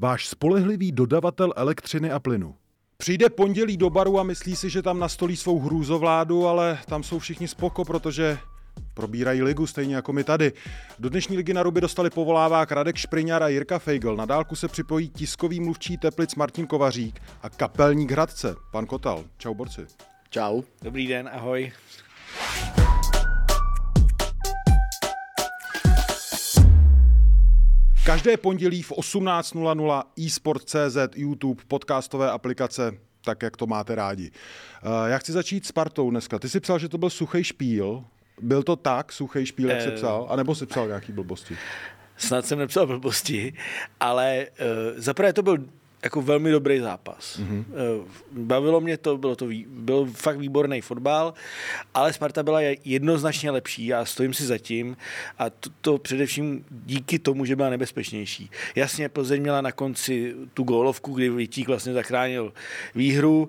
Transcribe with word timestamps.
váš 0.00 0.28
spolehlivý 0.28 0.92
dodavatel 0.92 1.52
elektřiny 1.56 2.10
a 2.10 2.20
plynu. 2.20 2.54
Přijde 2.96 3.30
pondělí 3.30 3.76
do 3.76 3.90
baru 3.90 4.20
a 4.20 4.22
myslí 4.22 4.56
si, 4.56 4.70
že 4.70 4.82
tam 4.82 4.98
nastolí 4.98 5.36
svou 5.36 5.60
hrůzovládu, 5.60 6.46
ale 6.46 6.78
tam 6.86 7.02
jsou 7.02 7.18
všichni 7.18 7.48
spoko, 7.48 7.84
protože 7.84 8.38
probírají 8.94 9.42
ligu, 9.42 9.66
stejně 9.66 9.94
jako 9.94 10.12
my 10.12 10.24
tady. 10.24 10.52
Do 10.98 11.08
dnešní 11.08 11.36
ligy 11.36 11.54
na 11.54 11.62
ruby 11.62 11.80
dostali 11.80 12.10
povolávák 12.10 12.72
Radek 12.72 12.96
Špriňar 12.96 13.42
a 13.42 13.48
Jirka 13.48 13.78
Feigl. 13.78 14.16
Na 14.16 14.26
dálku 14.26 14.56
se 14.56 14.68
připojí 14.68 15.08
tiskový 15.08 15.60
mluvčí 15.60 15.98
Teplic 15.98 16.34
Martin 16.34 16.66
Kovařík 16.66 17.22
a 17.42 17.50
kapelník 17.50 18.10
Hradce, 18.10 18.56
pan 18.72 18.86
Kotal. 18.86 19.24
Čau 19.38 19.54
borci. 19.54 19.86
Čau. 20.30 20.62
Dobrý 20.82 21.06
den, 21.06 21.30
ahoj. 21.32 21.72
Každé 28.10 28.36
pondělí 28.36 28.82
v 28.82 28.92
18.00 28.92 30.02
eSport.cz, 30.26 30.96
YouTube, 31.16 31.62
podcastové 31.68 32.30
aplikace, 32.30 32.92
tak 33.24 33.42
jak 33.42 33.56
to 33.56 33.66
máte 33.66 33.94
rádi. 33.94 34.30
Eh, 34.82 35.10
já 35.10 35.18
chci 35.18 35.32
začít 35.32 35.66
s 35.66 35.72
partou 35.72 36.10
dneska. 36.10 36.38
Ty 36.38 36.48
jsi 36.48 36.60
psal, 36.60 36.78
že 36.78 36.88
to 36.88 36.98
byl 36.98 37.10
suchý 37.10 37.44
špíl. 37.44 38.04
Byl 38.40 38.62
to 38.62 38.76
tak, 38.76 39.12
suchý 39.12 39.46
špíl, 39.46 39.70
jak 39.70 39.80
jsi 39.80 39.88
Eh. 39.88 39.90
psal? 39.90 40.26
A 40.30 40.36
nebo 40.36 40.54
jsi 40.54 40.66
psal 40.66 40.86
nějaký 40.86 41.12
blbosti? 41.12 41.56
Snad 42.16 42.46
jsem 42.46 42.58
nepsal 42.58 42.86
blbosti, 42.86 43.52
ale 44.00 44.46
uh, 44.60 44.66
zaprvé 45.00 45.32
to 45.32 45.42
byl 45.42 45.58
jako 46.02 46.22
velmi 46.22 46.50
dobrý 46.50 46.80
zápas. 46.80 47.38
Mm-hmm. 47.38 47.64
Bavilo 48.32 48.80
mě 48.80 48.96
to, 48.96 49.18
bylo 49.18 49.36
to 49.36 49.48
byl 49.66 50.06
fakt 50.14 50.38
výborný 50.38 50.80
fotbal, 50.80 51.34
ale 51.94 52.12
Sparta 52.12 52.42
byla 52.42 52.60
jednoznačně 52.84 53.50
lepší, 53.50 53.86
já 53.86 54.04
stojím 54.04 54.34
si 54.34 54.46
za 54.46 54.58
tím 54.58 54.96
a 55.38 55.50
to, 55.50 55.70
to 55.80 55.98
především 55.98 56.64
díky 56.70 57.18
tomu, 57.18 57.44
že 57.44 57.56
byla 57.56 57.70
nebezpečnější. 57.70 58.50
Jasně, 58.74 59.08
Plzeň 59.08 59.42
měla 59.42 59.60
na 59.60 59.72
konci 59.72 60.34
tu 60.54 60.62
gólovku, 60.62 61.12
kdy 61.12 61.30
Vítík 61.30 61.68
vlastně 61.68 61.92
zachránil 61.92 62.52
výhru, 62.94 63.48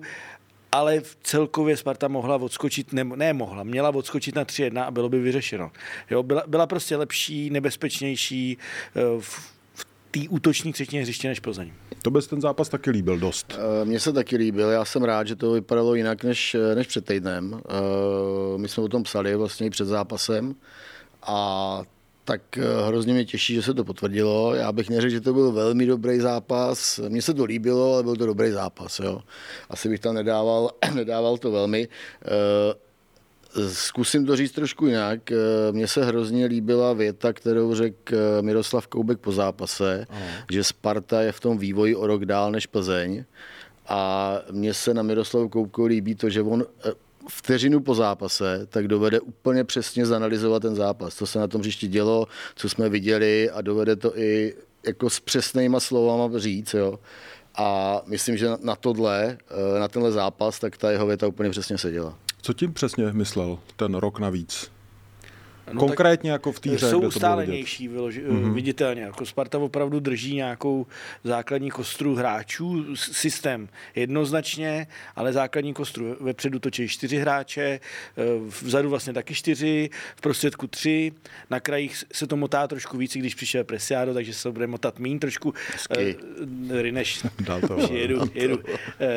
ale 0.72 1.00
v 1.00 1.18
celkově 1.22 1.76
Sparta 1.76 2.08
mohla 2.08 2.36
odskočit, 2.36 2.92
ne, 2.92 3.04
ne 3.04 3.32
mohla, 3.32 3.62
měla 3.62 3.88
odskočit 3.88 4.34
na 4.34 4.44
3-1 4.44 4.84
a 4.84 4.90
bylo 4.90 5.08
by 5.08 5.20
vyřešeno. 5.20 5.72
Jo, 6.10 6.22
byla, 6.22 6.42
byla 6.46 6.66
prostě 6.66 6.96
lepší, 6.96 7.50
nebezpečnější 7.50 8.58
eh, 8.96 9.00
v 9.20 9.52
té 10.12 10.20
útoční 10.28 10.72
třetině 10.72 11.02
hřiště 11.02 11.28
než 11.28 11.40
Plzeň. 11.40 11.72
To 12.02 12.10
bys 12.10 12.26
ten 12.26 12.40
zápas 12.40 12.68
taky 12.68 12.90
líbil 12.90 13.18
dost. 13.18 13.58
Eh, 13.58 13.84
Mně 13.84 14.00
se 14.00 14.12
taky 14.12 14.36
líbil, 14.36 14.68
já 14.70 14.84
jsem 14.84 15.02
rád, 15.04 15.26
že 15.26 15.36
to 15.36 15.52
vypadalo 15.52 15.94
jinak 15.94 16.24
než, 16.24 16.56
než 16.74 16.86
před 16.86 17.04
týdnem. 17.04 17.60
Eh, 17.68 18.58
My 18.58 18.68
jsme 18.68 18.82
o 18.82 18.88
tom 18.88 19.02
psali 19.02 19.36
vlastně 19.36 19.66
i 19.66 19.70
před 19.70 19.84
zápasem 19.84 20.54
a 21.22 21.82
tak 22.24 22.58
eh, 22.58 22.62
hrozně 22.86 23.14
mě 23.14 23.24
těší, 23.24 23.54
že 23.54 23.62
se 23.62 23.74
to 23.74 23.84
potvrdilo. 23.84 24.54
Já 24.54 24.72
bych 24.72 24.90
neřekl, 24.90 25.12
že 25.12 25.20
to 25.20 25.32
byl 25.34 25.52
velmi 25.52 25.86
dobrý 25.86 26.20
zápas. 26.20 27.00
Mně 27.08 27.22
se 27.22 27.34
to 27.34 27.44
líbilo, 27.44 27.94
ale 27.94 28.02
byl 28.02 28.16
to 28.16 28.26
dobrý 28.26 28.50
zápas. 28.50 28.98
Jo. 29.00 29.20
Asi 29.70 29.88
bych 29.88 30.00
tam 30.00 30.14
nedával, 30.14 30.70
nedával 30.94 31.38
to 31.38 31.50
velmi. 31.50 31.88
Zkusím 33.72 34.26
to 34.26 34.36
říct 34.36 34.52
trošku 34.52 34.86
jinak. 34.86 35.32
Eh, 35.32 35.36
Mně 35.72 35.88
se 35.88 36.04
hrozně 36.04 36.46
líbila 36.46 36.92
věta, 36.92 37.32
kterou 37.32 37.74
řekl 37.74 38.14
eh, 38.14 38.42
Miroslav 38.42 38.86
Koubek 38.86 39.18
po 39.18 39.32
zápase, 39.32 40.06
že 40.50 40.64
Sparta 40.64 41.20
je 41.20 41.32
v 41.32 41.40
tom 41.40 41.58
vývoji 41.58 41.96
o 41.96 42.06
rok 42.06 42.24
dál 42.24 42.52
než 42.52 42.66
Plzeň. 42.66 43.24
A 43.88 44.34
mně 44.50 44.74
se 44.74 44.94
na 44.94 45.02
Miroslavu 45.02 45.48
Koubkovi 45.48 45.88
líbí 45.88 46.14
to, 46.14 46.30
že 46.30 46.42
on 46.42 46.64
eh, 46.84 46.92
vteřinu 47.28 47.80
po 47.80 47.94
zápase, 47.94 48.66
tak 48.70 48.88
dovede 48.88 49.20
úplně 49.20 49.64
přesně 49.64 50.06
zanalizovat 50.06 50.62
ten 50.62 50.74
zápas, 50.74 51.14
co 51.14 51.26
se 51.26 51.38
na 51.38 51.48
tom 51.48 51.60
hřišti 51.60 51.88
dělo, 51.88 52.26
co 52.54 52.68
jsme 52.68 52.88
viděli 52.88 53.50
a 53.50 53.60
dovede 53.60 53.96
to 53.96 54.18
i 54.18 54.54
jako 54.86 55.10
s 55.10 55.20
přesnýma 55.20 55.80
slovama 55.80 56.38
říct. 56.38 56.74
Jo. 56.74 56.98
A 57.54 58.00
myslím, 58.06 58.36
že 58.36 58.48
na 58.62 58.76
tohle, 58.76 59.38
na 59.78 59.88
tenhle 59.88 60.12
zápas, 60.12 60.58
tak 60.58 60.76
ta 60.76 60.90
jeho 60.90 61.06
věta 61.06 61.26
úplně 61.26 61.50
přesně 61.50 61.78
seděla. 61.78 62.18
Co 62.44 62.52
tím 62.52 62.74
přesně 62.74 63.12
myslel 63.12 63.58
ten 63.76 63.94
rok 63.94 64.18
navíc? 64.18 64.71
No 65.72 65.80
Konkrétně 65.80 66.30
jako 66.30 66.52
v 66.52 66.60
té 66.60 66.70
hře, 66.70 66.90
jsou 66.90 67.00
ustálenější, 67.00 67.88
vyloži, 67.88 68.22
mm-hmm. 68.22 68.52
viditelně. 68.52 69.02
Jako 69.02 69.26
Sparta 69.26 69.58
opravdu 69.58 70.00
drží 70.00 70.34
nějakou 70.34 70.86
základní 71.24 71.70
kostru 71.70 72.14
hráčů, 72.14 72.96
systém 72.96 73.68
jednoznačně, 73.94 74.86
ale 75.16 75.32
základní 75.32 75.74
kostru. 75.74 76.16
Vepředu 76.20 76.58
točí 76.58 76.88
čtyři 76.88 77.16
hráče, 77.16 77.62
eh, 77.62 77.80
vzadu 78.62 78.90
vlastně 78.90 79.12
taky 79.12 79.34
čtyři, 79.34 79.90
v 80.16 80.20
prostředku 80.20 80.66
tři, 80.66 81.12
na 81.50 81.60
krajích 81.60 82.04
se 82.12 82.26
to 82.26 82.36
motá 82.36 82.68
trošku 82.68 82.98
víc, 82.98 83.16
když 83.16 83.34
přišel 83.34 83.64
Presiado, 83.64 84.14
takže 84.14 84.34
se 84.34 84.42
to 84.42 84.52
bude 84.52 84.66
motat 84.66 84.98
mín 84.98 85.18
trošku. 85.18 85.54
Hezky. 85.72 86.16
Eh, 86.70 86.82
Rineš, 86.82 87.22
to, 87.68 87.92
jedu, 87.92 88.30
jedu. 88.34 88.58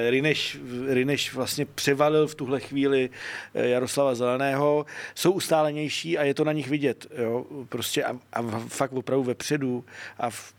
Rineš, 0.09 0.57
Rineš 0.87 1.33
vlastně 1.33 1.65
převalil 1.65 2.27
v 2.27 2.35
tuhle 2.35 2.59
chvíli 2.59 3.09
Jaroslava 3.53 4.15
Zeleného, 4.15 4.85
jsou 5.15 5.31
ustálenější 5.31 6.17
a 6.17 6.23
je 6.23 6.33
to 6.33 6.44
na 6.45 6.51
nich 6.51 6.69
vidět. 6.69 7.07
Jo? 7.17 7.45
Prostě 7.69 8.03
a, 8.03 8.19
a 8.33 8.41
fakt 8.67 8.93
opravdu 8.93 9.23
vepředu 9.23 9.85
a 10.17 10.29
v, 10.29 10.53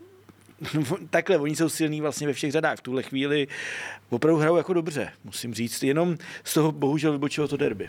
takhle, 1.10 1.38
oni 1.38 1.56
jsou 1.56 1.68
silní 1.68 2.00
vlastně 2.00 2.26
ve 2.26 2.32
všech 2.32 2.52
řadách. 2.52 2.78
V 2.78 2.82
tuhle 2.82 3.02
chvíli 3.02 3.48
opravdu 4.10 4.40
hrajou 4.40 4.56
jako 4.56 4.72
dobře, 4.72 5.08
musím 5.24 5.54
říct. 5.54 5.82
Jenom 5.82 6.16
z 6.44 6.54
toho 6.54 6.72
bohužel 6.72 7.12
vybočilo 7.12 7.48
to 7.48 7.56
derby. 7.56 7.88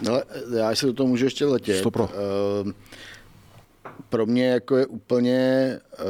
No, 0.00 0.12
ale 0.12 0.24
já 0.58 0.74
si 0.74 0.86
do 0.86 0.92
toho 0.92 1.06
můžu 1.06 1.24
ještě 1.24 1.44
letět. 1.44 1.78
Stopro. 1.78 2.10
Ehm, 2.64 2.74
Pro 4.08 4.26
mě 4.26 4.48
jako 4.48 4.76
je 4.76 4.86
úplně 4.86 5.38
eh, 5.92 6.02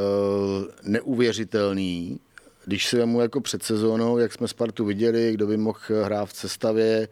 neuvěřitelný, 0.83 2.19
když 2.65 2.87
si 2.87 2.97
vemu 2.97 3.21
jako 3.21 3.41
před 3.41 3.63
sezónou, 3.63 4.17
jak 4.17 4.33
jsme 4.33 4.47
Spartu 4.47 4.85
viděli, 4.85 5.33
kdo 5.33 5.47
by 5.47 5.57
mohl 5.57 5.79
hrát 6.03 6.29
v 6.29 6.35
sestavě, 6.35 7.07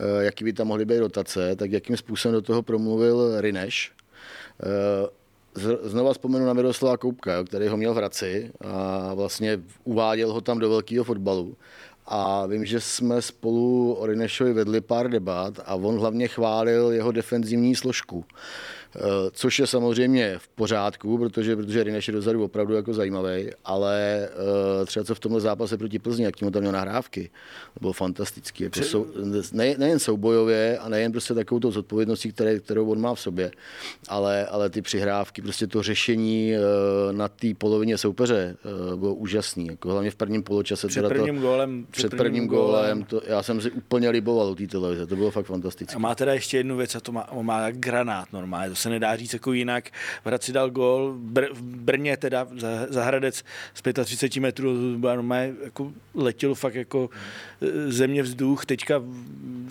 eh, 0.00 0.24
jaký 0.24 0.44
by 0.44 0.52
tam 0.52 0.66
mohly 0.66 0.84
být 0.84 0.98
rotace, 0.98 1.56
tak 1.56 1.72
jakým 1.72 1.96
způsobem 1.96 2.34
do 2.34 2.42
toho 2.42 2.62
promluvil 2.62 3.40
Rineš. 3.40 3.92
Eh, 4.62 5.22
Znova 5.82 6.12
vzpomenu 6.12 6.46
na 6.46 6.52
Miroslava 6.52 6.96
Koupka, 6.96 7.44
který 7.44 7.68
ho 7.68 7.76
měl 7.76 7.94
v 7.94 7.96
Hradci 7.96 8.52
a 8.60 9.14
vlastně 9.14 9.60
uváděl 9.84 10.32
ho 10.32 10.40
tam 10.40 10.58
do 10.58 10.70
velkého 10.70 11.04
fotbalu. 11.04 11.56
A 12.06 12.46
vím, 12.46 12.64
že 12.64 12.80
jsme 12.80 13.22
spolu 13.22 13.94
o 13.94 14.06
Rinešovi 14.06 14.52
vedli 14.52 14.80
pár 14.80 15.10
debat 15.10 15.60
a 15.64 15.74
on 15.74 15.98
hlavně 15.98 16.28
chválil 16.28 16.90
jeho 16.90 17.12
defenzivní 17.12 17.76
složku. 17.76 18.24
Což 19.32 19.58
je 19.58 19.66
samozřejmě 19.66 20.34
v 20.38 20.48
pořádku, 20.48 21.18
protože, 21.18 21.56
protože 21.56 21.84
Rineš 21.84 22.08
je 22.08 22.14
dozadu 22.14 22.44
opravdu 22.44 22.74
jako 22.74 22.94
zajímavý, 22.94 23.50
ale 23.64 24.28
eh, 24.82 24.86
třeba 24.86 25.04
co 25.04 25.14
v 25.14 25.20
tomhle 25.20 25.40
zápase 25.40 25.78
proti 25.78 25.98
Plzni, 25.98 26.24
jak 26.24 26.36
tím 26.36 26.52
tam 26.52 26.60
měl 26.62 26.72
nahrávky, 26.72 27.30
to 27.74 27.80
bylo 27.80 27.92
fantastický. 27.92 28.64
Jako 28.64 28.82
sou, 28.82 29.06
ne, 29.52 29.74
nejen 29.78 29.98
soubojově 29.98 30.78
a 30.78 30.88
nejen 30.88 31.12
prostě 31.12 31.34
takovou 31.34 31.58
tou 31.60 31.70
zodpovědností, 31.70 32.32
které, 32.32 32.58
kterou 32.58 32.90
on 32.90 33.00
má 33.00 33.14
v 33.14 33.20
sobě, 33.20 33.50
ale, 34.08 34.46
ale 34.46 34.70
ty 34.70 34.82
přihrávky, 34.82 35.42
prostě 35.42 35.66
to 35.66 35.82
řešení 35.82 36.54
eh, 36.54 37.12
na 37.12 37.28
té 37.28 37.46
polovině 37.58 37.98
soupeře 37.98 38.56
eh, 38.92 38.96
bylo 38.96 39.14
úžasný. 39.14 39.66
Jako 39.66 39.88
hlavně 39.92 40.10
v 40.10 40.14
prvním 40.16 40.42
poločase. 40.42 40.88
Před 40.88 41.08
prvním 41.08 41.40
to, 41.40 41.46
gólem- 41.46 41.86
Před 41.90 42.14
prvním 42.14 42.46
gólem, 42.46 43.04
to, 43.04 43.20
já 43.26 43.42
jsem 43.42 43.60
si 43.60 43.70
úplně 43.70 44.10
liboval 44.10 44.46
u 44.50 44.54
té 44.54 44.66
televize, 44.66 45.06
to 45.06 45.16
bylo 45.16 45.30
fakt 45.30 45.46
fantastické. 45.46 45.96
A 45.96 45.98
má 45.98 46.14
teda 46.14 46.32
ještě 46.34 46.56
jednu 46.56 46.76
věc, 46.76 46.94
a 46.94 47.00
to 47.00 47.12
má, 47.12 47.28
má 47.42 47.70
granát 47.70 48.32
normálně, 48.32 48.70
to 48.70 48.76
se 48.82 48.90
nedá 48.90 49.16
říct 49.16 49.32
jako 49.32 49.52
jinak. 49.52 49.90
V 50.22 50.26
Hradci 50.26 50.52
dal 50.52 50.70
gol, 50.70 51.16
Br- 51.32 51.54
v 51.54 51.62
Brně 51.62 52.16
teda 52.16 52.46
za, 52.58 52.68
za 52.88 53.04
Hradec 53.04 53.44
z 53.74 53.82
35 54.04 54.40
metrů 54.40 54.98
normálně 54.98 55.54
jako 55.64 55.92
letěl 56.14 56.54
fakt 56.54 56.74
jako 56.74 57.10
eh, 57.62 57.92
země 57.92 58.22
vzduch, 58.22 58.66
teďka 58.66 59.02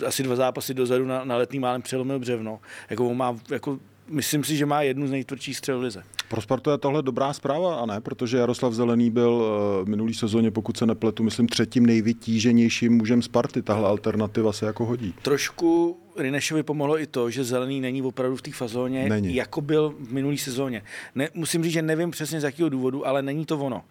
asi 0.06 0.22
dva 0.22 0.36
zápasy 0.36 0.74
dozadu 0.74 1.06
na, 1.06 1.24
na 1.24 1.36
letný 1.36 1.58
málem 1.58 1.82
přelomil 1.82 2.18
břevno. 2.18 2.60
Jako 2.90 3.08
on 3.08 3.16
má, 3.16 3.36
jako, 3.50 3.78
myslím 4.08 4.44
si, 4.44 4.56
že 4.56 4.66
má 4.66 4.82
jednu 4.82 5.06
z 5.06 5.10
nejtvrdších 5.10 5.56
střel 5.56 5.78
v 5.78 5.82
lize. 5.82 6.02
Pro 6.28 6.40
Spartu 6.40 6.70
je 6.70 6.78
tohle 6.78 7.02
dobrá 7.02 7.32
zpráva, 7.32 7.76
a 7.76 7.86
ne? 7.86 8.00
Protože 8.00 8.36
Jaroslav 8.36 8.72
Zelený 8.72 9.10
byl 9.10 9.44
eh, 9.44 9.84
v 9.84 9.88
minulý 9.88 10.14
sezóně, 10.14 10.50
pokud 10.50 10.76
se 10.76 10.86
nepletu, 10.86 11.22
myslím, 11.22 11.48
třetím 11.48 11.86
nejvytíženějším 11.86 12.92
mužem 12.92 13.22
Sparty. 13.22 13.62
Tahle 13.62 13.88
alternativa 13.88 14.52
se 14.52 14.66
jako 14.66 14.84
hodí. 14.84 15.14
Trošku 15.22 16.01
Rinešovi 16.16 16.62
pomohlo 16.62 17.00
i 17.00 17.06
to, 17.06 17.30
že 17.30 17.44
zelený 17.44 17.80
není 17.80 18.02
opravdu 18.02 18.36
v 18.36 18.42
té 18.42 18.50
fazóně, 18.50 19.08
Není. 19.08 19.34
jako 19.34 19.60
byl 19.60 19.94
v 20.00 20.12
minulý 20.12 20.38
sezóně. 20.38 20.82
Ne, 21.14 21.28
musím 21.34 21.64
říct, 21.64 21.72
že 21.72 21.82
nevím 21.82 22.10
přesně 22.10 22.40
z 22.40 22.44
jakého 22.44 22.68
důvodu, 22.68 23.06
ale 23.06 23.22
není 23.22 23.46
to 23.46 23.58
ono. 23.58 23.84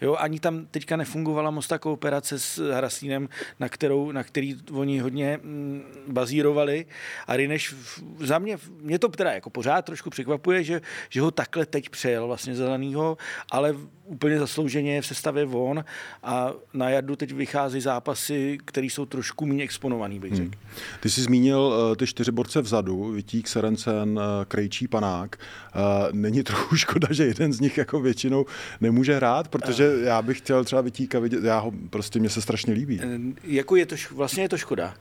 Jo, 0.00 0.14
ani 0.14 0.40
tam 0.40 0.66
teďka 0.70 0.96
nefungovala 0.96 1.50
moc 1.50 1.66
ta 1.66 1.78
kooperace 1.78 2.38
s 2.38 2.72
Hrasínem, 2.72 3.28
na, 3.60 3.68
kterou, 3.68 4.12
na 4.12 4.22
který 4.22 4.56
oni 4.72 4.98
hodně 4.98 5.38
mm, 5.42 5.82
bazírovali. 6.08 6.86
A 7.26 7.36
Rineš 7.36 7.74
za 8.18 8.38
mě, 8.38 8.58
mě 8.80 8.98
to 8.98 9.08
teda 9.08 9.32
jako 9.32 9.50
pořád 9.50 9.84
trošku 9.84 10.10
překvapuje, 10.10 10.64
že, 10.64 10.80
že 11.08 11.20
ho 11.20 11.30
takhle 11.30 11.66
teď 11.66 11.88
přejel 11.88 12.26
vlastně 12.26 12.54
zelenýho, 12.54 13.16
ale 13.50 13.74
úplně 14.04 14.38
zaslouženě 14.38 14.94
je 14.94 15.02
v 15.02 15.06
sestavě 15.06 15.44
von 15.44 15.84
a 16.22 16.52
na 16.74 16.90
jardu 16.90 17.16
teď 17.16 17.32
vychází 17.32 17.80
zápasy, 17.80 18.58
které 18.64 18.86
jsou 18.86 19.06
trošku 19.06 19.46
méně 19.46 19.64
exponovaný, 19.64 20.18
bych 20.20 20.34
řekl. 20.34 20.50
Ty 21.00 21.10
jsi 21.10 21.22
zmínil 21.22 21.67
eh, 21.72 21.96
ty 21.96 22.06
čtyři 22.06 22.32
borce 22.32 22.60
vzadu, 22.60 23.12
Vitík, 23.12 23.48
Serencen, 23.48 24.20
eh, 24.22 24.44
Krejčí, 24.44 24.88
Panák. 24.88 25.36
Eh, 25.36 25.78
Není 26.12 26.42
trochu 26.42 26.76
škoda, 26.76 27.08
že 27.10 27.24
jeden 27.26 27.52
z 27.52 27.60
nich 27.60 27.78
jako 27.78 28.00
většinou 28.00 28.46
nemůže 28.80 29.16
hrát, 29.16 29.48
protože 29.48 29.92
já 30.02 30.22
bych 30.22 30.38
chtěl 30.38 30.64
třeba 30.64 30.80
Vitíka 30.80 31.18
vidět, 31.18 31.44
já 31.44 31.58
ho, 31.58 31.72
prostě 31.90 32.18
mě 32.18 32.30
se 32.30 32.42
strašně 32.42 32.72
líbí. 32.72 33.00
Jako 33.44 33.76
je 33.76 33.86
to, 33.86 33.96
vlastně 34.14 34.42
je 34.42 34.48
to 34.48 34.56
škoda. 34.58 34.94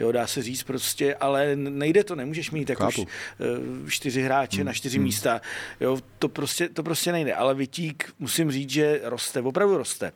Jo, 0.00 0.12
dá 0.12 0.26
se 0.26 0.42
říct 0.42 0.62
prostě, 0.62 1.14
ale 1.14 1.56
nejde 1.56 2.04
to, 2.04 2.14
nemůžeš 2.14 2.50
mít 2.50 2.70
jako 2.70 2.86
š, 2.90 3.00
eh, 3.00 3.90
čtyři 3.90 4.22
hráče 4.22 4.64
na 4.64 4.72
čtyři 4.72 4.98
místa. 4.98 5.40
Jo, 5.80 5.98
to 6.18 6.28
prostě, 6.28 6.68
to 6.68 6.82
prostě 6.82 7.12
nejde, 7.12 7.34
ale 7.34 7.54
Vitík, 7.54 8.12
musím 8.18 8.50
říct, 8.50 8.70
že 8.70 9.00
roste, 9.04 9.40
opravdu 9.40 9.76
roste. 9.76 10.12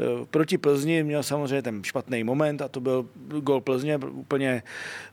Eh, 0.00 0.04
Proti 0.30 0.58
Plzni 0.58 1.02
měl 1.02 1.22
samozřejmě 1.22 1.62
ten 1.62 1.84
špatný 1.84 2.24
moment 2.24 2.62
a 2.62 2.68
to 2.68 2.80
byl 2.80 3.08
gol 3.40 3.60
Plzně, 3.60 3.96
úplně 3.96 4.62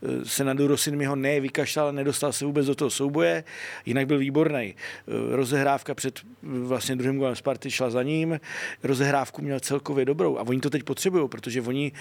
eh, 0.04 0.26
se 0.26 0.44
na 0.44 0.54
Durosin 0.54 0.96
mi 0.96 1.06
ho 1.06 1.16
nevykašlal, 1.16 1.94
nedostal 1.94 2.34
se 2.34 2.46
vůbec 2.46 2.66
do 2.66 2.76
toho 2.76 2.90
souboje, 2.90 3.44
jinak 3.86 4.08
byl 4.08 4.18
výborný. 4.18 4.76
Eh, 4.76 5.36
Rozehrávka 5.36 5.96
před 5.96 6.20
vlastně 6.44 6.96
druhým 6.96 7.18
golem 7.18 7.36
Sparty 7.36 7.72
šla 7.72 7.90
za 7.90 8.04
ním, 8.04 8.40
rozehrávku 8.84 9.42
měl 9.42 9.60
celkově 9.60 10.06
dobrou 10.06 10.38
a 10.38 10.42
oni 10.42 10.62
to 10.62 10.70
teď 10.70 10.84
potřebují, 10.84 11.30
protože 11.30 11.62
oni, 11.62 11.92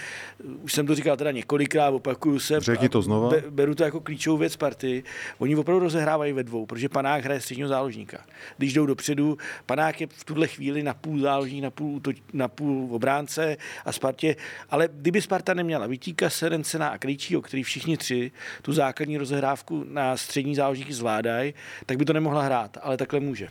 už 0.62 0.72
jsem 0.72 0.86
to 0.86 0.94
říkal 0.94 1.16
teda 1.16 1.30
několikrát, 1.30 1.90
opakuju 2.06 2.38
se, 2.38 2.60
Řekni 2.60 2.88
to 2.88 3.02
znova. 3.02 3.30
Be, 3.30 3.42
beru 3.50 3.74
to 3.74 3.84
jako 3.84 4.00
klíčovou 4.00 4.36
věc 4.36 4.56
party. 4.56 5.04
Oni 5.38 5.56
opravdu 5.56 5.80
rozehrávají 5.80 6.32
ve 6.32 6.42
dvou, 6.42 6.66
protože 6.66 6.88
panák 6.88 7.24
hraje 7.24 7.40
středního 7.40 7.68
záložníka. 7.68 8.24
Když 8.56 8.72
jdou 8.72 8.86
dopředu, 8.86 9.38
panák 9.66 10.00
je 10.00 10.06
v 10.06 10.24
tuhle 10.24 10.46
chvíli 10.46 10.82
na 10.82 10.94
půl 10.94 11.20
záložník, 11.20 11.62
na 11.62 11.70
půl, 11.70 12.00
to, 12.00 12.10
na 12.32 12.48
půl 12.48 12.94
obránce 12.94 13.56
a 13.84 13.92
Spartě. 13.92 14.36
Ale 14.70 14.88
kdyby 14.92 15.22
Sparta 15.22 15.54
neměla 15.54 15.86
Vítíka, 15.86 16.30
Serencena 16.30 16.88
a 16.88 16.98
Krejčího, 16.98 17.42
který 17.42 17.62
všichni 17.62 17.96
tři 17.96 18.30
tu 18.62 18.72
základní 18.72 19.18
rozehrávku 19.18 19.84
na 19.88 20.16
střední 20.16 20.54
záložníky 20.54 20.92
zvládají, 20.92 21.54
tak 21.86 21.96
by 21.96 22.04
to 22.04 22.12
nemohla 22.12 22.42
hrát, 22.42 22.78
ale 22.82 22.96
takhle 22.96 23.20
může. 23.20 23.48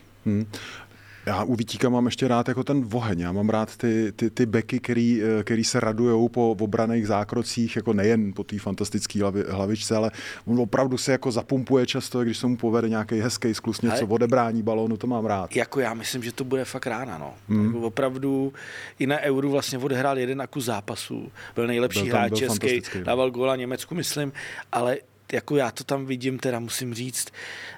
Já 1.25 1.43
u 1.43 1.55
Vítíka 1.55 1.89
mám 1.89 2.05
ještě 2.05 2.27
rád 2.27 2.47
jako 2.47 2.63
ten 2.63 2.81
voheň. 2.83 3.19
Já 3.19 3.31
mám 3.31 3.49
rád 3.49 3.77
ty, 3.77 4.11
ty, 4.15 4.29
ty 4.29 4.45
beky, 4.45 4.79
který, 4.79 5.21
eh, 5.23 5.43
který 5.43 5.63
se 5.63 5.79
radujou 5.79 6.29
po 6.29 6.51
obraných 6.59 7.07
zákrocích, 7.07 7.75
jako 7.75 7.93
nejen 7.93 8.33
po 8.33 8.43
té 8.43 8.59
fantastické 8.59 9.21
hlavi, 9.21 9.43
hlavičce, 9.49 9.95
ale 9.95 10.11
on 10.45 10.59
opravdu 10.59 10.97
se 10.97 11.11
jako 11.11 11.31
zapumpuje 11.31 11.85
často, 11.85 12.23
když 12.23 12.37
se 12.37 12.47
mu 12.47 12.57
povede 12.57 12.89
nějaký 12.89 13.19
hezký 13.19 13.53
sklus, 13.53 13.81
něco 13.81 13.95
Ale- 13.95 14.07
odebrání 14.09 14.63
balónu, 14.63 14.97
to 14.97 15.07
mám 15.07 15.25
rád. 15.25 15.55
Jako 15.55 15.79
já 15.79 15.93
myslím, 15.93 16.23
že 16.23 16.31
to 16.31 16.43
bude 16.43 16.65
fakt 16.65 16.87
rána, 16.87 17.17
no. 17.17 17.33
Hmm. 17.49 17.65
Jako 17.65 17.79
opravdu 17.81 18.53
i 18.99 19.07
na 19.07 19.19
Euru 19.21 19.49
vlastně 19.51 19.77
odehrál 19.77 20.17
jeden 20.17 20.41
a 20.41 20.47
kus 20.47 20.65
zápasů. 20.65 21.31
Byl 21.55 21.67
nejlepší 21.67 21.99
Byl 22.03 22.11
tam- 22.11 22.19
hráč 22.19 22.29
byl 22.39 22.39
český, 22.39 22.81
no. 22.97 23.03
dával 23.03 23.31
góla 23.31 23.55
Německu, 23.55 23.95
myslím, 23.95 24.31
ale 24.71 24.97
jako 25.31 25.55
já 25.55 25.71
to 25.71 25.83
tam 25.83 26.05
vidím, 26.05 26.39
teda 26.39 26.59
musím 26.59 26.93
říct. 26.93 27.27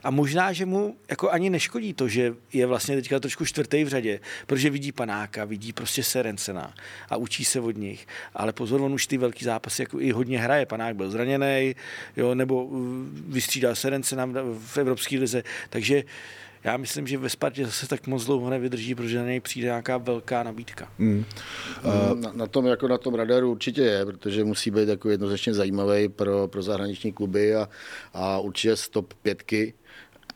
A 0.04 0.12
možná, 0.12 0.54
že 0.54 0.66
mu 0.66 0.98
jako 1.10 1.32
ani 1.32 1.50
neškodí 1.50 1.94
to, 1.94 2.08
že 2.08 2.34
je 2.54 2.66
vlastně 2.66 2.96
teďka 2.96 3.20
trošku 3.20 3.46
čtvrtý 3.46 3.84
v 3.84 3.88
řadě, 3.88 4.20
protože 4.48 4.70
vidí 4.70 4.92
panáka, 4.92 5.46
vidí 5.46 5.74
prostě 5.74 6.04
Serencena 6.04 6.74
a 7.10 7.18
učí 7.18 7.46
se 7.46 7.60
od 7.60 7.78
nich. 7.78 8.08
Ale 8.34 8.54
pozor, 8.54 8.82
on 8.82 8.94
už 8.94 9.08
ty 9.08 9.18
velký 9.18 9.46
zápasy 9.46 9.82
jako 9.82 10.00
i 10.00 10.12
hodně 10.12 10.40
hraje. 10.40 10.66
Panák 10.66 10.96
byl 10.96 11.12
zraněný, 11.12 11.76
jo, 12.18 12.36
nebo 12.36 12.66
uh, 12.66 12.80
vystřídal 13.28 13.76
Serencena 13.76 14.30
v 14.60 14.78
Evropské 14.78 15.20
lize. 15.20 15.44
Takže 15.70 16.04
já 16.68 16.78
myslím, 16.78 17.08
že 17.08 17.18
ve 17.18 17.30
Spartě 17.30 17.66
zase 17.66 17.88
tak 17.88 18.08
moc 18.08 18.25
dlouho 18.25 18.50
nevydrží, 18.50 18.96
protože 18.96 19.18
na 19.18 19.25
něj 19.25 19.40
přijde 19.40 19.66
nějaká 19.66 19.98
velká 19.98 20.44
nabídka. 20.44 20.92
Hmm. 21.00 21.25
Na, 22.16 22.31
na, 22.34 22.48
tom, 22.48 22.66
jako 22.66 22.88
na 22.88 22.98
tom 22.98 23.14
radaru 23.14 23.52
určitě 23.52 23.81
je, 23.81 24.06
protože 24.06 24.44
musí 24.44 24.72
být 24.72 24.90
jako 24.90 25.10
jednoznačně 25.10 25.54
zajímavý 25.54 26.10
pro, 26.10 26.48
pro 26.48 26.64
zahraniční 26.64 27.12
kluby 27.12 27.56
a, 27.56 27.69
a 28.14 28.40
určitě 28.40 28.75
z 28.75 28.90
top 28.90 29.14
pětky. 29.14 29.74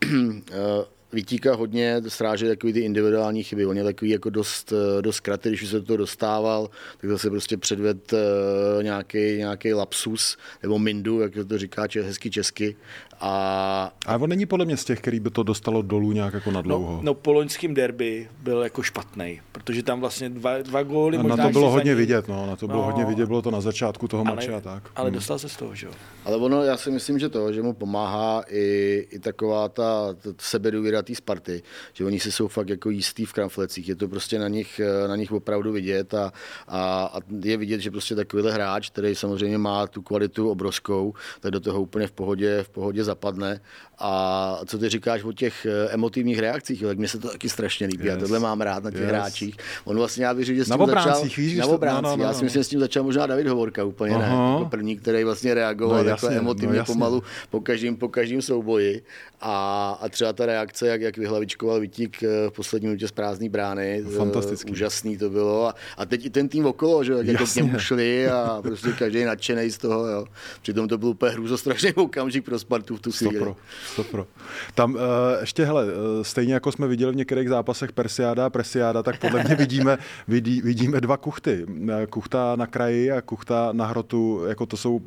Eh, 0.51 0.85
Vítíka 1.13 1.55
hodně 1.55 2.01
sráží 2.07 2.47
takový 2.47 2.73
ty 2.73 2.79
individuální 2.79 3.43
chyby. 3.43 3.65
On 3.65 3.77
je 3.77 3.83
takový 3.83 4.11
jako 4.11 4.29
dost, 4.29 4.73
eh, 4.73 5.01
dost 5.01 5.19
kratý, 5.19 5.49
když 5.49 5.61
už 5.61 5.69
se 5.69 5.79
do 5.79 5.85
toho 5.85 5.97
dostával, 5.97 6.69
tak 7.01 7.09
zase 7.09 7.29
prostě 7.29 7.57
předved 7.57 8.13
eh, 8.13 8.83
nějaký, 8.83 9.17
nějaký 9.17 9.73
lapsus 9.73 10.37
nebo 10.63 10.79
mindu, 10.79 11.19
jak 11.19 11.31
to 11.47 11.57
říká 11.57 11.87
če- 11.87 12.01
hezky 12.01 12.29
česky. 12.29 12.75
A, 13.23 13.93
Ale 14.05 14.17
on 14.19 14.29
není 14.29 14.45
podle 14.45 14.65
mě 14.65 14.77
z 14.77 14.85
těch, 14.85 14.99
který 14.99 15.19
by 15.19 15.29
to 15.29 15.43
dostalo 15.43 15.81
dolů 15.81 16.11
nějak 16.11 16.33
jako 16.33 16.51
na 16.51 16.61
dlouho. 16.61 16.91
No, 16.95 16.99
no 17.03 17.13
po 17.13 17.31
loňském 17.33 17.73
derby 17.73 18.29
byl 18.43 18.61
jako 18.63 18.83
špatný, 18.83 19.41
protože 19.51 19.83
tam 19.83 19.99
vlastně 19.99 20.29
dva, 20.29 20.57
dva 20.61 20.83
góly 20.83 21.17
A 21.17 21.21
možná 21.21 21.35
na 21.35 21.43
to 21.43 21.51
bylo 21.51 21.69
hodně 21.71 21.89
ním. 21.91 21.97
vidět, 21.97 22.27
no, 22.27 22.47
na 22.47 22.55
to 22.55 22.67
bylo 22.67 22.79
No. 22.79 22.85
hodně 22.85 23.05
vidět, 23.05 23.25
bylo 23.25 23.41
to 23.41 23.51
na 23.51 23.61
začátku 23.61 24.07
toho 24.07 24.23
ale, 24.27 24.35
mače 24.35 24.53
a 24.53 24.61
tak. 24.61 24.83
ale 24.95 25.09
Hmm. 25.09 25.15
dostal 25.15 25.39
se 25.39 25.49
z 25.49 25.55
toho, 25.57 25.75
že 25.75 25.85
jo. 25.87 25.93
Ale 26.25 26.37
ono, 26.37 26.63
já 26.63 26.77
si 26.77 26.91
myslím, 26.91 27.19
že 27.19 27.29
to, 27.29 27.53
že 27.53 27.61
mu 27.61 27.73
pomáhá 27.73 28.43
i, 28.49 29.07
i 29.11 29.19
taková 29.19 29.69
ta, 29.69 30.13
ta 30.21 30.29
sebedůvěra 30.39 31.01
té 31.01 31.15
Sparty, 31.15 31.63
že 31.93 32.05
oni 32.05 32.19
si 32.19 32.31
jsou 32.31 32.47
fakt 32.47 32.69
jako 32.69 32.89
jistý 32.89 33.25
v 33.25 33.33
kramflecích, 33.33 33.89
je 33.89 33.95
to 33.95 34.07
prostě 34.07 34.39
na 34.39 34.47
nich, 34.47 34.81
na 35.07 35.15
nich 35.15 35.31
opravdu 35.31 35.71
vidět 35.71 36.13
a, 36.13 36.31
a, 36.67 37.03
a 37.13 37.19
je 37.43 37.57
vidět, 37.57 37.79
že 37.79 37.91
prostě 37.91 38.15
takovýhle 38.15 38.51
hráč, 38.51 38.89
který 38.89 39.15
samozřejmě 39.15 39.57
má 39.57 39.87
tu 39.87 40.01
kvalitu 40.01 40.49
obrovskou, 40.49 41.13
tak 41.39 41.51
do 41.51 41.59
toho 41.59 41.81
úplně 41.81 42.07
v 42.07 42.11
pohodě, 42.11 42.63
v 42.63 42.69
pohodě 42.69 43.03
zapadne. 43.11 43.59
A 44.03 44.59
co 44.65 44.77
ty 44.77 44.89
říkáš 44.89 45.23
o 45.23 45.31
těch 45.31 45.65
eh, 45.65 45.89
emotivních 45.93 46.39
reakcích, 46.39 46.81
jo, 46.81 46.87
tak 46.89 46.97
mně 46.97 47.07
se 47.07 47.17
to 47.19 47.29
taky 47.29 47.49
strašně 47.49 47.87
líbí. 47.87 48.05
Yes. 48.05 48.13
Já 48.13 48.19
tohle 48.19 48.39
mám 48.39 48.61
rád 48.61 48.83
na 48.83 48.91
těch 48.91 48.99
Yes. 48.99 49.09
hráčích. 49.09 49.55
On 49.85 49.97
vlastně, 49.97 50.25
já 50.25 50.33
řekl, 50.33 50.57
že 50.57 50.65
s 50.65 50.69
Na 50.69 50.77
tím 50.77 50.85
začal, 50.85 51.01
obráncích, 51.03 51.37
víš, 51.37 51.57
na 51.57 51.65
obráncích. 51.65 52.03
no, 52.03 52.09
no, 52.09 52.17
no, 52.17 52.23
já 52.23 52.33
si 52.33 52.39
no. 52.41 52.43
myslím, 52.43 52.59
že 52.59 52.63
s 52.63 52.67
tím 52.67 52.79
začal 52.79 53.03
možná 53.03 53.27
David 53.27 53.47
Hovorka 53.47 53.83
úplně, 53.83 54.17
ne? 54.17 54.25
Aha. 54.25 54.51
Jako 54.53 54.65
první, 54.69 54.97
který 54.97 55.23
vlastně 55.23 55.53
reagoval 55.53 55.97
No 55.97 56.03
no, 56.03 56.09
jasně, 56.09 56.21
takhle 56.27 56.39
emotivně 56.39 56.73
no 56.73 56.77
jasně. 56.81 56.93
pomalu 56.93 57.23
po 57.49 57.61
každém, 57.61 57.95
po 57.95 58.07
každém 58.09 58.41
souboji. 58.41 59.03
A, 59.41 59.97
a 60.01 60.09
třeba 60.09 60.33
ta 60.33 60.45
reakce, 60.45 60.87
jak, 60.87 61.01
jak 61.01 61.17
vyhlavičkoval 61.17 61.79
Vítík 61.79 62.23
eh, 62.23 62.27
v 62.49 62.51
poslední 62.51 62.87
minutě 62.87 63.07
z 63.07 63.11
prázdné 63.11 63.49
brány. 63.49 64.03
eh, 64.07 64.17
Fantastický. 64.17 64.71
Úžasný 64.71 65.17
to 65.17 65.29
bylo. 65.29 65.67
A, 65.67 65.75
a 65.97 66.05
teď 66.05 66.25
i 66.25 66.29
ten 66.29 66.49
tým 66.49 66.65
okolo, 66.65 67.03
že, 67.03 67.13
jak 67.13 67.27
jako 67.27 67.45
k 67.45 67.55
němu 67.55 67.79
šli 67.79 68.27
a 68.29 68.59
prostě 68.61 68.89
každý 68.99 69.23
nadšený 69.23 69.69
z 69.71 69.77
toho. 69.77 70.07
Jo. 70.07 70.25
Přitom 70.61 70.87
to 70.87 70.97
byl 70.97 71.09
úplně 71.09 71.31
hrůzostrašný 71.31 71.93
okamžik 71.95 72.45
pro 72.45 72.59
Spartu 72.59 72.95
v 72.95 73.00
tu 73.01 73.11
chvíli. 73.11 73.35
Stopro, 73.35 73.55
stopro. 73.85 74.27
Tam 74.75 74.93
uh, 74.93 74.99
ještě, 75.41 75.65
hele, 75.65 75.85
uh, 75.85 75.91
stejně 76.21 76.53
jako 76.53 76.71
jsme 76.71 76.87
viděli 76.87 77.11
v 77.11 77.15
některých 77.15 77.49
zápasech 77.49 77.91
Persiáda 77.91 78.45
a 78.45 78.49
Presiáda, 78.49 79.03
tak 79.03 79.19
podle 79.19 79.43
mě 79.43 79.55
vidíme, 79.55 79.97
vidí, 80.27 80.61
vidíme 80.61 81.01
dva 81.01 81.17
kuchty. 81.17 81.65
Eh, 81.89 82.07
Kuchta 82.07 82.55
na 82.55 82.67
kraji 82.67 83.11
a 83.11 83.21
kuchta 83.21 83.69
na 83.71 83.85
hrotu, 83.85 84.45
jako 84.47 84.65
to 84.65 84.77
jsou 84.77 85.01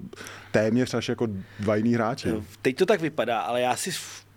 téměř 0.50 0.94
až 0.94 1.08
jako 1.08 1.26
dva 1.60 1.76
jiný 1.76 1.94
hráči. 1.94 2.28
Teď 2.62 2.76
to 2.76 2.86
tak 2.86 3.00
vypadá, 3.00 3.40
ale 3.40 3.60
já 3.60 3.76
si 3.76 3.90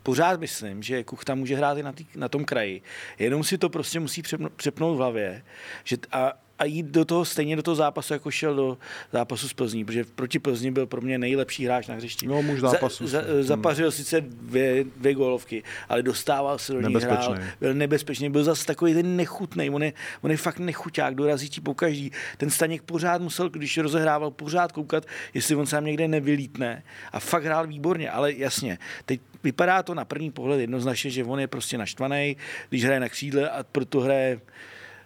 pořád 0.03 0.39
myslím, 0.39 0.83
že 0.83 1.03
Kuchta 1.03 1.35
může 1.35 1.55
hrát 1.55 1.77
i 1.77 1.83
na, 1.83 1.91
tý, 1.91 2.05
na 2.15 2.29
tom 2.29 2.45
kraji. 2.45 2.81
Jenom 3.19 3.43
si 3.43 3.57
to 3.57 3.69
prostě 3.69 3.99
musí 3.99 4.21
přepno, 4.21 4.49
přepnout 4.49 4.95
v 4.95 4.97
hlavě. 4.97 5.43
Že, 5.83 5.97
a, 6.11 6.33
a 6.59 6.65
jít 6.65 6.85
do 6.85 7.05
toho 7.05 7.25
stejně 7.25 7.55
do 7.55 7.63
toho 7.63 7.75
zápasu, 7.75 8.13
jako 8.13 8.31
šel 8.31 8.55
do 8.55 8.77
zápasu 9.11 9.49
s 9.49 9.53
Plzní, 9.53 9.85
protože 9.85 10.03
proti 10.03 10.39
Plzni 10.39 10.71
byl 10.71 10.87
pro 10.87 11.01
mě 11.01 11.17
nejlepší 11.17 11.65
hráč 11.65 11.87
na 11.87 11.95
hřišti. 11.95 12.27
No, 12.27 12.41
muž 12.41 12.59
zápasu. 12.59 13.07
Za, 13.07 13.21
za, 13.21 13.43
zapařil 13.43 13.91
sice 13.91 14.21
dvě, 14.21 14.83
dvě 14.97 15.13
gólovky, 15.13 15.63
ale 15.89 16.03
dostával 16.03 16.57
se 16.57 16.73
do 16.73 16.81
nich, 16.81 17.03
hrál, 17.03 17.37
byl 17.59 17.73
nebezpečný, 17.73 18.29
byl 18.29 18.43
zase 18.43 18.65
takový 18.65 18.93
ten 18.93 19.15
nechutný, 19.15 19.69
on 19.69 19.83
je, 19.83 19.93
on 20.21 20.31
je 20.31 20.37
fakt 20.37 20.59
nechuťák, 20.59 21.15
dorazí 21.15 21.49
ti 21.49 21.61
po 21.61 21.73
každý. 21.73 22.11
Ten 22.37 22.49
Staněk 22.49 22.81
pořád 22.81 23.21
musel, 23.21 23.49
když 23.49 23.77
rozehrával, 23.77 24.31
pořád 24.31 24.71
koukat, 24.71 25.05
jestli 25.33 25.55
on 25.55 25.65
sám 25.65 25.85
někde 25.85 26.07
nevylítne 26.07 26.83
a 27.11 27.19
fakt 27.19 27.43
hrál 27.43 27.67
výborně, 27.67 28.11
ale 28.11 28.33
jasně, 28.33 28.77
teď 29.05 29.21
vypadá 29.43 29.83
to 29.83 29.93
na 29.93 30.05
první 30.05 30.31
pohled 30.31 30.59
jednoznačně, 30.59 31.11
že 31.11 31.23
on 31.23 31.39
je 31.39 31.47
prostě 31.47 31.77
naštvaný, 31.77 32.37
když 32.69 32.85
hraje 32.85 32.99
na 32.99 33.09
křídle 33.09 33.49
a 33.49 33.63
proto 33.63 33.99
hraje 33.99 34.39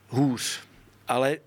hůř. 0.08 0.70
Ale 1.11 1.37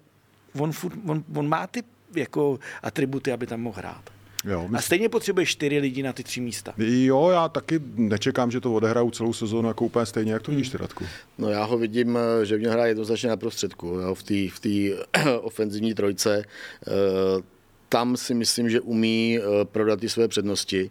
on, 0.58 0.72
furt, 0.72 0.94
on, 1.06 1.24
on 1.34 1.48
má 1.48 1.66
ty 1.66 1.82
jako 2.16 2.58
atributy, 2.82 3.32
aby 3.32 3.46
tam 3.46 3.60
mohl 3.60 3.78
hrát. 3.78 4.10
Jo, 4.44 4.64
A 4.68 4.70
my, 4.70 4.82
stejně 4.82 5.08
potřebuje 5.08 5.46
čtyři 5.46 5.78
lidi 5.78 6.02
na 6.02 6.12
ty 6.12 6.22
tři 6.24 6.40
místa. 6.40 6.74
jo, 6.78 7.30
já 7.30 7.48
taky 7.48 7.80
nečekám, 7.94 8.50
že 8.50 8.60
to 8.60 8.74
odehrajou 8.74 9.10
celou 9.10 9.32
sezónu 9.32 9.68
jako 9.68 9.84
úplně 9.84 10.06
stejně, 10.06 10.32
jak 10.32 10.42
to 10.42 10.50
vidíš 10.50 10.68
ty, 10.68 10.78
Radku? 10.78 11.04
No 11.38 11.48
já 11.48 11.64
ho 11.64 11.78
vidím, 11.78 12.18
že 12.42 12.56
v 12.56 12.60
něm 12.60 12.72
hraje 12.72 12.90
jednoznačně 12.90 13.28
na 13.28 13.36
prostředku, 13.36 13.86
jo, 13.86 14.14
v 14.14 14.22
té 14.22 14.34
v 14.48 14.60
ofenzivní 15.40 15.94
trojce. 15.94 16.44
Eh, 16.86 16.90
tam 17.88 18.16
si 18.16 18.34
myslím, 18.34 18.70
že 18.70 18.80
umí 18.80 19.38
eh, 19.38 19.64
prodat 19.64 20.00
ty 20.00 20.08
své 20.08 20.28
přednosti. 20.28 20.90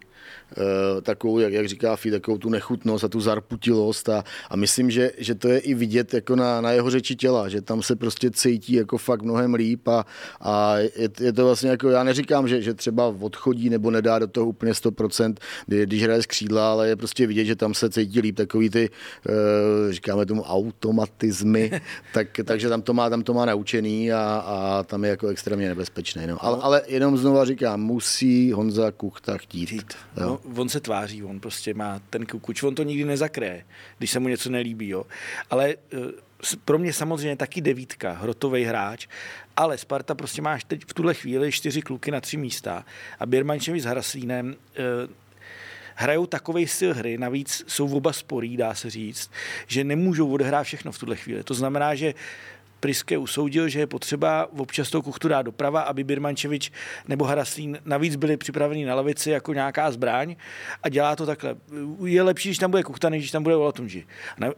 Eh, 0.58 1.00
takovou, 1.00 1.38
jak, 1.38 1.52
jak 1.52 1.68
říká 1.68 1.96
Fi, 1.96 2.10
takovou 2.10 2.38
tu 2.38 2.50
nechutnost 2.50 3.04
a 3.04 3.08
tu 3.08 3.20
zarputilost 3.20 4.08
a, 4.08 4.24
a 4.50 4.56
myslím, 4.56 4.90
že, 4.90 5.10
že 5.18 5.34
to 5.34 5.48
je 5.48 5.58
i 5.58 5.74
vidět 5.74 6.14
jako 6.14 6.36
na, 6.36 6.60
na 6.60 6.72
jeho 6.72 6.90
řeči 6.90 7.16
těla, 7.16 7.48
že 7.48 7.60
tam 7.60 7.82
se 7.82 7.96
prostě 7.96 8.30
cítí 8.30 8.72
jako 8.72 8.98
fakt 8.98 9.22
mnohem 9.22 9.54
líp 9.54 9.88
a, 9.88 10.06
a 10.40 10.78
je, 10.78 11.08
je, 11.20 11.32
to 11.32 11.44
vlastně 11.44 11.70
jako, 11.70 11.88
já 11.90 12.04
neříkám, 12.04 12.48
že, 12.48 12.62
že 12.62 12.74
třeba 12.74 13.06
odchodí 13.20 13.70
nebo 13.70 13.90
nedá 13.90 14.18
do 14.18 14.26
toho 14.26 14.46
úplně 14.46 14.72
100%, 14.72 15.34
když 15.66 16.02
hraje 16.02 16.22
z 16.22 16.26
křídla, 16.26 16.72
ale 16.72 16.88
je 16.88 16.96
prostě 16.96 17.26
vidět, 17.26 17.44
že 17.44 17.56
tam 17.56 17.74
se 17.74 17.90
cítí 17.90 18.20
líp 18.20 18.36
takový 18.36 18.70
ty, 18.70 18.90
eh, 19.28 19.92
říkáme 19.92 20.26
tomu 20.26 20.42
automatizmy, 20.42 21.80
tak, 22.14 22.28
takže 22.44 22.68
tam 22.68 22.82
to 22.82 22.94
má, 22.94 23.10
tam 23.10 23.22
to 23.22 23.34
má 23.34 23.44
naučený 23.44 24.12
a, 24.12 24.44
a 24.46 24.82
tam 24.82 25.04
je 25.04 25.10
jako 25.10 25.28
extrémně 25.28 25.68
nebezpečný. 25.68 26.26
No. 26.26 26.44
Ale, 26.44 26.58
ale 26.60 26.82
jenom 26.86 27.18
znova 27.18 27.44
říkám, 27.44 27.80
musí 27.80 28.52
Honza 28.52 28.90
Kuchta 28.90 29.38
chtít. 29.38 29.94
No, 30.16 30.40
on 30.56 30.68
se 30.68 30.80
tváří, 30.80 31.22
on 31.24 31.40
prostě 31.40 31.74
má 31.74 32.00
ten 32.10 32.26
kukuč, 32.26 32.62
on 32.62 32.74
to 32.74 32.82
nikdy 32.82 33.04
nezakryje, 33.04 33.64
když 33.98 34.10
se 34.10 34.20
mu 34.20 34.28
něco 34.28 34.50
nelíbí. 34.50 34.88
Jo. 34.88 35.06
Ale 35.50 35.74
eh, 35.92 35.96
pro 36.64 36.78
mě 36.78 36.92
samozřejmě 36.92 37.36
taky 37.36 37.60
devítka, 37.60 38.12
hrotový 38.12 38.64
hráč, 38.64 39.06
ale 39.56 39.78
Sparta 39.78 40.14
prostě 40.14 40.42
máš 40.42 40.64
teď 40.64 40.82
v 40.86 40.94
tuhle 40.94 41.14
chvíli 41.14 41.52
čtyři 41.52 41.82
kluky 41.82 42.10
na 42.10 42.20
tři 42.20 42.36
místa 42.36 42.84
a 43.18 43.26
Birmančevi 43.26 43.80
s 43.80 43.84
Hraslínem 43.84 44.56
eh, 44.76 45.08
hrajou 45.94 46.26
takový 46.26 46.66
styl 46.66 46.94
hry, 46.94 47.18
navíc 47.18 47.64
jsou 47.66 47.96
oba 47.96 48.12
sporý, 48.12 48.56
dá 48.56 48.74
se 48.74 48.90
říct, 48.90 49.30
že 49.66 49.84
nemůžou 49.84 50.32
odehrát 50.32 50.66
všechno 50.66 50.92
v 50.92 50.98
tuhle 50.98 51.16
chvíli. 51.16 51.42
To 51.42 51.54
znamená, 51.54 51.94
že 51.94 52.14
Priske 52.84 53.18
usoudil, 53.18 53.68
že 53.68 53.80
je 53.80 53.86
potřeba 53.86 54.48
občas 54.58 54.90
toho 54.90 55.02
kuchtu 55.02 55.28
dát 55.28 55.42
doprava, 55.42 55.80
aby 55.80 56.04
Birmančevič 56.04 56.72
nebo 57.08 57.24
Haraslín 57.24 57.78
navíc 57.84 58.16
byli 58.16 58.36
připraveni 58.36 58.84
na 58.84 58.94
lavici 58.94 59.30
jako 59.30 59.52
nějaká 59.54 59.90
zbraň 59.90 60.36
a 60.82 60.88
dělá 60.88 61.16
to 61.16 61.26
takhle. 61.26 61.56
Je 62.04 62.22
lepší, 62.22 62.48
když 62.48 62.58
tam 62.58 62.70
bude 62.70 62.82
kuchta, 62.82 63.08
než 63.08 63.22
když 63.22 63.30
tam 63.30 63.42
bude 63.42 63.56
Olatunži. 63.56 64.06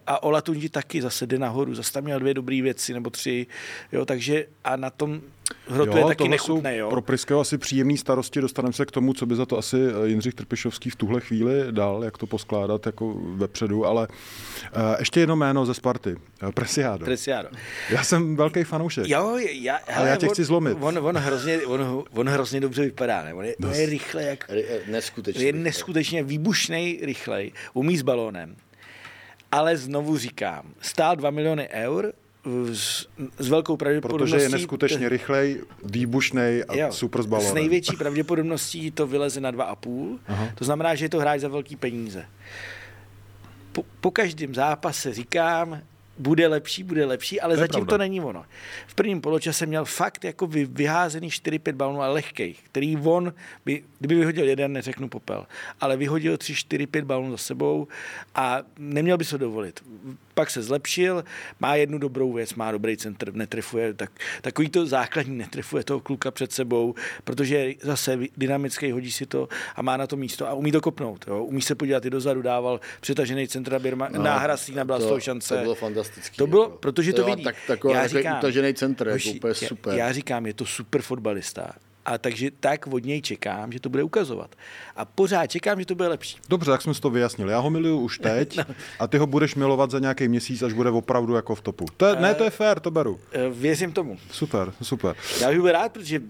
A 0.07 0.23
Olatunži 0.23 0.69
taky 0.69 1.03
zase 1.03 1.27
jde 1.27 1.39
nahoru, 1.39 1.75
zase 1.75 1.93
tam 1.93 2.05
měl 2.05 2.21
dvě 2.21 2.35
dobré 2.35 2.63
věci 2.63 2.93
nebo 2.93 3.11
tři, 3.11 3.47
jo, 3.93 4.05
takže 4.05 4.47
a 4.65 4.77
na 4.77 4.91
tom 4.91 5.21
hrotu 5.69 5.99
je 5.99 6.05
taky 6.05 6.29
nechutné. 6.29 6.77
Jo. 6.77 6.91
Pro 6.91 7.03
Priského 7.03 7.41
asi 7.41 7.59
příjemný 7.59 7.99
starosti, 7.99 8.41
dostaneme 8.41 8.73
se 8.73 8.87
k 8.87 8.91
tomu, 8.91 9.13
co 9.13 9.27
by 9.27 9.37
za 9.37 9.47
to 9.47 9.59
asi 9.59 9.77
eh, 9.77 10.09
Jindřich 10.09 10.35
Trpišovský 10.35 10.91
v 10.91 10.97
tuhle 10.97 11.21
chvíli 11.21 11.53
dal, 11.71 12.05
jak 12.05 12.19
to 12.19 12.27
poskládat 12.27 12.87
jako 12.87 13.15
vepředu, 13.35 13.87
ale 13.87 14.09
uh, 14.09 14.83
ještě 14.99 15.21
jedno 15.21 15.37
jméno 15.37 15.67
ze 15.67 15.75
Sparty, 15.75 16.17
uh, 16.43 16.51
Presiado. 16.51 17.05
Presiado. 17.05 17.49
Já 17.91 18.05
jsem 18.05 18.37
velký 18.37 18.65
fanoušek. 18.65 19.09
Jo, 19.09 19.39
já, 19.51 19.79
hele, 19.87 19.99
ale 19.99 20.09
já 20.09 20.17
tě 20.17 20.27
on, 20.27 20.33
chci 20.33 20.45
zlomit. 20.45 20.79
On, 20.81 20.99
on, 20.99 21.17
hrozně, 21.17 21.67
on, 21.67 22.05
on 22.11 22.29
hrozně 22.29 22.61
dobře 22.61 22.83
vypadá, 22.83 23.23
ne? 23.23 23.35
On 23.35 23.45
je, 23.45 23.57
on 23.57 23.75
je 23.75 23.87
rychle, 23.87 24.23
jak... 24.23 24.51
Neskutečně. 24.87 25.45
Je 25.45 25.53
neskutečně 25.53 26.23
výbušný, 26.23 27.01
rychlej, 27.03 27.53
umí 27.75 27.97
s 27.97 28.03
balónem. 28.03 28.57
Ale 29.53 29.77
znovu 29.77 30.19
říkám, 30.19 30.63
stál 30.81 31.17
2 31.17 31.31
miliony 31.31 31.69
eur, 31.69 32.13
s, 32.73 33.07
s 33.39 33.49
velkou 33.49 33.77
pravděpodobností... 33.77 34.33
Protože 34.33 34.45
je 34.45 34.49
neskutečně 34.49 35.09
rychlej, 35.09 35.63
výbušný 35.85 36.63
a 36.69 36.77
jo, 36.77 36.93
super 36.93 37.23
s 37.23 37.27
balónem. 37.27 37.51
S 37.51 37.55
největší 37.55 37.97
pravděpodobností 37.97 38.91
to 38.91 39.07
vyleze 39.07 39.41
na 39.41 39.53
2,5. 39.53 40.19
To 40.55 40.65
znamená, 40.65 40.95
že 40.95 41.05
je 41.05 41.09
to 41.09 41.19
hráč 41.19 41.41
za 41.41 41.49
velký 41.49 41.77
peníze. 41.77 42.27
Po, 43.73 43.85
po 44.01 44.11
každém 44.11 44.55
zápase 44.55 45.15
říkám, 45.15 45.83
bude 46.19 46.47
lepší, 46.47 46.83
bude 46.83 47.07
lepší, 47.07 47.41
ale 47.41 47.55
to 47.55 47.61
zatím 47.61 47.73
pravda. 47.73 47.91
to 47.91 47.99
není 47.99 48.21
ono. 48.21 48.45
V 48.87 48.95
prvním 48.95 49.21
poločase 49.21 49.67
měl 49.67 49.85
fakt 49.85 50.25
jako 50.25 50.47
vy, 50.47 50.65
vyházený 50.65 51.29
4-5 51.29 51.73
balonů, 51.73 52.03
ale 52.03 52.13
lehkých, 52.13 52.63
který 52.63 52.97
on, 52.97 53.35
by, 53.65 53.85
kdyby 53.99 54.15
vyhodil 54.15 54.49
jeden, 54.49 54.73
neřeknu 54.73 55.09
popel, 55.09 55.47
ale 55.81 55.97
vyhodil 55.97 56.35
3-4-5 56.35 57.05
balonů 57.05 57.31
za 57.31 57.37
sebou 57.37 57.89
a 58.35 58.63
neměl 58.79 59.19
by 59.19 59.25
se 59.25 59.39
dovolit. 59.39 59.85
Pak 60.39 60.51
se 60.51 60.63
zlepšil, 60.63 61.25
má 61.61 61.75
jednu 61.75 61.99
dobrou 61.99 62.33
věc, 62.33 62.55
má 62.55 62.73
dobrý 62.73 62.97
centr, 62.97 63.35
netrefuje, 63.35 63.95
tak, 63.95 64.11
takový 64.43 64.69
to 64.69 64.87
základní 64.87 65.39
netrefuje 65.39 65.85
toho 65.85 66.01
kluka 66.01 66.31
před 66.31 66.53
sebou, 66.53 66.95
protože 67.25 67.57
je 67.57 67.75
zase 67.83 68.19
dynamický, 68.37 68.93
hodí 68.93 69.13
si 69.13 69.27
to 69.27 69.49
a 69.77 69.83
má 69.83 69.97
na 69.97 70.07
to 70.07 70.17
místo 70.17 70.49
a 70.49 70.55
umí 70.55 70.73
to 70.73 70.81
kopnout. 70.81 71.25
Jo. 71.29 71.45
Umí 71.45 71.63
se 71.63 71.75
podívat 71.75 72.05
i 72.05 72.11
dozadu, 72.11 72.43
dával 72.43 72.81
přetažený 73.01 73.49
centr 73.49 73.73
na 73.73 73.79
Birma, 73.79 74.09
no, 74.09 74.23
náhra 74.23 74.57
byla 74.85 74.99
to, 74.99 75.05
z 75.05 75.09
toho 75.09 75.21
šance. 75.21 75.55
To 75.55 75.63
bylo 75.63 75.75
fantastický. 75.75 76.37
To 76.37 76.47
bylo, 76.47 76.63
jako. 76.63 76.77
protože 76.77 77.13
to 77.13 77.25
vidí. 77.25 77.45
Tak, 77.45 77.57
takový, 77.67 77.95
já 77.95 78.07
říkám, 78.07 78.39
utažený 78.39 78.75
centr, 78.75 79.09
jako 79.09 79.31
úplně 79.37 79.55
super. 79.55 79.95
Já, 79.95 80.07
já 80.07 80.13
říkám, 80.13 80.47
je 80.47 80.55
to 80.55 80.67
super 80.67 81.03
fotbalista. 81.03 81.73
A 82.07 82.19
takže 82.19 82.51
tak 82.61 82.87
od 82.87 83.05
něj 83.05 83.23
čekám, 83.23 83.73
že 83.73 83.81
to 83.81 83.89
bude 83.89 84.03
ukazovat. 84.03 84.57
A 84.97 85.05
pořád 85.05 85.47
čekám, 85.47 85.81
že 85.81 85.87
to 85.87 85.95
bude 85.95 86.09
lepší. 86.09 86.39
Dobře, 86.49 86.71
tak 86.71 86.83
jsme 86.83 86.95
si 86.95 87.01
to 87.01 87.11
vyjasnili. 87.11 87.53
Já 87.53 87.59
ho 87.59 87.71
miluju 87.71 88.01
už 88.01 88.19
teď 88.19 88.57
no. 88.69 88.75
a 88.99 89.07
ty 89.07 89.19
ho 89.19 89.27
budeš 89.27 89.55
milovat 89.55 89.91
za 89.91 89.99
nějaký 89.99 90.29
měsíc, 90.29 90.63
až 90.63 90.73
bude 90.73 90.91
opravdu 90.91 91.35
jako 91.35 91.55
v 91.55 91.61
topu. 91.61 91.87
To 91.97 92.07
je, 92.07 92.13
uh, 92.13 92.21
ne, 92.21 92.35
to 92.35 92.45
je 92.45 92.51
fér, 92.51 92.81
to 92.81 92.91
beru. 92.91 93.13
Uh, 93.13 93.21
věřím 93.59 93.93
tomu. 93.93 94.19
Super, 94.31 94.73
super. 94.83 95.17
Já 95.41 95.49
bych 95.49 95.61
byl 95.61 95.73
rád, 95.73 95.93
protože 95.93 96.21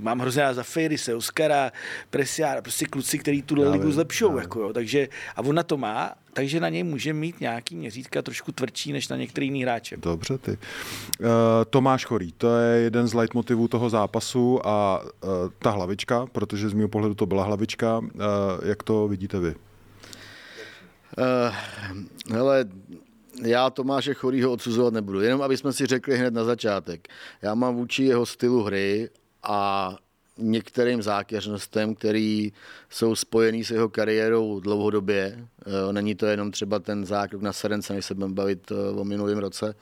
mám 0.00 0.18
hrozně 0.18 0.42
rád 0.42 0.54
za 0.54 0.64
se 0.96 1.14
Oscara, 1.14 1.72
Presiára, 2.10 2.62
prostě 2.62 2.86
kluci, 2.86 3.18
který 3.18 3.42
tu 3.42 3.70
ligu 3.70 3.92
zlepšou. 3.92 4.38
Jako, 4.38 4.60
jo, 4.60 4.72
takže, 4.72 5.08
a 5.36 5.42
on 5.42 5.54
na 5.54 5.62
to 5.62 5.76
má, 5.76 6.14
takže 6.32 6.60
na 6.60 6.68
něj 6.68 6.82
může 6.82 7.12
mít 7.12 7.40
nějaký 7.40 7.76
měřítka 7.76 8.22
trošku 8.22 8.52
tvrdší 8.52 8.92
než 8.92 9.08
na 9.08 9.16
některý 9.16 9.46
jiný 9.46 9.62
hráče. 9.62 9.96
Dobře, 9.96 10.38
ty. 10.38 10.50
Uh, 10.50 10.56
Tomáš 11.70 12.04
Chorý, 12.04 12.32
to 12.32 12.56
je 12.56 12.80
jeden 12.80 13.08
z 13.08 13.14
leitmotivů 13.14 13.68
toho 13.68 13.90
zápasu 13.90 14.66
a 14.66 15.02
uh, 15.02 15.30
ta 15.58 15.70
hlavička, 15.70 16.26
protože 16.32 16.68
z 16.68 16.72
mého 16.72 16.88
pohledu 16.88 17.14
to 17.14 17.26
byla 17.26 17.44
hlavička, 17.44 17.98
uh, 17.98 18.04
jak 18.62 18.82
to 18.82 19.08
vidíte 19.08 19.40
vy? 19.40 19.54
Uh, 21.18 21.54
hele, 22.34 22.64
já 23.42 23.70
Tomáše 23.70 24.14
Chorýho 24.14 24.52
odsuzovat 24.52 24.94
nebudu, 24.94 25.20
jenom 25.20 25.42
aby 25.42 25.56
jsme 25.56 25.72
si 25.72 25.86
řekli 25.86 26.18
hned 26.18 26.34
na 26.34 26.44
začátek. 26.44 27.08
Já 27.42 27.54
mám 27.54 27.76
vůči 27.76 28.04
jeho 28.04 28.26
stylu 28.26 28.62
hry 28.62 29.08
a 29.42 29.96
některým 30.38 31.02
zákeřnostem, 31.02 31.94
který 31.94 32.52
jsou 32.90 33.14
spojený 33.14 33.64
s 33.64 33.70
jeho 33.70 33.88
kariérou 33.88 34.60
dlouhodobě. 34.60 35.46
Eh, 35.66 35.92
není 35.92 36.14
to 36.14 36.26
jenom 36.26 36.50
třeba 36.50 36.78
ten 36.78 37.06
zákrok 37.06 37.42
na 37.42 37.52
Serence, 37.52 37.92
než 37.92 38.04
se 38.04 38.14
budeme 38.14 38.34
bavit 38.34 38.72
eh, 38.72 39.00
o 39.00 39.04
minulém 39.04 39.38
roce, 39.38 39.74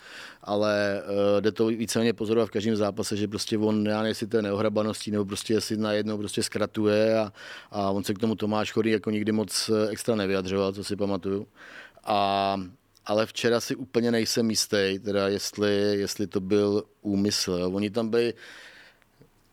ale 0.42 1.02
eh, 1.02 1.40
jde 1.40 1.52
to 1.52 1.66
víceméně 1.66 2.12
pozorovat 2.12 2.48
v 2.48 2.52
každém 2.52 2.76
zápase, 2.76 3.16
že 3.16 3.28
prostě 3.28 3.58
on, 3.58 3.86
já 3.86 4.04
to 4.28 4.36
je 4.36 4.42
neohrabaností, 4.42 5.10
nebo 5.10 5.24
prostě 5.24 5.54
jestli 5.54 5.76
najednou 5.76 6.18
prostě 6.18 6.42
zkratuje 6.42 7.18
a, 7.18 7.32
a 7.70 7.90
on 7.90 8.04
se 8.04 8.14
k 8.14 8.18
tomu 8.18 8.34
Tomáš 8.34 8.72
Chorý 8.72 8.90
jako 8.90 9.10
nikdy 9.10 9.32
moc 9.32 9.70
extra 9.90 10.14
nevyjadřoval, 10.14 10.72
co 10.72 10.84
si 10.84 10.96
pamatuju. 10.96 11.46
A 12.04 12.56
ale 13.06 13.26
včera 13.26 13.60
si 13.60 13.76
úplně 13.76 14.10
nejsem 14.10 14.50
jistý, 14.50 14.98
teda 15.04 15.28
jestli, 15.28 15.70
jestli 15.98 16.26
to 16.26 16.40
byl 16.40 16.84
úmysl. 17.02 17.70
Oni 17.72 17.90
tam 17.90 18.08
byli, 18.08 18.34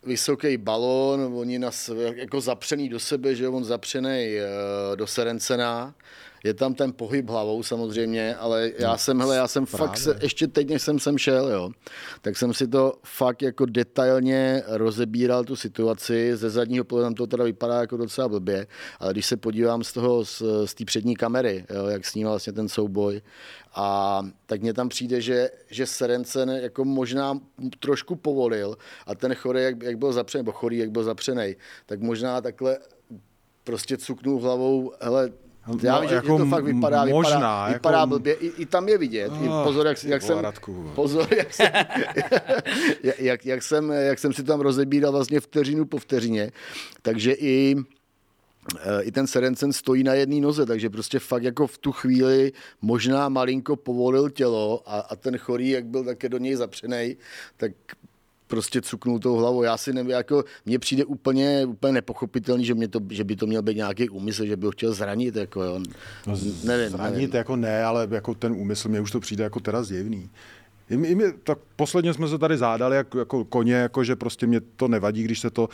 vysoký 0.05 0.57
balón, 0.57 1.33
oni 1.36 1.60
nas, 1.60 1.89
jako 2.15 2.41
zapřený 2.41 2.89
do 2.89 3.00
sebe, 3.00 3.36
že 3.36 3.48
on 3.48 3.63
zapřený 3.63 4.36
uh, 4.36 4.95
do 4.95 5.07
Serencena. 5.07 5.95
Je 6.44 6.54
tam 6.54 6.74
ten 6.74 6.94
pohyb 6.94 7.30
hlavou 7.30 7.64
samozřejmě, 7.64 8.36
ale 8.36 8.72
já 8.78 8.92
no, 8.92 8.98
jsem, 8.98 9.20
hele, 9.20 9.36
já 9.36 9.48
jsem 9.48 9.66
právě. 9.66 9.88
fakt, 9.88 9.98
se, 9.98 10.20
ještě 10.22 10.48
teď, 10.48 10.70
než 10.70 10.82
jsem 10.82 11.00
sem 11.00 11.18
šel, 11.18 11.50
jo, 11.50 11.70
tak 12.22 12.38
jsem 12.38 12.54
si 12.54 12.68
to 12.68 12.94
fakt 13.04 13.42
jako 13.42 13.66
detailně 13.66 14.64
rozebíral 14.68 15.44
tu 15.44 15.56
situaci. 15.56 16.36
Ze 16.36 16.50
zadního 16.50 16.86
pohledu 16.86 17.14
to 17.16 17.28
teda 17.28 17.44
vypadá 17.44 17.82
jako 17.82 17.98
docela 17.98 18.30
blbě, 18.30 18.68
ale 19.00 19.14
když 19.14 19.26
se 19.26 19.38
podívám 19.38 19.84
z 19.84 19.94
toho, 19.94 20.26
z, 20.26 20.42
z 20.66 20.74
té 20.74 20.86
přední 20.86 21.16
kamery, 21.16 21.66
jo, 21.70 21.86
jak 21.86 22.06
snímal 22.06 22.34
vlastně 22.34 22.54
ten 22.54 22.70
souboj, 22.70 23.22
a 23.76 24.22
tak 24.46 24.62
mně 24.62 24.74
tam 24.74 24.90
přijde, 24.90 25.22
že, 25.22 25.50
že 25.70 25.86
Serencen 25.86 26.50
jako 26.50 26.86
možná 26.86 27.40
trošku 27.80 28.16
povolil 28.16 28.78
a 29.08 29.16
ten 29.16 29.36
chorý, 29.36 29.64
jak, 29.64 29.84
jak 29.84 29.98
byl 29.98 30.14
zapřený, 30.14 30.40
nebo 30.40 30.52
chorý, 30.52 30.78
jak 30.78 30.92
byl 30.92 31.04
zapřený, 31.04 31.56
tak 31.86 32.02
možná 32.02 32.42
takhle 32.42 32.78
prostě 33.64 33.98
cuknul 33.98 34.40
hlavou, 34.40 34.94
hele, 35.02 35.32
já 35.84 35.96
no, 35.96 36.01
vím, 36.01 36.10
že, 36.10 36.15
jako 36.15 36.38
to 36.38 36.46
fakt 36.46 36.63
vypadá, 36.63 37.05
možná, 37.05 37.38
vypadá, 37.38 37.67
jako... 37.67 37.74
vypadá 37.74 38.05
blbě. 38.05 38.34
I, 38.34 38.48
I, 38.48 38.65
tam 38.65 38.89
je 38.89 38.98
vidět. 38.98 39.32
Oh, 39.32 39.43
I 39.43 39.48
ah, 39.48 39.63
pozor, 39.63 39.88
jak, 39.88 40.03
jak 40.03 40.22
jsem, 40.22 40.38
Radku. 40.38 40.91
pozor, 40.96 41.27
jak 41.38 41.53
jsem, 41.53 41.72
jak, 43.20 43.46
jak, 43.46 43.63
jsem, 43.63 43.91
jak 43.91 44.20
jsem 44.20 44.34
si 44.34 44.43
tam 44.43 44.62
rozebíral 44.62 45.12
vlastně 45.12 45.39
vteřinu 45.39 45.86
po 45.86 45.98
vteřině. 45.98 46.51
Takže 47.01 47.34
i 47.34 47.75
i 49.01 49.12
ten 49.12 49.27
Serencen 49.27 49.74
stojí 49.74 50.03
na 50.03 50.13
jedné 50.13 50.41
noze, 50.41 50.65
takže 50.65 50.89
prostě 50.89 51.20
fakt 51.20 51.43
jako 51.43 51.67
v 51.67 51.77
tu 51.77 51.91
chvíli 51.91 52.51
možná 52.82 53.29
malinko 53.29 53.75
povolil 53.75 54.29
tělo 54.29 54.84
a, 54.86 55.00
a 55.00 55.15
ten 55.15 55.38
chorý, 55.38 55.70
jak 55.70 55.86
byl 55.86 56.03
také 56.03 56.29
do 56.29 56.38
něj 56.38 56.55
zapřený, 56.55 57.17
tak 57.58 57.72
prostě 58.53 58.81
cuknul 58.81 59.19
tou 59.19 59.36
hlavou. 59.36 59.63
Já 59.63 59.77
si 59.77 59.93
nevím, 59.93 60.12
jako 60.12 60.43
mně 60.65 60.79
přijde 60.79 61.05
úplně, 61.05 61.65
úplně 61.65 61.93
nepochopitelný, 61.93 62.65
že, 62.65 62.74
mě 62.74 62.88
to, 62.88 63.00
že 63.10 63.24
by 63.24 63.36
to 63.36 63.48
měl 63.48 63.62
být 63.62 63.77
nějaký 63.77 64.10
úmysl, 64.10 64.45
že 64.45 64.57
by 64.57 64.65
ho 64.65 64.72
chtěl 64.72 64.93
zranit. 64.93 65.36
Jako, 65.36 65.63
jo. 65.63 65.79
No, 66.27 66.38
nevím, 66.63 66.89
zranit 66.89 67.13
nevím. 67.15 67.29
jako 67.33 67.55
ne, 67.55 67.83
ale 67.83 68.07
jako 68.12 68.36
ten 68.36 68.51
úmysl, 68.51 68.89
mě 68.89 69.01
už 69.01 69.12
to 69.12 69.19
přijde 69.19 69.43
jako 69.43 69.60
teda 69.60 69.83
zjevný. 69.83 70.29
I 70.90 70.98
my, 70.98 71.08
i 71.08 71.16
my, 71.16 71.24
tak 71.44 71.58
posledně 71.75 72.13
jsme 72.13 72.28
se 72.28 72.38
tady 72.38 72.58
zádali 72.58 72.96
jako, 72.96 73.20
jako 73.20 73.46
koně, 73.46 73.74
jako 73.74 74.04
že 74.04 74.16
prostě 74.16 74.48
mě 74.48 74.62
to 74.62 74.88
nevadí, 74.88 75.24
když 75.24 75.40
se 75.40 75.50
to, 75.50 75.70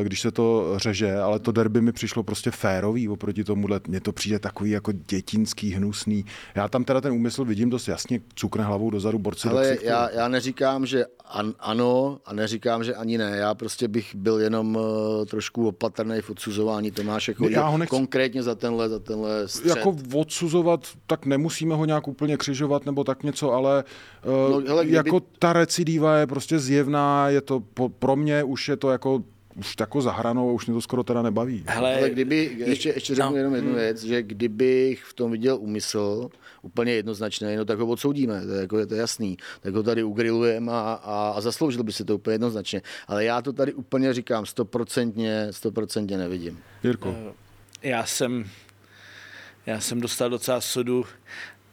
eh, 0.00 0.04
když 0.04 0.20
se 0.20 0.30
to 0.30 0.72
řeže, 0.76 1.16
ale 1.16 1.38
to 1.38 1.52
derby 1.52 1.80
mi 1.80 1.92
přišlo 1.92 2.22
prostě 2.22 2.50
férový 2.50 3.08
oproti 3.08 3.44
tomuhle. 3.44 3.80
Mně 3.88 4.00
to 4.00 4.12
přijde 4.12 4.38
takový 4.38 4.70
jako 4.70 4.92
dětinský, 4.92 5.70
hnusný. 5.70 6.24
Já 6.54 6.68
tam 6.68 6.84
teda 6.84 7.00
ten 7.00 7.12
úmysl 7.12 7.44
vidím 7.44 7.70
dost 7.70 7.88
jasně, 7.88 8.20
cukne 8.34 8.64
hlavou 8.64 8.90
dozadu 8.90 9.18
borci 9.18 9.48
Ale 9.48 9.62
do 9.62 9.68
ksichtu. 9.70 9.86
já, 9.86 10.10
já 10.10 10.28
neříkám, 10.28 10.86
že 10.86 11.04
an, 11.30 11.52
ano 11.60 12.18
a 12.26 12.32
neříkám, 12.34 12.84
že 12.84 12.94
ani 12.94 13.18
ne. 13.18 13.36
Já 13.36 13.54
prostě 13.54 13.88
bych 13.88 14.14
byl 14.14 14.40
jenom 14.40 14.76
uh, 14.76 14.82
trošku 15.26 15.68
opatrný 15.68 16.20
v 16.20 16.30
odsuzování 16.30 16.90
Tomáše 16.90 17.34
Chodí. 17.34 17.52
já 17.52 17.66
ho 17.66 17.78
nechci- 17.78 17.96
Konkrétně 17.96 18.42
za 18.42 18.54
tenhle, 18.54 18.88
za 18.88 18.98
tenhle 18.98 19.48
střed. 19.48 19.76
jako 19.76 19.96
odsuzovat, 20.14 20.80
tak 21.06 21.26
nemusíme 21.26 21.74
ho 21.74 21.84
nějak 21.84 22.08
úplně 22.08 22.36
křižovat 22.36 22.86
nebo 22.86 23.04
tak 23.04 23.22
něco, 23.22 23.52
ale 23.52 23.84
No, 24.24 24.43
no, 24.48 24.62
hele, 24.66 24.84
kdyby- 24.84 24.96
jako 24.96 25.20
ta 25.38 25.52
recidiva 25.52 26.16
je 26.16 26.26
prostě 26.26 26.58
zjevná, 26.58 27.28
je 27.28 27.40
to 27.40 27.60
po, 27.60 27.88
pro 27.88 28.16
mě 28.16 28.44
už 28.44 28.68
je 28.68 28.76
to 28.76 28.90
jako 28.90 29.24
už 29.56 29.74
jako 29.80 30.02
za 30.02 30.12
hranou, 30.12 30.54
už 30.54 30.66
mě 30.66 30.74
to 30.74 30.80
skoro 30.80 31.02
teda 31.02 31.22
nebaví. 31.22 31.64
Hele, 31.66 31.98
Ale 31.98 32.10
kdyby, 32.10 32.56
ještě, 32.66 32.88
ještě 32.88 33.14
řeknu 33.14 33.30
no, 33.30 33.36
jenom 33.36 33.54
jednu 33.54 33.74
věc, 33.74 34.04
že 34.04 34.22
kdybych 34.22 35.04
v 35.04 35.14
tom 35.14 35.30
viděl 35.30 35.58
úmysl, 35.60 36.28
úplně 36.62 36.92
jednoznačný, 36.92 37.56
no 37.56 37.64
tak 37.64 37.78
ho 37.78 37.86
odsoudíme, 37.86 38.46
to 38.46 38.52
je, 38.52 38.60
jako, 38.60 38.86
to 38.86 38.94
je 38.94 39.00
jasný. 39.00 39.36
Tak 39.60 39.74
ho 39.74 39.82
tady 39.82 40.02
ugrilujeme 40.02 40.72
a, 40.72 41.00
a, 41.02 41.34
a 41.36 41.40
zasloužil 41.40 41.82
by 41.82 41.92
se 41.92 42.04
to 42.04 42.14
úplně 42.14 42.34
jednoznačně. 42.34 42.82
Ale 43.06 43.24
já 43.24 43.42
to 43.42 43.52
tady 43.52 43.72
úplně 43.74 44.14
říkám, 44.14 44.46
stoprocentně, 44.46 45.48
stoprocentně 45.50 46.18
nevidím. 46.18 46.58
Jirko, 46.84 47.16
já 47.82 48.06
jsem, 48.06 48.44
já 49.66 49.80
jsem 49.80 50.00
dostal 50.00 50.30
docela 50.30 50.60
sodu 50.60 51.04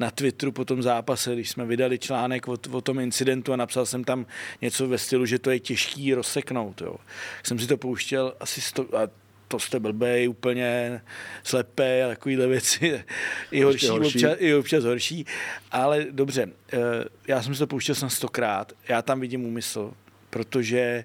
na 0.01 0.11
Twitteru 0.11 0.51
po 0.51 0.65
tom 0.65 0.83
zápase, 0.83 1.33
když 1.33 1.49
jsme 1.49 1.65
vydali 1.65 1.99
článek 1.99 2.47
o, 2.47 2.57
o 2.71 2.81
tom 2.81 2.99
incidentu 2.99 3.53
a 3.53 3.55
napsal 3.55 3.85
jsem 3.85 4.03
tam 4.03 4.25
něco 4.61 4.87
ve 4.87 4.97
stylu, 4.97 5.25
že 5.25 5.39
to 5.39 5.51
je 5.51 5.59
těžký 5.59 6.13
rozseknout. 6.13 6.81
Jo. 6.81 6.95
Jsem 7.43 7.59
si 7.59 7.67
to 7.67 7.77
pouštěl 7.77 8.33
asi 8.39 8.61
sto, 8.61 8.97
a 8.97 9.07
to 9.47 9.59
jste 9.59 9.79
blbej, 9.79 10.29
úplně 10.29 11.01
slepé 11.43 12.03
a 12.03 12.07
takovýhle 12.07 12.47
věci. 12.47 13.03
I 13.51 13.61
horší, 13.61 13.87
horší. 13.87 14.17
Občas, 14.17 14.37
i 14.39 14.55
občas 14.55 14.83
horší. 14.83 15.25
Ale 15.71 16.05
dobře, 16.11 16.47
eh, 16.73 16.79
já 17.27 17.41
jsem 17.41 17.55
si 17.55 17.59
to 17.59 17.67
pouštěl 17.67 17.95
jsem 17.95 18.09
stokrát. 18.09 18.73
Já 18.87 19.01
tam 19.01 19.19
vidím 19.19 19.45
úmysl, 19.45 19.93
protože 20.31 21.03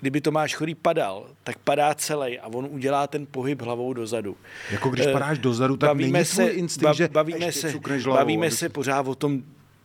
kdyby 0.00 0.20
Tomáš 0.20 0.54
Chorý 0.54 0.74
padal, 0.74 1.26
tak 1.44 1.58
padá 1.58 1.94
celý 1.94 2.38
a 2.38 2.46
on 2.46 2.68
udělá 2.70 3.06
ten 3.06 3.26
pohyb 3.26 3.62
hlavou 3.62 3.92
dozadu. 3.92 4.36
Jako 4.70 4.88
když 4.90 5.06
Eh, 5.06 5.12
padáš 5.12 5.38
dozadu, 5.38 5.76
tak 5.76 5.94
není 5.96 6.12
tvůj 6.24 6.50
instinkt, 6.54 6.94
že 6.96 7.08
bavíme 7.08 7.46
ještě 7.46 7.60
se, 7.60 7.78
hlavou, 8.04 8.18
bavíme 8.18 8.46
aby- 8.46 8.56
se 8.56 8.68
pořád 8.68 9.06
o 9.06 9.14
tom, 9.14 9.42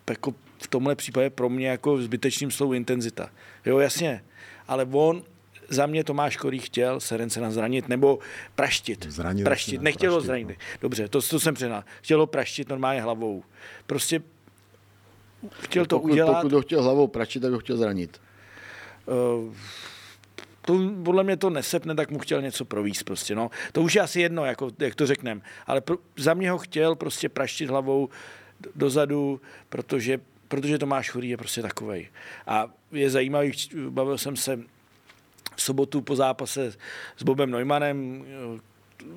jako 0.09 0.33
v 0.61 0.67
tomhle 0.67 0.95
případě 0.95 1.29
pro 1.29 1.49
mě 1.49 1.67
jako 1.67 2.01
zbytečným 2.01 2.51
slovu 2.51 2.73
intenzita. 2.73 3.29
Jo, 3.65 3.79
jasně, 3.79 4.23
ale 4.67 4.87
on 4.91 5.23
za 5.69 5.85
mě 5.85 6.03
Tomáš 6.03 6.37
Korý 6.37 6.59
chtěl 6.59 6.99
Serencena 6.99 7.51
zranit 7.51 7.89
nebo 7.89 8.19
praštit. 8.55 9.05
Zranit 9.09 9.43
praštit. 9.43 9.77
ne, 9.77 9.83
Nechtěl 9.83 10.11
ho 10.11 10.17
praštit, 10.17 10.27
zranit. 10.27 10.47
no. 10.47 10.53
Dobře, 10.81 11.07
to, 11.07 11.21
to 11.21 11.39
jsem 11.39 11.55
přehnal. 11.55 11.83
Chtěl 12.01 12.19
ho 12.19 12.27
praštit 12.27 12.69
normálně 12.69 13.01
hlavou. 13.01 13.43
Prostě 13.87 14.21
chtěl 15.61 15.85
to 15.85 15.95
pokud, 15.99 16.11
udělat. 16.11 16.33
pokud 16.41 16.51
ho 16.51 16.61
chtěl 16.61 16.83
hlavou 16.83 17.07
pračit, 17.07 17.39
tak 17.41 17.51
ho 17.51 17.59
chtěl 17.59 17.77
zranit. 17.77 18.21
Eh, 19.07 19.53
to, 20.65 20.79
podle 21.03 21.23
mě 21.23 21.37
to 21.37 21.49
nesepne, 21.49 21.95
tak 21.95 22.11
mu 22.11 22.19
chtěl 22.19 22.41
něco 22.41 22.65
províst 22.65 23.03
prostě, 23.03 23.35
no. 23.35 23.51
To 23.71 23.81
už 23.81 23.95
je 23.95 24.01
asi 24.01 24.21
jedno, 24.21 24.45
jako, 24.45 24.71
jak 24.79 24.95
to 24.95 25.07
řekneme. 25.07 25.41
Ale 25.67 25.81
pro, 25.81 25.97
za 26.17 26.33
mě 26.33 26.51
ho 26.51 26.57
chtěl 26.57 26.95
prostě 26.95 27.29
praštit 27.29 27.69
hlavou 27.69 28.09
dozadu, 28.75 29.41
protože, 29.69 30.19
protože 30.47 30.77
Tomáš 30.77 31.09
Chorý 31.09 31.29
je 31.29 31.37
prostě 31.37 31.61
takovej. 31.61 32.09
A 32.47 32.67
je 32.91 33.09
zajímavý, 33.09 33.51
bavil 33.89 34.17
jsem 34.17 34.35
se 34.35 34.59
v 35.55 35.61
sobotu 35.61 36.01
po 36.01 36.15
zápase 36.15 36.73
s 37.17 37.23
Bobem 37.23 37.51
Neumannem, 37.51 38.25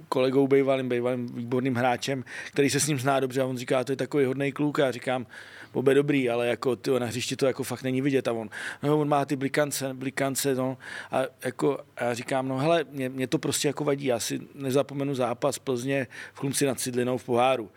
kolegou 0.09 0.49
bývalým, 0.49 0.88
bývalým 0.88 1.26
výborným 1.26 1.75
hráčem, 1.75 2.25
který 2.52 2.71
se 2.71 2.81
s 2.81 2.87
ním 2.87 2.99
zná 2.99 3.21
dobře 3.21 3.40
a 3.40 3.47
on 3.47 3.59
říká, 3.59 3.85
to 3.85 3.93
je 3.93 3.97
takový 3.97 4.25
hodný 4.25 4.52
kluk 4.52 4.78
a 4.78 4.90
říkám, 4.90 5.26
Bobe 5.73 5.95
dobrý, 5.95 6.31
ale 6.31 6.47
jako 6.47 6.77
ty 6.77 6.91
na 6.91 7.07
hřišti 7.07 7.37
to 7.37 7.47
jako 7.47 7.63
fakt 7.63 7.83
není 7.83 8.01
vidět 8.01 8.29
a 8.29 8.33
on, 8.33 8.51
no, 8.83 8.99
on 8.99 9.09
má 9.09 9.25
ty 9.25 9.37
blikance, 9.37 9.95
blikance, 9.95 10.55
no 10.55 10.79
a 11.11 11.23
jako 11.45 11.79
a 11.97 12.05
já 12.05 12.15
říkám, 12.15 12.49
no 12.49 12.59
hele, 12.59 12.85
mě, 12.91 13.09
mě, 13.09 13.26
to 13.26 13.39
prostě 13.39 13.69
jako 13.69 13.85
vadí, 13.85 14.05
já 14.05 14.21
si 14.21 14.41
nezapomenu 14.55 15.15
zápas 15.15 15.59
Plzně 15.59 16.07
v 16.35 16.39
Chlumci 16.39 16.67
nad 16.67 16.81
Cidlinou 16.81 17.19
v 17.19 17.25
poháru. 17.25 17.71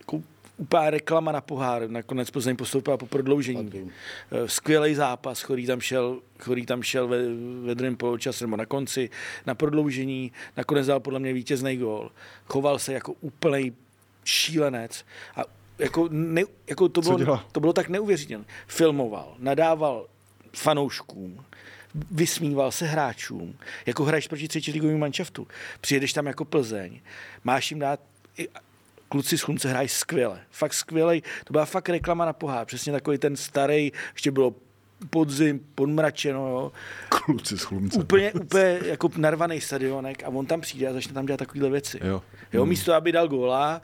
Jako 0.00 0.22
úplná 0.58 0.90
reklama 0.90 1.32
na 1.32 1.40
pohár, 1.40 1.90
nakonec 1.90 2.30
Plzeň 2.30 2.56
postoupila 2.56 2.96
po 2.96 3.06
prodloužení. 3.06 3.92
Eh, 4.30 4.48
Skvělý 4.48 4.94
zápas, 4.94 5.44
který 5.44 5.66
tam 5.66 5.80
šel, 5.80 6.20
který 6.36 6.66
tam 6.66 6.82
šel 6.82 7.08
ve, 7.08 7.18
ve 7.64 7.74
druhém 7.74 7.96
poločase 7.96 8.44
nebo 8.44 8.56
na 8.56 8.66
konci, 8.66 9.10
na 9.46 9.54
prodloužení, 9.54 10.32
nakonec 10.56 10.86
dal 10.86 11.00
podle 11.00 11.18
mě 11.18 11.32
vítězný 11.32 11.76
gól. 11.76 12.10
Choval 12.46 12.78
se 12.78 12.92
jako 12.92 13.12
úplný 13.20 13.74
šílenec 14.24 15.04
a 15.36 15.42
jako, 15.78 16.08
ne, 16.10 16.42
jako 16.66 16.88
to, 16.88 17.00
bylo, 17.00 17.40
to 17.52 17.60
bylo 17.60 17.72
tak 17.72 17.88
neuvěřitelné. 17.88 18.44
Filmoval, 18.66 19.34
nadával 19.38 20.06
fanouškům, 20.52 21.44
vysmíval 22.10 22.72
se 22.72 22.86
hráčům, 22.86 23.54
jako 23.86 24.04
hraješ 24.04 24.28
proti 24.28 24.48
třetí 24.48 24.72
ligovým 24.72 24.98
manšaftu. 24.98 25.48
Přijedeš 25.80 26.12
tam 26.12 26.26
jako 26.26 26.44
Plzeň, 26.44 27.00
máš 27.44 27.70
jim 27.70 27.78
dát 27.80 28.00
i- 28.38 28.48
kluci 29.08 29.38
z 29.38 29.42
Chlumce 29.42 29.68
hrají 29.68 29.88
skvěle. 29.88 30.40
Fakt 30.50 30.74
skvělej. 30.74 31.22
To 31.44 31.52
byla 31.52 31.64
fakt 31.64 31.88
reklama 31.88 32.24
na 32.24 32.32
pohár. 32.32 32.66
Přesně 32.66 32.92
takový 32.92 33.18
ten 33.18 33.36
starý, 33.36 33.92
ještě 34.12 34.30
bylo 34.30 34.54
podzim, 35.10 35.60
podmračeno, 35.74 36.48
jo. 36.48 36.72
kluci 37.08 37.58
z 37.58 37.62
Chlumce. 37.62 37.98
Úplně, 37.98 38.32
úplně 38.32 38.78
jako 38.84 39.10
narvaný 39.16 39.60
stadionek 39.60 40.24
a 40.24 40.28
on 40.28 40.46
tam 40.46 40.60
přijde 40.60 40.88
a 40.88 40.92
začne 40.92 41.12
tam 41.14 41.26
dělat 41.26 41.38
takovéhle 41.38 41.70
věci. 41.70 41.98
Jo. 42.04 42.22
jo 42.52 42.66
místo, 42.66 42.94
aby 42.94 43.12
dal 43.12 43.28
góla, 43.28 43.82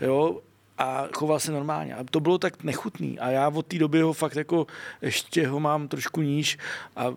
jo, 0.00 0.40
a 0.78 1.08
choval 1.14 1.40
se 1.40 1.52
normálně. 1.52 1.94
A 1.94 2.04
to 2.10 2.20
bylo 2.20 2.38
tak 2.38 2.64
nechutný. 2.64 3.18
A 3.18 3.30
já 3.30 3.48
od 3.48 3.66
té 3.66 3.78
doby 3.78 4.00
ho 4.00 4.12
fakt 4.12 4.36
jako 4.36 4.66
ještě 5.02 5.46
ho 5.46 5.60
mám 5.60 5.88
trošku 5.88 6.22
níž 6.22 6.58
a 6.96 7.10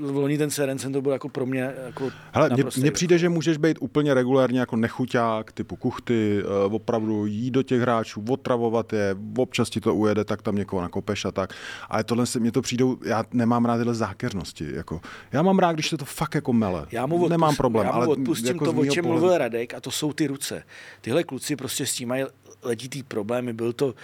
v 0.00 0.16
loni 0.16 0.38
ten 0.38 0.50
Serencen 0.50 0.92
to 0.92 1.02
byl 1.02 1.12
jako 1.12 1.28
pro 1.28 1.46
mě 1.46 1.74
jako 1.86 2.10
Hele, 2.32 2.50
mně, 2.76 2.90
přijde, 2.90 3.18
že 3.18 3.28
můžeš 3.28 3.56
být 3.56 3.78
úplně 3.80 4.14
regulárně 4.14 4.60
jako 4.60 4.76
nechuťák, 4.76 5.52
typu 5.52 5.76
kuchty, 5.76 6.42
eh, 6.42 6.74
opravdu 6.74 7.26
jít 7.26 7.50
do 7.50 7.62
těch 7.62 7.80
hráčů, 7.80 8.24
otravovat 8.30 8.92
je, 8.92 9.16
občas 9.38 9.70
ti 9.70 9.80
to 9.80 9.94
ujede, 9.94 10.24
tak 10.24 10.42
tam 10.42 10.56
někoho 10.56 10.82
nakopeš 10.82 11.24
a 11.24 11.30
tak. 11.30 11.54
Ale 11.88 12.04
tohle 12.04 12.26
se, 12.26 12.40
mně 12.40 12.52
to 12.52 12.62
přijdou, 12.62 12.96
já 13.04 13.24
nemám 13.32 13.64
rád 13.64 13.76
tyhle 13.78 13.94
zákeřnosti. 13.94 14.68
Jako, 14.74 15.00
já 15.32 15.42
mám 15.42 15.58
rád, 15.58 15.72
když 15.72 15.88
se 15.88 15.96
to 15.96 16.04
fakt 16.04 16.34
jako 16.34 16.52
mele. 16.52 16.86
Já 16.92 17.06
mu 17.06 17.14
odpust, 17.14 17.30
Nemám 17.30 17.56
problém, 17.56 17.86
já 17.86 17.92
mu 17.92 17.96
ale 17.96 18.06
odpustím 18.06 18.46
jako 18.46 18.72
to, 18.72 18.80
o 18.80 18.86
čem 18.86 19.04
mluvil 19.04 19.38
Radek, 19.38 19.74
a 19.74 19.80
to 19.80 19.90
jsou 19.90 20.12
ty 20.12 20.26
ruce. 20.26 20.62
Tyhle 21.00 21.24
kluci 21.24 21.56
prostě 21.56 21.86
s 21.86 21.94
tím 21.94 22.08
mají 22.08 22.24
letitý 22.62 23.02
problémy. 23.02 23.52
Byl 23.52 23.72
to 23.72 23.94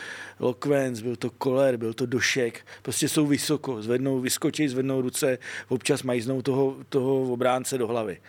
Lokvenc, 0.40 1.00
byl 1.00 1.16
to 1.16 1.30
Koler, 1.30 1.76
byl 1.76 1.94
to 1.94 2.06
Došek. 2.06 2.66
Prostě 2.82 3.08
jsou 3.08 3.26
vysoko, 3.26 3.82
zvednou, 3.82 4.20
vyskočí, 4.20 4.68
zvednou 4.68 5.00
ruce, 5.00 5.38
občas 5.68 6.02
majznou 6.02 6.42
toho, 6.42 6.76
toho 6.88 7.32
obránce 7.32 7.78
do 7.78 7.86
hlavy. 7.86 8.20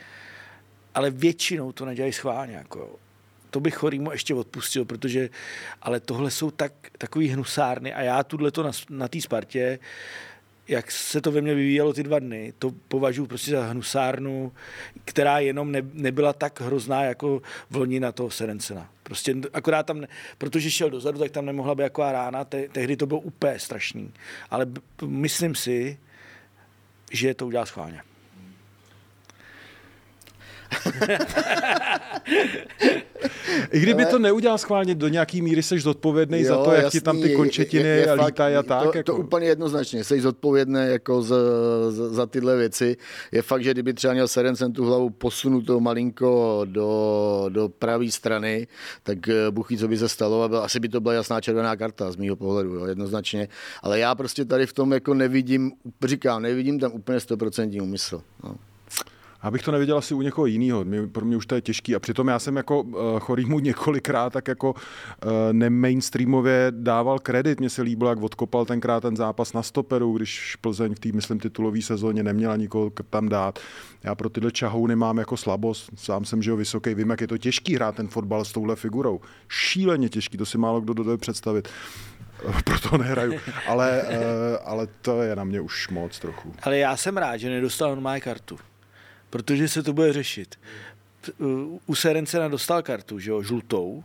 Ale 0.94 1.12
většinou 1.12 1.72
to 1.72 1.86
nedělají 1.86 2.14
schválně. 2.14 2.56
Jako. 2.56 3.00
To 3.50 3.60
bych 3.60 3.76
chorýmu 3.76 4.12
ještě 4.12 4.34
odpustil, 4.34 4.86
protože, 4.86 5.30
ale 5.82 6.00
tohle 6.00 6.32
jsou 6.32 6.52
tak, 6.52 6.74
takový 6.98 7.28
hnusárny 7.28 7.94
a 7.94 8.02
já 8.02 8.24
tuhle 8.24 8.52
to 8.52 8.64
na, 8.64 8.72
na 8.90 9.08
té 9.08 9.22
Spartě, 9.22 9.80
jak 10.68 10.92
se 10.92 11.22
to 11.22 11.32
ve 11.32 11.42
mně 11.42 11.56
vyvíjelo 11.56 11.94
ty 11.94 12.04
dva 12.04 12.20
dny, 12.20 12.54
to 12.60 12.72
považuji 12.88 13.26
prostě 13.26 13.52
za 13.52 13.66
hnusárnu, 13.66 14.52
která 15.06 15.40
jenom 15.40 15.72
ne, 15.72 15.82
nebyla 15.94 16.34
tak 16.34 16.62
hrozná 16.62 17.04
jako 17.04 17.42
v 17.70 17.76
loni 17.76 18.00
na 18.00 18.12
toho 18.12 18.32
Serencena. 18.32 18.90
Prostě 19.04 19.36
akorát 19.54 19.86
tam, 19.86 20.02
ne, 20.02 20.08
protože 20.38 20.72
šel 20.72 20.90
dozadu, 20.90 21.20
tak 21.20 21.32
tam 21.32 21.46
nemohla 21.46 21.76
být 21.76 21.84
taková 21.84 22.12
rána, 22.12 22.46
te, 22.46 22.68
tehdy 22.68 22.98
to 22.98 23.06
bylo 23.06 23.20
úplně 23.20 23.60
strašný. 23.60 24.12
Ale 24.50 24.66
myslím 25.06 25.56
si, 25.56 25.98
že 27.12 27.34
to 27.34 27.48
udělá 27.48 27.66
schválně. 27.66 28.02
I 33.72 33.80
kdyby 33.80 34.06
to 34.06 34.20
neudělal 34.20 34.58
schválně, 34.58 34.96
do 34.96 35.08
nějaký 35.08 35.42
míry 35.42 35.64
jsi 35.64 35.80
zodpovědný 35.80 36.44
za 36.44 36.58
to, 36.64 36.72
jak 36.74 36.92
ti 36.92 37.02
tam 37.02 37.22
ty 37.22 37.36
končetiny 37.36 37.90
je- 37.90 37.96
je 37.96 38.06
fakt- 38.06 38.26
lítají 38.26 38.56
a 38.56 38.64
tak. 38.64 38.92
To, 38.92 38.98
jako. 38.98 39.12
to 39.12 39.18
úplně 39.18 39.48
jednoznačně. 39.48 40.04
Jsi 40.04 40.22
zodpovědný 40.22 40.80
jako 40.86 41.22
za, 41.22 41.36
za, 41.90 42.10
za, 42.10 42.26
tyhle 42.26 42.56
věci. 42.58 42.98
Je 43.32 43.42
fakt, 43.42 43.64
že 43.64 43.72
kdyby 43.72 43.94
třeba 43.94 44.14
měl 44.14 44.28
Serencen 44.28 44.74
tu 44.74 44.86
hlavu 44.86 45.10
posunutou 45.10 45.80
malinko 45.80 46.62
do, 46.66 47.46
do 47.50 47.70
pravé 47.70 48.12
strany, 48.12 48.68
tak 49.04 49.30
eh, 49.30 49.34
ví, 49.70 49.78
co 49.78 49.88
by 49.88 49.98
se 49.98 50.10
stalo 50.10 50.44
a 50.44 50.48
byl, 50.48 50.60
asi 50.60 50.80
by 50.80 50.90
to 50.90 51.00
byla 51.00 51.14
jasná 51.14 51.42
červená 51.42 51.76
karta 51.76 52.12
z 52.12 52.16
mýho 52.16 52.36
pohledu, 52.36 52.76
jo, 52.76 52.86
jednoznačně. 52.86 53.48
Ale 53.84 54.00
já 54.00 54.16
prostě 54.16 54.46
tady 54.46 54.66
v 54.66 54.74
tom 54.74 54.92
jako 54.94 55.14
nevidím, 55.14 55.72
říkám, 56.06 56.42
nevidím 56.42 56.80
tam 56.80 56.92
úplně 56.94 57.18
100% 57.18 57.82
úmysl. 57.84 58.22
No. 58.44 58.56
Abych 59.46 59.64
to 59.64 59.72
neviděl 59.72 59.98
asi 59.98 60.14
u 60.14 60.22
někoho 60.22 60.46
jiného, 60.46 60.86
pro 61.12 61.26
mě 61.26 61.38
už 61.38 61.46
to 61.46 61.56
je 61.56 61.62
těžký 61.62 61.96
a 61.96 62.00
přitom 62.00 62.28
já 62.28 62.40
jsem 62.40 62.56
jako 62.56 62.82
uh, 62.82 63.20
chorýmu 63.20 63.60
několikrát 63.70 64.34
tak 64.34 64.48
jako 64.48 64.72
uh, 64.72 65.32
nemainstreamově 65.52 66.68
dával 66.70 67.20
kredit, 67.20 67.60
mně 67.60 67.70
se 67.70 67.82
líbilo, 67.82 68.10
jak 68.10 68.22
odkopal 68.22 68.66
tenkrát 68.66 69.00
ten 69.00 69.16
zápas 69.16 69.54
na 69.54 69.64
stoperu, 69.64 70.18
když 70.18 70.56
Plzeň 70.56 70.96
v 70.96 71.00
té, 71.00 71.10
myslím, 71.12 71.40
titulové 71.40 71.82
sezóně 71.82 72.24
neměla 72.24 72.56
nikoho 72.56 72.92
tam 73.10 73.30
dát. 73.30 73.60
Já 74.04 74.16
pro 74.16 74.30
tyhle 74.30 74.52
čahouny 74.52 74.96
mám 74.96 75.18
jako 75.18 75.38
slabost, 75.38 75.90
sám 75.96 76.26
jsem, 76.26 76.42
že 76.42 76.50
jo, 76.50 76.58
vysoký, 76.58 76.94
vím, 76.94 77.10
jak 77.10 77.22
je 77.22 77.28
to 77.28 77.38
těžký 77.38 77.76
hrát 77.76 77.96
ten 77.96 78.08
fotbal 78.08 78.46
s 78.46 78.52
touhle 78.52 78.76
figurou. 78.76 79.22
Šíleně 79.50 80.10
těžký, 80.10 80.38
to 80.38 80.46
si 80.46 80.58
málo 80.58 80.82
kdo 80.82 80.94
dokáže 80.94 81.18
představit 81.18 81.70
proto 82.66 82.98
nehraju. 82.98 83.40
Ale, 83.68 84.02
ale 84.64 84.88
to 85.02 85.22
je 85.22 85.36
na 85.36 85.44
mě 85.44 85.62
už 85.62 85.90
moc 85.90 86.20
trochu. 86.20 86.54
Ale 86.64 86.78
já 86.78 86.98
jsem 86.98 87.18
rád, 87.18 87.38
že 87.38 87.50
nedostal 87.50 87.96
má 87.96 88.20
kartu 88.20 88.58
protože 89.30 89.68
se 89.68 89.84
to 89.84 89.94
bude 89.94 90.14
řešit. 90.14 90.56
U 91.86 91.96
Serencena 91.96 92.48
dostal 92.48 92.82
kartu, 92.82 93.20
že 93.20 93.32
jo, 93.32 93.44
žlutou, 93.44 94.04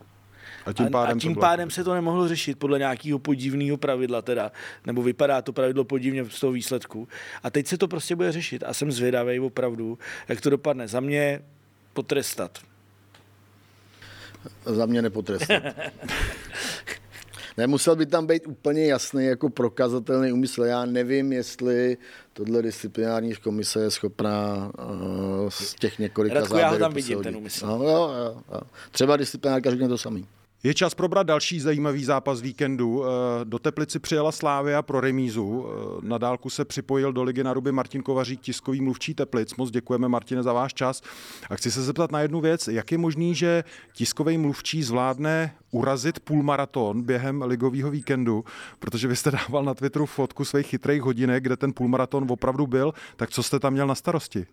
a 0.65 0.73
tím 0.73 0.89
pádem, 0.89 1.17
a, 1.17 1.17
a 1.17 1.19
tím 1.19 1.35
pádem 1.35 1.71
se 1.71 1.83
to 1.83 1.93
nemohlo 1.93 2.27
řešit 2.27 2.59
podle 2.59 2.79
nějakého 2.79 3.19
podivného 3.19 3.77
pravidla 3.77 4.21
teda, 4.21 4.51
nebo 4.85 5.03
vypadá 5.03 5.41
to 5.41 5.53
pravidlo 5.53 5.83
podivně 5.83 6.25
z 6.25 6.39
toho 6.39 6.51
výsledku. 6.51 7.07
A 7.43 7.49
teď 7.49 7.67
se 7.67 7.77
to 7.77 7.87
prostě 7.87 8.15
bude 8.15 8.31
řešit 8.31 8.63
a 8.63 8.73
jsem 8.73 8.91
zvědavý 8.91 9.39
opravdu, 9.39 9.97
jak 10.27 10.41
to 10.41 10.49
dopadne. 10.49 10.87
Za 10.87 10.99
mě 10.99 11.41
potrestat. 11.93 12.59
Za 14.65 14.85
mě 14.85 15.01
nepotrestat. 15.01 15.63
Nemusel 17.57 17.95
by 17.95 18.05
tam 18.05 18.27
být 18.27 18.47
úplně 18.47 18.85
jasný 18.85 19.25
jako 19.25 19.49
prokazatelný 19.49 20.31
úmysl. 20.31 20.63
Já 20.63 20.85
nevím, 20.85 21.33
jestli 21.33 21.97
tohle 22.33 22.61
disciplinární 22.61 23.35
komise 23.35 23.81
je 23.81 23.91
schopná 23.91 24.71
uh, 24.79 25.49
z 25.49 25.73
těch 25.73 25.99
několika 25.99 26.35
Radku, 26.35 26.49
závěrů 26.49 26.65
já 26.65 26.71
ho 26.71 26.79
tam 26.79 26.93
vidím, 26.93 27.23
ten 27.23 27.35
úmysl. 27.35 27.65
No, 27.67 27.83
jo, 27.83 28.13
jo, 28.17 28.41
jo. 28.51 28.61
Třeba 28.91 29.17
disciplinárka 29.17 29.71
řekne 29.71 29.87
to 29.87 29.97
samý. 29.97 30.27
Je 30.63 30.73
čas 30.73 30.93
probrat 30.93 31.27
další 31.27 31.59
zajímavý 31.59 32.05
zápas 32.05 32.41
víkendu. 32.41 33.03
Eh, 33.05 33.09
do 33.45 33.59
Teplici 33.59 33.99
přijela 33.99 34.31
Slávia 34.31 34.81
pro 34.81 35.01
remízu. 35.01 35.65
Eh, 35.65 36.07
na 36.07 36.17
dálku 36.17 36.49
se 36.49 36.65
připojil 36.65 37.13
do 37.13 37.23
Ligy 37.23 37.43
na 37.43 37.53
ruby 37.53 37.71
Martin 37.71 38.03
Kovařík, 38.03 38.41
tiskový 38.41 38.81
mluvčí 38.81 39.13
Teplic. 39.13 39.55
Moc 39.55 39.71
děkujeme, 39.71 40.07
Martine, 40.07 40.43
za 40.43 40.53
váš 40.53 40.73
čas. 40.73 41.01
A 41.49 41.55
chci 41.55 41.71
se 41.71 41.81
zeptat 41.81 42.11
na 42.11 42.19
jednu 42.19 42.41
věc. 42.41 42.67
Jak 42.67 42.91
je 42.91 42.97
možný, 42.97 43.35
že 43.35 43.63
tiskový 43.93 44.37
mluvčí 44.37 44.83
zvládne 44.83 45.55
urazit 45.71 46.19
půlmaraton 46.19 47.01
během 47.01 47.41
ligového 47.41 47.91
víkendu? 47.91 48.45
Protože 48.79 49.07
vy 49.07 49.15
jste 49.15 49.31
dával 49.31 49.63
na 49.63 49.73
Twitteru 49.73 50.05
fotku 50.05 50.45
svých 50.45 50.67
chytrých 50.67 51.01
hodinek, 51.01 51.43
kde 51.43 51.57
ten 51.57 51.73
půlmaraton 51.73 52.27
opravdu 52.29 52.67
byl. 52.67 52.93
Tak 53.15 53.29
co 53.29 53.43
jste 53.43 53.59
tam 53.59 53.73
měl 53.73 53.87
na 53.87 53.95
starosti? 53.95 54.47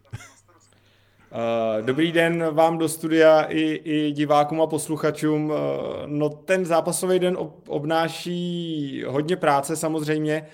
Eh, 1.32 1.82
dobrý 1.82 2.12
den 2.12 2.44
vám 2.50 2.78
do 2.78 2.88
studia 2.88 3.42
i, 3.42 3.60
i 3.84 4.12
divákům 4.12 4.60
a 4.60 4.66
posluchačům. 4.66 5.52
Eh, 5.52 6.02
no 6.06 6.28
ten 6.28 6.64
zápasový 6.64 7.18
den 7.18 7.38
obnáší 7.68 9.04
hodně 9.06 9.36
práce 9.36 9.76
samozřejmě 9.76 10.34
eh, 10.34 10.48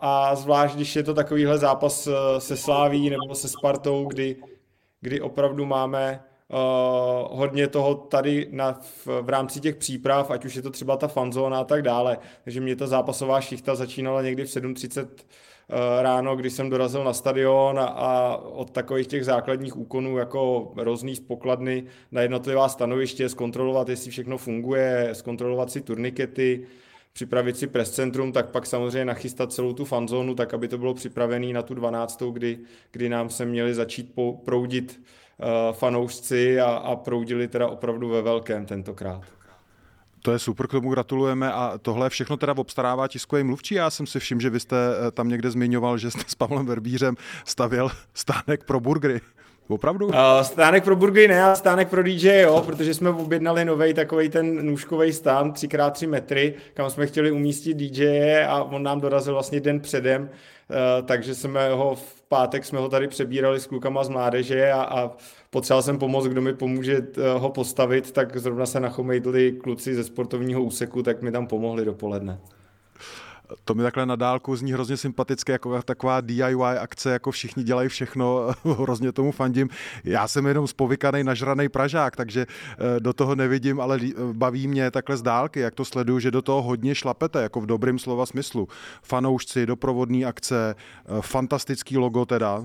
a 0.00 0.34
zvlášť, 0.34 0.74
když 0.74 0.96
je 0.96 1.02
to 1.02 1.14
takovýhle 1.14 1.58
zápas 1.58 2.08
se 2.38 2.56
Sláví 2.56 3.10
nebo 3.10 3.34
se 3.34 3.48
Spartou, 3.48 4.04
kdy, 4.04 4.36
kdy 5.00 5.20
opravdu 5.20 5.66
máme 5.66 6.24
hodně 7.30 7.68
toho 7.68 7.94
tady 7.94 8.48
na, 8.50 8.72
v, 8.72 9.06
v 9.22 9.28
rámci 9.28 9.60
těch 9.60 9.76
příprav, 9.76 10.30
ať 10.30 10.44
už 10.44 10.54
je 10.54 10.62
to 10.62 10.70
třeba 10.70 10.96
ta 10.96 11.08
fanzóna 11.08 11.60
a 11.60 11.64
tak 11.64 11.82
dále. 11.82 12.18
Takže 12.44 12.60
mě 12.60 12.76
ta 12.76 12.86
zápasová 12.86 13.40
šichta 13.40 13.74
začínala 13.74 14.22
někdy 14.22 14.44
v 14.44 14.48
7.30 14.48 15.06
Eh, 15.06 15.59
ráno, 16.02 16.36
když 16.36 16.52
jsem 16.52 16.70
dorazil 16.70 17.04
na 17.04 17.12
stadion 17.12 17.78
a, 17.78 17.84
a 17.84 18.36
od 18.36 18.70
takových 18.70 19.06
těch 19.06 19.24
základních 19.24 19.76
úkonů 19.76 20.18
jako 20.18 20.72
rozný 20.76 21.16
z 21.16 21.20
pokladny 21.20 21.84
na 22.12 22.22
jednotlivá 22.22 22.68
stanoviště, 22.68 23.28
zkontrolovat, 23.28 23.88
jestli 23.88 24.10
všechno 24.10 24.38
funguje, 24.38 25.08
zkontrolovat 25.12 25.70
si 25.70 25.80
turnikety, 25.80 26.66
připravit 27.12 27.56
si 27.56 27.66
press 27.66 27.90
centrum, 27.90 28.32
tak 28.32 28.50
pak 28.50 28.66
samozřejmě 28.66 29.04
nachystat 29.04 29.52
celou 29.52 29.72
tu 29.72 29.84
fanzónu, 29.84 30.34
tak 30.34 30.54
aby 30.54 30.68
to 30.68 30.78
bylo 30.78 30.94
připravené 30.94 31.52
na 31.52 31.62
tu 31.62 31.74
12. 31.74 32.22
kdy, 32.32 32.58
kdy 32.90 33.08
nám 33.08 33.30
se 33.30 33.44
měli 33.44 33.74
začít 33.74 34.14
proudit 34.44 35.00
uh, 35.00 35.46
fanoušci 35.72 36.60
a, 36.60 36.66
a 36.66 36.96
proudili 36.96 37.48
teda 37.48 37.68
opravdu 37.68 38.08
ve 38.08 38.22
velkém 38.22 38.66
tentokrát. 38.66 39.39
To 40.22 40.32
je 40.32 40.38
super, 40.38 40.66
k 40.66 40.70
tomu 40.70 40.90
gratulujeme 40.90 41.52
a 41.52 41.78
tohle 41.82 42.10
všechno 42.10 42.36
teda 42.36 42.54
obstarává 42.56 43.08
tiskový 43.08 43.44
mluvčí. 43.44 43.74
Já 43.74 43.90
jsem 43.90 44.06
si 44.06 44.20
všiml, 44.20 44.40
že 44.40 44.50
vy 44.50 44.60
jste 44.60 44.76
eh, 44.76 45.10
tam 45.10 45.28
někde 45.28 45.50
zmiňoval, 45.50 45.98
že 45.98 46.10
jste 46.10 46.22
s 46.26 46.34
Pavlem 46.34 46.66
Verbířem 46.66 47.16
stavěl 47.44 47.90
stánek 48.14 48.64
pro 48.64 48.80
burgery. 48.80 49.20
Opravdu? 49.68 50.06
Uh, 50.06 50.14
stánek 50.42 50.84
pro 50.84 50.96
burgery 50.96 51.28
ne, 51.28 51.42
ale 51.42 51.56
stánek 51.56 51.88
pro 51.88 52.02
DJ, 52.02 52.40
jo, 52.40 52.62
protože 52.66 52.94
jsme 52.94 53.10
objednali 53.10 53.64
nový 53.64 53.94
takový 53.94 54.28
ten 54.28 54.66
nůžkový 54.66 55.12
stán 55.12 55.52
3x3 55.52 56.08
metry, 56.08 56.54
kam 56.74 56.90
jsme 56.90 57.06
chtěli 57.06 57.30
umístit 57.30 57.74
DJ 57.74 58.44
a 58.48 58.62
on 58.62 58.82
nám 58.82 59.00
dorazil 59.00 59.32
vlastně 59.32 59.60
den 59.60 59.80
předem, 59.80 60.30
takže 61.04 61.34
jsme 61.34 61.70
ho 61.70 61.94
v 61.94 62.22
pátek 62.28 62.64
jsme 62.64 62.78
ho 62.78 62.88
tady 62.88 63.08
přebírali 63.08 63.60
s 63.60 63.66
klukama 63.66 64.04
z 64.04 64.08
mládeže 64.08 64.72
a, 64.72 64.82
a 64.82 65.10
potřeboval 65.50 65.82
jsem 65.82 65.98
pomoct, 65.98 66.26
kdo 66.26 66.42
mi 66.42 66.54
pomůže 66.54 66.98
uh, 66.98 67.42
ho 67.42 67.50
postavit, 67.50 68.12
tak 68.12 68.36
zrovna 68.36 68.66
se 68.66 68.80
nachomejdli 68.80 69.52
kluci 69.52 69.94
ze 69.94 70.04
sportovního 70.04 70.62
úseku, 70.62 71.02
tak 71.02 71.22
mi 71.22 71.32
tam 71.32 71.46
pomohli 71.46 71.84
dopoledne 71.84 72.40
to 73.64 73.74
mi 73.74 73.82
takhle 73.82 74.06
na 74.06 74.16
dálku 74.16 74.56
zní 74.56 74.72
hrozně 74.72 74.96
sympatické, 74.96 75.52
jako 75.52 75.82
taková 75.82 76.20
DIY 76.20 76.54
akce, 76.80 77.12
jako 77.12 77.30
všichni 77.30 77.62
dělají 77.62 77.88
všechno, 77.88 78.48
hrozně 78.64 79.12
tomu 79.12 79.32
fandím. 79.32 79.68
Já 80.04 80.28
jsem 80.28 80.46
jenom 80.46 80.66
spovykaný, 80.66 81.24
nažraný 81.24 81.68
Pražák, 81.68 82.16
takže 82.16 82.46
eh, 82.46 83.00
do 83.00 83.12
toho 83.12 83.34
nevidím, 83.34 83.80
ale 83.80 83.98
baví 84.32 84.68
mě 84.68 84.90
takhle 84.90 85.16
z 85.16 85.22
dálky, 85.22 85.60
jak 85.60 85.74
to 85.74 85.84
sleduju, 85.84 86.18
že 86.18 86.30
do 86.30 86.42
toho 86.42 86.62
hodně 86.62 86.94
šlapete, 86.94 87.42
jako 87.42 87.60
v 87.60 87.66
dobrém 87.66 87.98
slova 87.98 88.26
smyslu. 88.26 88.68
Fanoušci, 89.02 89.66
doprovodní 89.66 90.24
akce, 90.24 90.74
eh, 90.74 91.20
fantastický 91.20 91.98
logo 91.98 92.26
teda, 92.26 92.64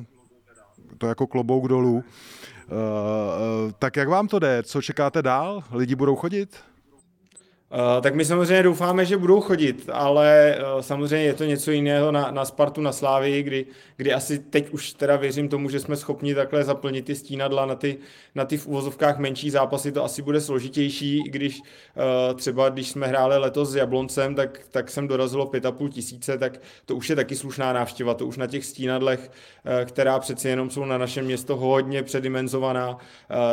to 0.98 1.08
jako 1.08 1.28
klobouk 1.28 1.68
dolů. 1.68 2.04
Tak 3.80 3.96
jak 3.96 4.10
vám 4.10 4.28
to 4.28 4.40
jde? 4.40 4.64
Co 4.64 4.82
čekáte 4.82 5.22
dál? 5.22 5.64
Lidi 5.72 5.96
budou 5.96 6.16
chodit? 6.16 6.58
Uh, 7.76 8.02
tak 8.02 8.16
my 8.16 8.26
samozřejmě 8.26 8.64
doufáme, 8.64 9.06
že 9.06 9.18
budou 9.18 9.42
chodit, 9.42 9.90
ale 9.94 10.58
uh, 10.76 10.82
samozřejmě 10.82 11.26
je 11.26 11.34
to 11.34 11.44
něco 11.44 11.72
jiného 11.72 12.12
na, 12.12 12.32
na 12.32 12.46
Spartu, 12.46 12.82
na 12.82 12.92
Slávii, 12.92 13.44
kdy, 13.44 13.66
kdy 13.98 14.14
asi 14.14 14.40
teď 14.40 14.70
už 14.70 14.94
teda 14.94 15.16
věřím 15.16 15.50
tomu, 15.50 15.70
že 15.70 15.80
jsme 15.80 15.96
schopni 15.96 16.36
takhle 16.36 16.64
zaplnit 16.64 17.06
ty 17.06 17.16
stínadla 17.16 17.66
na 17.66 17.76
ty, 17.76 17.98
na 18.36 18.46
ty 18.46 18.58
v 18.58 18.68
uvozovkách 18.68 19.18
menší 19.18 19.50
zápasy, 19.50 19.92
to 19.92 20.04
asi 20.04 20.22
bude 20.22 20.42
složitější, 20.42 21.24
když 21.24 21.60
uh, 21.60 22.38
třeba 22.38 22.70
když 22.70 22.90
jsme 22.90 23.08
hráli 23.08 23.38
letos 23.38 23.70
s 23.70 23.76
Jabloncem, 23.76 24.36
tak, 24.36 24.60
tak 24.72 24.92
jsem 24.92 25.08
dorazilo 25.08 25.46
pět 25.46 25.66
a 25.66 25.72
půl 25.72 25.90
tisíce, 25.90 26.38
tak 26.38 26.62
to 26.86 26.96
už 26.96 27.10
je 27.10 27.16
taky 27.16 27.36
slušná 27.36 27.74
návštěva, 27.74 28.14
to 28.14 28.26
už 28.26 28.38
na 28.38 28.48
těch 28.48 28.66
stínadlech, 28.66 29.32
která 29.86 30.20
přeci 30.20 30.48
jenom 30.48 30.70
jsou 30.70 30.86
na 30.86 30.98
našem 30.98 31.26
město 31.26 31.56
hodně 31.56 32.04
předimenzovaná, 32.04 32.98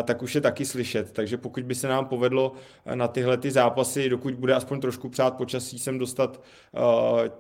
tak 0.04 0.22
už 0.22 0.34
je 0.34 0.40
taky 0.40 0.64
slyšet. 0.64 1.12
Takže 1.12 1.36
pokud 1.36 1.62
by 1.62 1.74
se 1.74 1.88
nám 1.88 2.06
povedlo 2.06 2.52
na 2.94 3.08
tyhle 3.08 3.36
ty 3.36 3.50
zápasy 3.50 4.11
dokud 4.12 4.34
bude 4.34 4.54
aspoň 4.54 4.80
trošku 4.80 5.08
přát 5.08 5.36
počasí, 5.36 5.78
sem 5.78 5.98
dostat 5.98 6.40
uh, 6.72 6.82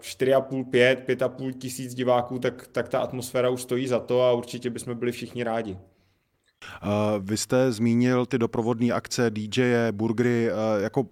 4,5, 0.00 0.64
5, 0.70 1.08
5,5 1.08 1.52
tisíc 1.52 1.94
diváků, 1.94 2.38
tak, 2.38 2.66
tak 2.72 2.88
ta 2.88 2.98
atmosféra 2.98 3.50
už 3.50 3.62
stojí 3.62 3.88
za 3.88 4.00
to 4.00 4.22
a 4.22 4.32
určitě 4.32 4.70
bychom 4.70 4.94
byli 4.94 5.12
všichni 5.12 5.44
rádi. 5.44 5.76
Uh, 5.76 7.24
vy 7.24 7.36
jste 7.36 7.72
zmínil 7.72 8.26
ty 8.26 8.38
doprovodné 8.38 8.92
akce, 8.92 9.30
DJ, 9.30 9.62
burgery. 9.90 10.50
Uh, 10.50 10.82
jako 10.82 11.06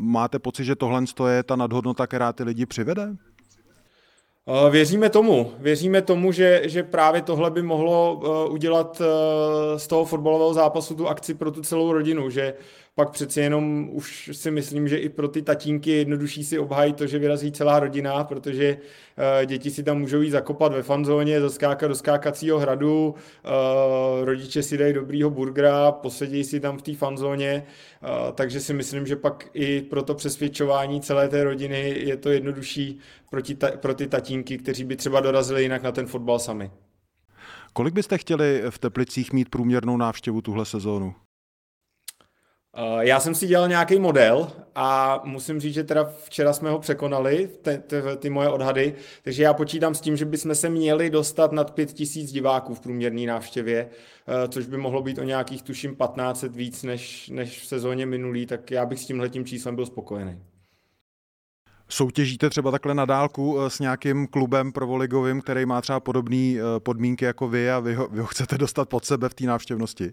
máte 0.00 0.38
pocit, 0.38 0.64
že 0.64 0.76
tohle 0.76 1.02
je 1.30 1.42
ta 1.42 1.56
nadhodnota, 1.56 2.06
která 2.06 2.32
ty 2.32 2.42
lidi 2.42 2.66
přivede? 2.66 3.06
Uh, 3.06 4.70
věříme 4.70 5.10
tomu. 5.10 5.52
Věříme 5.58 6.02
tomu, 6.02 6.32
že, 6.32 6.62
že 6.64 6.82
právě 6.82 7.22
tohle 7.22 7.50
by 7.50 7.62
mohlo 7.62 8.20
udělat 8.50 9.02
z 9.76 9.86
toho 9.86 10.04
fotbalového 10.04 10.54
zápasu 10.54 10.94
tu 10.94 11.08
akci 11.08 11.34
pro 11.34 11.50
tu 11.50 11.62
celou 11.62 11.92
rodinu, 11.92 12.30
že 12.30 12.54
pak 12.98 13.10
přeci 13.10 13.40
jenom 13.40 13.88
už 13.92 14.30
si 14.32 14.50
myslím, 14.50 14.88
že 14.88 14.98
i 14.98 15.08
pro 15.08 15.28
ty 15.28 15.42
tatínky 15.42 15.90
je 15.90 15.96
jednodušší 15.96 16.44
si 16.44 16.58
obhájit 16.58 16.96
to, 16.96 17.06
že 17.06 17.18
vyrazí 17.18 17.52
celá 17.52 17.80
rodina, 17.80 18.24
protože 18.24 18.76
uh, 18.76 19.46
děti 19.46 19.70
si 19.70 19.82
tam 19.82 19.98
můžou 19.98 20.20
jít 20.20 20.30
zakopat 20.30 20.72
ve 20.72 20.82
fanzóně, 20.82 21.40
zaskákat 21.40 21.88
do 21.88 21.94
skákacího 21.94 22.58
hradu, 22.58 23.14
uh, 23.14 24.24
rodiče 24.24 24.62
si 24.62 24.78
dají 24.78 24.92
dobrýho 24.92 25.30
burgera, 25.30 25.92
posedí 25.92 26.44
si 26.44 26.60
tam 26.60 26.78
v 26.78 26.82
té 26.82 26.94
fanzóně, 26.94 27.66
uh, 28.02 28.32
takže 28.34 28.60
si 28.60 28.74
myslím, 28.74 29.06
že 29.06 29.16
pak 29.16 29.48
i 29.54 29.82
pro 29.82 30.02
to 30.02 30.14
přesvědčování 30.14 31.00
celé 31.00 31.28
té 31.28 31.44
rodiny 31.44 31.94
je 31.98 32.16
to 32.16 32.30
jednodušší 32.30 32.98
pro 33.80 33.94
ty 33.94 34.06
tatínky, 34.06 34.58
kteří 34.58 34.84
by 34.84 34.96
třeba 34.96 35.20
dorazili 35.20 35.62
jinak 35.62 35.82
na 35.82 35.92
ten 35.92 36.06
fotbal 36.06 36.38
sami. 36.38 36.70
Kolik 37.72 37.94
byste 37.94 38.18
chtěli 38.18 38.62
v 38.70 38.78
Teplicích 38.78 39.32
mít 39.32 39.48
průměrnou 39.48 39.96
návštěvu 39.96 40.42
tuhle 40.42 40.64
sezónu? 40.64 41.14
Já 43.00 43.20
jsem 43.20 43.34
si 43.34 43.46
dělal 43.46 43.68
nějaký 43.68 43.98
model 43.98 44.52
a 44.74 45.20
musím 45.24 45.60
říct, 45.60 45.74
že 45.74 45.84
teda 45.84 46.04
včera 46.24 46.52
jsme 46.52 46.70
ho 46.70 46.78
překonali, 46.78 47.50
ty, 47.62 47.78
ty, 47.86 47.96
ty 48.18 48.30
moje 48.30 48.48
odhady, 48.48 48.94
takže 49.22 49.42
já 49.42 49.54
počítám 49.54 49.94
s 49.94 50.00
tím, 50.00 50.16
že 50.16 50.24
bychom 50.24 50.54
se 50.54 50.68
měli 50.68 51.10
dostat 51.10 51.52
nad 51.52 51.70
5000 51.70 52.32
diváků 52.32 52.74
v 52.74 52.80
průměrné 52.80 53.26
návštěvě, 53.26 53.88
eh, 53.88 54.48
což 54.48 54.66
by 54.66 54.76
mohlo 54.76 55.02
být 55.02 55.18
o 55.18 55.22
nějakých, 55.22 55.62
tuším, 55.62 55.96
1500 55.96 56.56
víc 56.56 56.82
než, 56.82 57.28
než 57.28 57.60
v 57.60 57.66
sezóně 57.66 58.06
minulý, 58.06 58.46
tak 58.46 58.70
já 58.70 58.86
bych 58.86 59.00
s 59.00 59.06
tímhletím 59.06 59.44
číslem 59.44 59.74
byl 59.74 59.86
spokojený. 59.86 60.38
Soutěžíte 61.88 62.50
třeba 62.50 62.70
takhle 62.70 62.94
na 62.94 63.04
dálku 63.04 63.60
eh, 63.60 63.70
s 63.70 63.78
nějakým 63.78 64.26
klubem 64.26 64.72
provoligovým, 64.72 65.40
který 65.40 65.66
má 65.66 65.80
třeba 65.80 66.00
podobné 66.00 66.36
eh, 66.36 66.60
podmínky 66.78 67.24
jako 67.24 67.48
vy 67.48 67.70
a 67.70 67.80
vy 67.80 67.94
ho, 67.94 68.08
vy 68.08 68.20
ho 68.20 68.26
chcete 68.26 68.58
dostat 68.58 68.88
pod 68.88 69.04
sebe 69.04 69.28
v 69.28 69.34
té 69.34 69.44
návštěvnosti? 69.44 70.12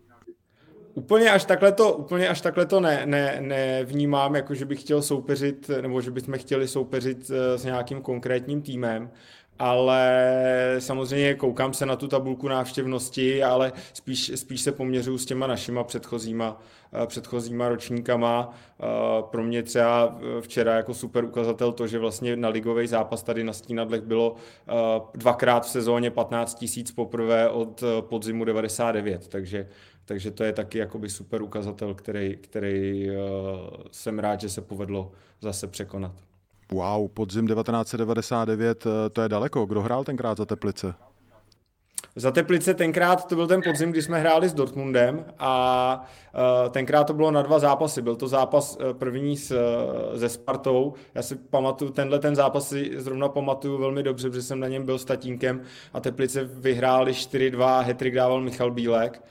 Úplně 0.95 1.31
až 1.31 1.45
takhle 1.45 1.71
to, 1.71 1.93
úplně 1.93 2.29
až 2.29 2.41
takhle 2.41 2.65
to 2.65 2.79
ne, 2.79 3.01
ne, 3.05 3.37
nevnímám, 3.39 4.35
jako 4.35 4.55
že 4.55 4.65
bych 4.65 4.81
chtěl 4.81 5.01
soupeřit, 5.01 5.69
nebo 5.81 6.01
že 6.01 6.11
bychom 6.11 6.37
chtěli 6.37 6.67
soupeřit 6.67 7.31
eh, 7.33 7.57
s 7.57 7.63
nějakým 7.63 8.01
konkrétním 8.01 8.61
týmem, 8.61 9.11
ale 9.59 10.75
samozřejmě 10.79 11.33
koukám 11.33 11.73
se 11.73 11.85
na 11.85 11.95
tu 11.95 12.07
tabulku 12.07 12.47
návštěvnosti, 12.47 13.43
ale 13.43 13.71
spíš, 13.93 14.31
spíš 14.35 14.61
se 14.61 14.71
poměřuju 14.71 15.17
s 15.17 15.25
těma 15.25 15.47
našima 15.47 15.83
předchozíma, 15.83 16.61
eh, 17.03 17.07
předchozíma 17.07 17.69
ročníkama. 17.69 18.49
Eh, 18.79 18.85
pro 19.31 19.43
mě 19.43 19.63
třeba 19.63 20.19
včera 20.41 20.75
jako 20.75 20.93
super 20.93 21.25
ukazatel 21.25 21.71
to, 21.71 21.87
že 21.87 21.99
vlastně 21.99 22.35
na 22.35 22.49
ligový 22.49 22.87
zápas 22.87 23.23
tady 23.23 23.43
na 23.43 23.53
Stínadlech 23.53 24.01
bylo 24.01 24.35
dvakrát 25.13 25.65
v 25.65 25.69
sezóně 25.69 26.11
15 26.11 26.55
tisíc 26.55 26.91
poprvé 26.91 27.49
od 27.49 27.83
podzimu 28.01 28.45
99, 28.45 29.27
takže 29.27 29.67
takže 30.05 30.31
to 30.31 30.43
je 30.43 30.53
taky 30.53 30.77
jakoby 30.77 31.09
super 31.09 31.41
ukazatel, 31.41 31.93
který, 31.93 32.37
který 32.37 33.09
uh, 33.09 33.15
jsem 33.91 34.19
rád, 34.19 34.41
že 34.41 34.49
se 34.49 34.61
povedlo 34.61 35.11
zase 35.41 35.67
překonat. 35.67 36.11
Wow, 36.71 37.07
podzim 37.07 37.47
1999, 37.47 38.85
eh, 38.85 39.09
to 39.09 39.21
je 39.21 39.29
daleko. 39.29 39.65
Kdo 39.65 39.81
hrál 39.81 40.03
tenkrát 40.03 40.37
za 40.37 40.45
Teplice? 40.45 40.93
Za 42.15 42.31
Teplice 42.31 42.73
tenkrát 42.73 43.27
to 43.27 43.35
byl 43.35 43.47
ten 43.47 43.61
podzim, 43.61 43.91
kdy 43.91 44.01
jsme 44.01 44.19
hráli 44.19 44.49
s 44.49 44.53
Dortmundem 44.53 45.25
a 45.39 46.05
uh, 46.33 46.69
tenkrát 46.69 47.03
to 47.03 47.13
bylo 47.13 47.31
na 47.31 47.41
dva 47.41 47.59
zápasy. 47.59 48.01
Byl 48.01 48.15
to 48.15 48.27
zápas 48.27 48.77
první 48.93 49.37
s, 49.37 49.57
se 50.17 50.29
Spartou. 50.29 50.93
Já 51.15 51.21
si 51.21 51.35
pamatuju, 51.35 51.91
tenhle 51.91 52.19
ten 52.19 52.35
zápas 52.35 52.69
si 52.69 52.91
zrovna 52.97 53.29
pamatuju 53.29 53.77
velmi 53.77 54.03
dobře, 54.03 54.29
protože 54.29 54.41
jsem 54.41 54.59
na 54.59 54.67
něm 54.67 54.85
byl 54.85 54.99
s 54.99 55.05
tatínkem 55.05 55.61
a 55.93 55.99
Teplice 55.99 56.43
vyhráli 56.43 57.11
4-2, 57.11 57.81
hetrik 57.81 58.15
dával 58.15 58.41
Michal 58.41 58.71
Bílek. 58.71 59.21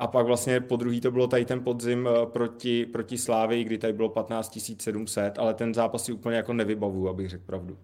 A 0.00 0.06
pak 0.06 0.26
vlastně 0.26 0.60
po 0.60 0.76
druhý 0.76 1.00
to 1.00 1.10
bylo 1.10 1.26
tady 1.26 1.44
ten 1.44 1.60
podzim 1.64 2.08
eh, 2.08 2.26
proti, 2.26 2.86
proti 2.86 3.18
Slávy, 3.18 3.64
kdy 3.64 3.78
tady 3.78 3.92
bylo 3.92 4.08
15 4.08 4.58
700, 4.78 5.38
ale 5.38 5.54
ten 5.54 5.74
zápas 5.74 6.04
si 6.04 6.12
úplně 6.12 6.36
jako 6.36 6.52
nevybavuju, 6.52 7.08
abych 7.08 7.28
řekl 7.28 7.44
pravdu. 7.46 7.78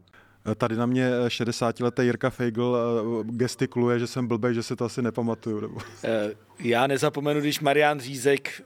Tady 0.57 0.77
na 0.77 0.87
mě 0.87 1.11
60-letý 1.27 2.03
Jirka 2.03 2.31
Feigl 2.31 2.77
eh, 2.77 3.25
gestikuluje, 3.25 3.99
že 3.99 4.07
jsem 4.07 4.27
blbej, 4.27 4.55
že 4.55 4.63
si 4.63 4.77
to 4.77 4.85
asi 4.85 5.03
nepamatuju. 5.03 5.61
Nebo... 5.61 5.79
Eh, 6.59 6.69
já 6.69 6.87
nezapomenu, 6.87 7.41
když 7.41 7.61
Marian 7.61 8.01
Řízek 8.01 8.63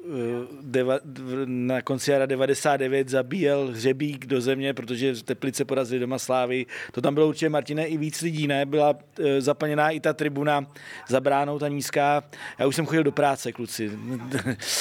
deva, 0.62 0.98
na 1.44 1.82
konci 1.82 2.10
jara 2.10 2.26
99 2.26 3.08
zabíjel 3.08 3.68
hřebík 3.72 4.26
do 4.26 4.40
země, 4.40 4.74
protože 4.74 5.22
Teplice 5.22 5.64
porazili 5.64 6.00
doma 6.00 6.18
Slávy. 6.18 6.66
To 6.92 7.00
tam 7.00 7.14
bylo 7.14 7.28
určitě, 7.28 7.48
Martine, 7.48 7.86
i 7.86 7.96
víc 7.96 8.22
lidí, 8.22 8.46
ne? 8.46 8.66
Byla 8.66 8.94
zaplněná 9.38 9.90
i 9.90 10.00
ta 10.00 10.12
tribuna 10.12 10.66
za 11.08 11.20
bránou, 11.20 11.58
ta 11.58 11.68
nízká. 11.68 12.24
Já 12.58 12.66
už 12.66 12.76
jsem 12.76 12.86
chodil 12.86 13.02
do 13.02 13.12
práce, 13.12 13.52
kluci. 13.52 13.90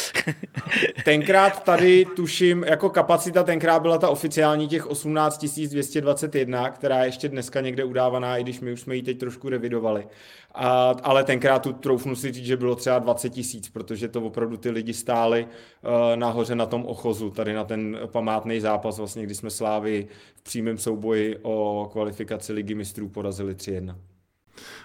tenkrát 1.06 1.64
tady 1.64 2.06
tuším, 2.16 2.64
jako 2.68 2.90
kapacita 2.90 3.44
tenkrát 3.44 3.82
byla 3.82 3.98
ta 3.98 4.10
oficiální 4.10 4.68
těch 4.68 4.88
18 4.88 5.46
221, 5.70 6.70
která 6.70 7.00
je 7.00 7.08
ještě 7.08 7.30
dneska 7.30 7.62
někde 7.62 7.84
udávaná, 7.84 8.38
i 8.38 8.44
když 8.44 8.60
my 8.60 8.74
už 8.74 8.82
jsme 8.82 8.96
ji 8.96 9.04
teď 9.04 9.20
trošku 9.20 9.50
revidovali. 9.50 10.08
A, 10.56 10.96
ale 11.04 11.24
tenkrát 11.24 11.62
tu 11.62 11.74
troufnu 11.74 12.16
si 12.16 12.32
říct, 12.32 12.46
že 12.46 12.58
bylo 12.58 12.76
třeba 12.76 13.00
20 13.00 13.30
tisíc, 13.30 13.70
protože 13.70 14.08
to 14.08 14.22
opravdu 14.22 14.58
ty 14.58 14.70
lidi 14.70 14.94
stáli 14.94 15.46
uh, 15.46 15.92
nahoře 16.16 16.56
na 16.56 16.66
tom 16.66 16.86
ochozu, 16.86 17.30
tady 17.30 17.54
na 17.54 17.64
ten 17.64 18.00
památný 18.06 18.60
zápas, 18.60 18.98
vlastně, 18.98 19.24
kdy 19.24 19.36
jsme 19.36 19.50
Slávy 19.50 20.08
v 20.36 20.42
přímém 20.42 20.78
souboji 20.78 21.40
o 21.42 21.90
kvalifikaci 21.92 22.54
ligy 22.54 22.76
mistrů 22.76 23.10
porazili 23.10 23.54
3-1. 23.54 23.96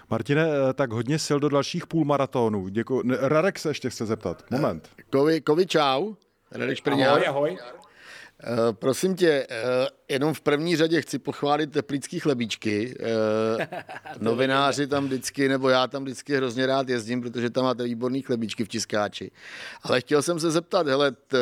Martine, 0.09 0.47
eh, 0.47 0.73
tak 0.73 0.91
hodně 0.91 1.19
sil 1.25 1.37
do 1.39 1.49
dalších 1.49 1.87
půlmaratonů. 1.87 2.67
Děkuji. 2.67 3.03
Radek 3.19 3.59
se 3.59 3.69
ještě 3.69 3.89
chce 3.89 4.05
zeptat. 4.05 4.43
Moment. 4.51 4.89
Kovi, 5.09 5.41
kovi 5.41 5.65
čau. 5.65 6.13
Radek 6.51 6.87
Ahoj, 6.87 7.27
ahoj. 7.27 7.57
Uh, 8.43 8.73
prosím 8.73 9.15
tě, 9.15 9.47
uh, 9.49 9.87
jenom 10.09 10.33
v 10.33 10.41
první 10.41 10.75
řadě 10.75 11.01
chci 11.01 11.19
pochválit 11.19 11.71
teplický 11.71 12.19
chlebíčky. 12.19 12.95
Uh, 13.05 13.61
novináři 14.19 14.87
tam 14.87 15.05
vždycky, 15.05 15.49
nebo 15.49 15.69
já 15.69 15.87
tam 15.87 16.03
vždycky 16.03 16.35
hrozně 16.35 16.65
rád 16.65 16.89
jezdím, 16.89 17.21
protože 17.21 17.49
tam 17.49 17.63
máte 17.63 17.83
výborný 17.83 18.21
chlebíčky 18.21 18.65
v 18.65 18.67
Tiskáči. 18.67 19.31
Ale 19.83 20.01
chtěl 20.01 20.21
jsem 20.21 20.39
se 20.39 20.51
zeptat, 20.51 20.87
hele, 20.87 21.11
t, 21.11 21.37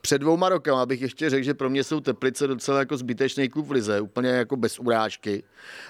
před 0.00 0.18
dvouma 0.18 0.48
rokama 0.48 0.86
bych 0.86 1.02
ještě 1.02 1.30
řekl, 1.30 1.44
že 1.44 1.54
pro 1.54 1.70
mě 1.70 1.84
jsou 1.84 2.00
Teplice 2.00 2.46
docela 2.46 2.78
jako 2.78 2.96
zbytečný 2.96 3.48
klub 3.48 3.66
v 3.66 3.70
Lize, 3.70 4.00
úplně 4.00 4.28
jako 4.28 4.56
bez 4.56 4.78
urážky, 4.78 5.42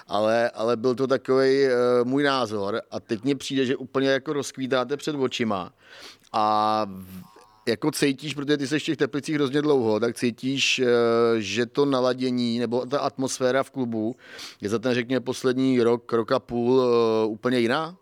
ale, 0.07 0.49
ale 0.49 0.77
byl 0.77 0.95
to 0.95 1.07
takový 1.07 1.65
uh, 1.65 1.71
můj 2.07 2.23
názor 2.23 2.81
a 2.91 2.99
teď 2.99 3.23
mně 3.23 3.35
přijde, 3.35 3.65
že 3.65 3.75
úplně 3.75 4.09
jako 4.09 4.33
rozkvítáte 4.33 4.97
před 4.97 5.15
očima 5.15 5.73
a 6.33 6.85
jako 7.67 7.91
cítíš, 7.91 8.33
protože 8.33 8.57
ty 8.57 8.67
jsi 8.67 8.79
v 8.79 8.83
těch 8.83 8.97
Teplicích 8.97 9.35
hrozně 9.35 9.61
dlouho, 9.61 9.99
tak 9.99 10.15
cítíš, 10.15 10.79
eh, 10.79 10.85
že 11.37 11.65
to 11.65 11.85
naladění 11.85 12.59
nebo 12.59 12.85
ta 12.85 12.99
atmosféra 12.99 13.63
v 13.63 13.71
klubu 13.71 14.15
je 14.61 14.69
za 14.69 14.79
ten, 14.79 14.93
řekněme, 14.93 15.19
poslední 15.19 15.81
rok, 15.81 16.13
rok 16.13 16.31
a 16.31 16.39
půl 16.39 16.81
eh, 16.81 17.25
úplně 17.25 17.59
jiná? 17.59 17.97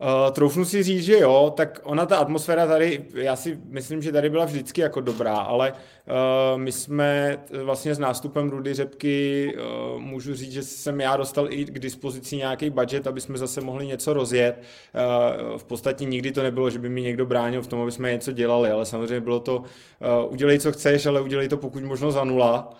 Uh, 0.00 0.32
troufnu 0.32 0.64
si 0.64 0.82
říct, 0.82 1.04
že 1.04 1.18
jo, 1.18 1.52
tak 1.56 1.80
ona 1.82 2.06
ta 2.06 2.16
atmosféra 2.16 2.66
tady, 2.66 3.04
já 3.14 3.36
si 3.36 3.58
myslím, 3.64 4.02
že 4.02 4.12
tady 4.12 4.30
byla 4.30 4.44
vždycky 4.44 4.80
jako 4.80 5.00
dobrá, 5.00 5.36
ale 5.36 5.72
uh, 5.72 6.60
my 6.60 6.72
jsme 6.72 7.38
vlastně 7.64 7.94
s 7.94 7.98
nástupem 7.98 8.50
Rudy 8.50 8.74
Řepky, 8.74 9.52
uh, 9.94 10.00
můžu 10.00 10.34
říct, 10.34 10.52
že 10.52 10.62
jsem 10.62 11.00
já 11.00 11.16
dostal 11.16 11.52
i 11.52 11.64
k 11.64 11.78
dispozici 11.78 12.36
nějaký 12.36 12.70
budget, 12.70 13.06
aby 13.06 13.20
jsme 13.20 13.38
zase 13.38 13.60
mohli 13.60 13.86
něco 13.86 14.12
rozjet. 14.12 14.62
Uh, 14.62 15.58
v 15.58 15.64
podstatě 15.64 16.04
nikdy 16.04 16.32
to 16.32 16.42
nebylo, 16.42 16.70
že 16.70 16.78
by 16.78 16.88
mi 16.88 17.02
někdo 17.02 17.26
bránil 17.26 17.62
v 17.62 17.66
tom, 17.66 17.80
aby 17.80 17.92
jsme 17.92 18.12
něco 18.12 18.32
dělali, 18.32 18.70
ale 18.70 18.86
samozřejmě 18.86 19.20
bylo 19.20 19.40
to, 19.40 19.56
uh, 19.56 20.32
udělej, 20.32 20.58
co 20.58 20.72
chceš, 20.72 21.06
ale 21.06 21.20
udělej 21.20 21.48
to 21.48 21.56
pokud 21.56 21.82
možno 21.82 22.12
za 22.12 22.24
nula. 22.24 22.70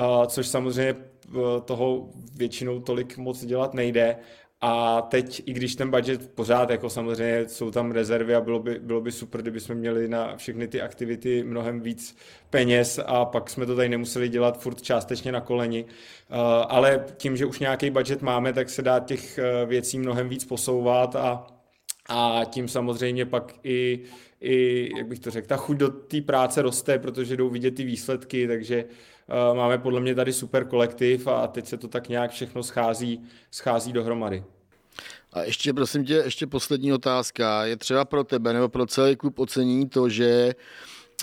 Uh, 0.00 0.24
což 0.26 0.46
samozřejmě 0.46 0.94
toho 1.64 2.08
většinou 2.36 2.80
tolik 2.80 3.18
moc 3.18 3.44
dělat 3.44 3.74
nejde. 3.74 4.16
A 4.68 5.02
teď, 5.02 5.42
i 5.46 5.52
když 5.52 5.76
ten 5.76 5.90
budget 5.90 6.30
pořád, 6.34 6.70
jako 6.70 6.90
samozřejmě 6.90 7.48
jsou 7.48 7.70
tam 7.70 7.90
rezervy 7.90 8.34
a 8.34 8.40
bylo 8.40 8.58
by, 8.58 8.78
bylo 8.78 9.00
by 9.00 9.12
super, 9.12 9.42
kdyby 9.42 9.60
jsme 9.60 9.74
měli 9.74 10.08
na 10.08 10.36
všechny 10.36 10.68
ty 10.68 10.80
aktivity 10.80 11.44
mnohem 11.44 11.80
víc 11.80 12.16
peněz 12.50 13.00
a 13.06 13.24
pak 13.24 13.50
jsme 13.50 13.66
to 13.66 13.76
tady 13.76 13.88
nemuseli 13.88 14.28
dělat 14.28 14.60
furt 14.62 14.82
částečně 14.82 15.32
na 15.32 15.40
koleni. 15.40 15.84
Uh, 15.84 16.36
ale 16.68 17.04
tím, 17.16 17.36
že 17.36 17.46
už 17.46 17.58
nějaký 17.58 17.90
budget 17.90 18.22
máme, 18.22 18.52
tak 18.52 18.70
se 18.70 18.82
dá 18.82 18.98
těch 19.00 19.38
uh, 19.38 19.68
věcí 19.68 19.98
mnohem 19.98 20.28
víc 20.28 20.44
posouvat 20.44 21.16
a, 21.16 21.46
a 22.08 22.40
tím 22.44 22.68
samozřejmě 22.68 23.26
pak 23.26 23.54
i, 23.64 24.00
i, 24.40 24.90
jak 24.96 25.06
bych 25.06 25.18
to 25.18 25.30
řekl, 25.30 25.48
ta 25.48 25.56
chuť 25.56 25.76
do 25.76 25.88
té 25.88 26.20
práce 26.20 26.62
roste, 26.62 26.98
protože 26.98 27.36
jdou 27.36 27.48
vidět 27.48 27.74
ty 27.74 27.84
výsledky, 27.84 28.48
takže 28.48 28.84
uh, 28.84 29.56
máme 29.56 29.78
podle 29.78 30.00
mě 30.00 30.14
tady 30.14 30.32
super 30.32 30.64
kolektiv 30.64 31.26
a 31.26 31.46
teď 31.46 31.66
se 31.66 31.76
to 31.76 31.88
tak 31.88 32.08
nějak 32.08 32.30
všechno 32.30 32.62
schází, 32.62 33.22
schází 33.50 33.92
dohromady. 33.92 34.44
A 35.32 35.42
ještě, 35.42 35.72
prosím 35.72 36.04
tě, 36.04 36.14
ještě 36.14 36.46
poslední 36.46 36.92
otázka. 36.92 37.64
Je 37.64 37.76
třeba 37.76 38.04
pro 38.04 38.24
tebe 38.24 38.52
nebo 38.52 38.68
pro 38.68 38.86
celý 38.86 39.16
klub 39.16 39.38
ocenění 39.38 39.88
to, 39.88 40.08
že 40.08 40.54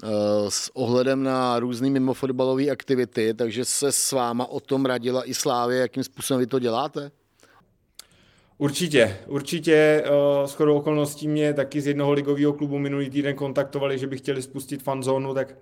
uh, 0.04 0.10
s 0.50 0.76
ohledem 0.76 1.24
na 1.24 1.60
různé 1.60 1.90
mimofotbalové 1.90 2.70
aktivity, 2.70 3.34
takže 3.34 3.66
se 3.66 3.92
s 3.92 4.12
váma 4.12 4.46
o 4.46 4.60
tom 4.60 4.86
radila 4.86 5.30
i 5.30 5.34
Slávě, 5.34 5.80
jakým 5.80 6.04
způsobem 6.04 6.40
vy 6.40 6.48
to 6.48 6.60
děláte? 6.60 7.12
Určitě, 8.58 9.18
určitě. 9.28 10.04
Uh, 10.10 10.48
s 10.48 10.54
chodou 10.54 10.76
okolností 10.76 11.28
mě 11.28 11.54
taky 11.54 11.82
z 11.82 11.88
jednoho 11.88 12.12
ligového 12.12 12.54
klubu 12.54 12.80
minulý 12.80 13.10
týden 13.10 13.36
kontaktovali, 13.36 14.00
že 14.00 14.08
by 14.08 14.18
chtěli 14.18 14.42
spustit 14.42 14.84
fanzónu, 14.84 15.34
tak 15.34 15.56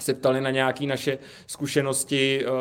se 0.00 0.14
ptali 0.14 0.40
na 0.40 0.50
nějaké 0.50 0.86
naše 0.86 1.18
zkušenosti 1.46 2.44
uh, 2.44 2.52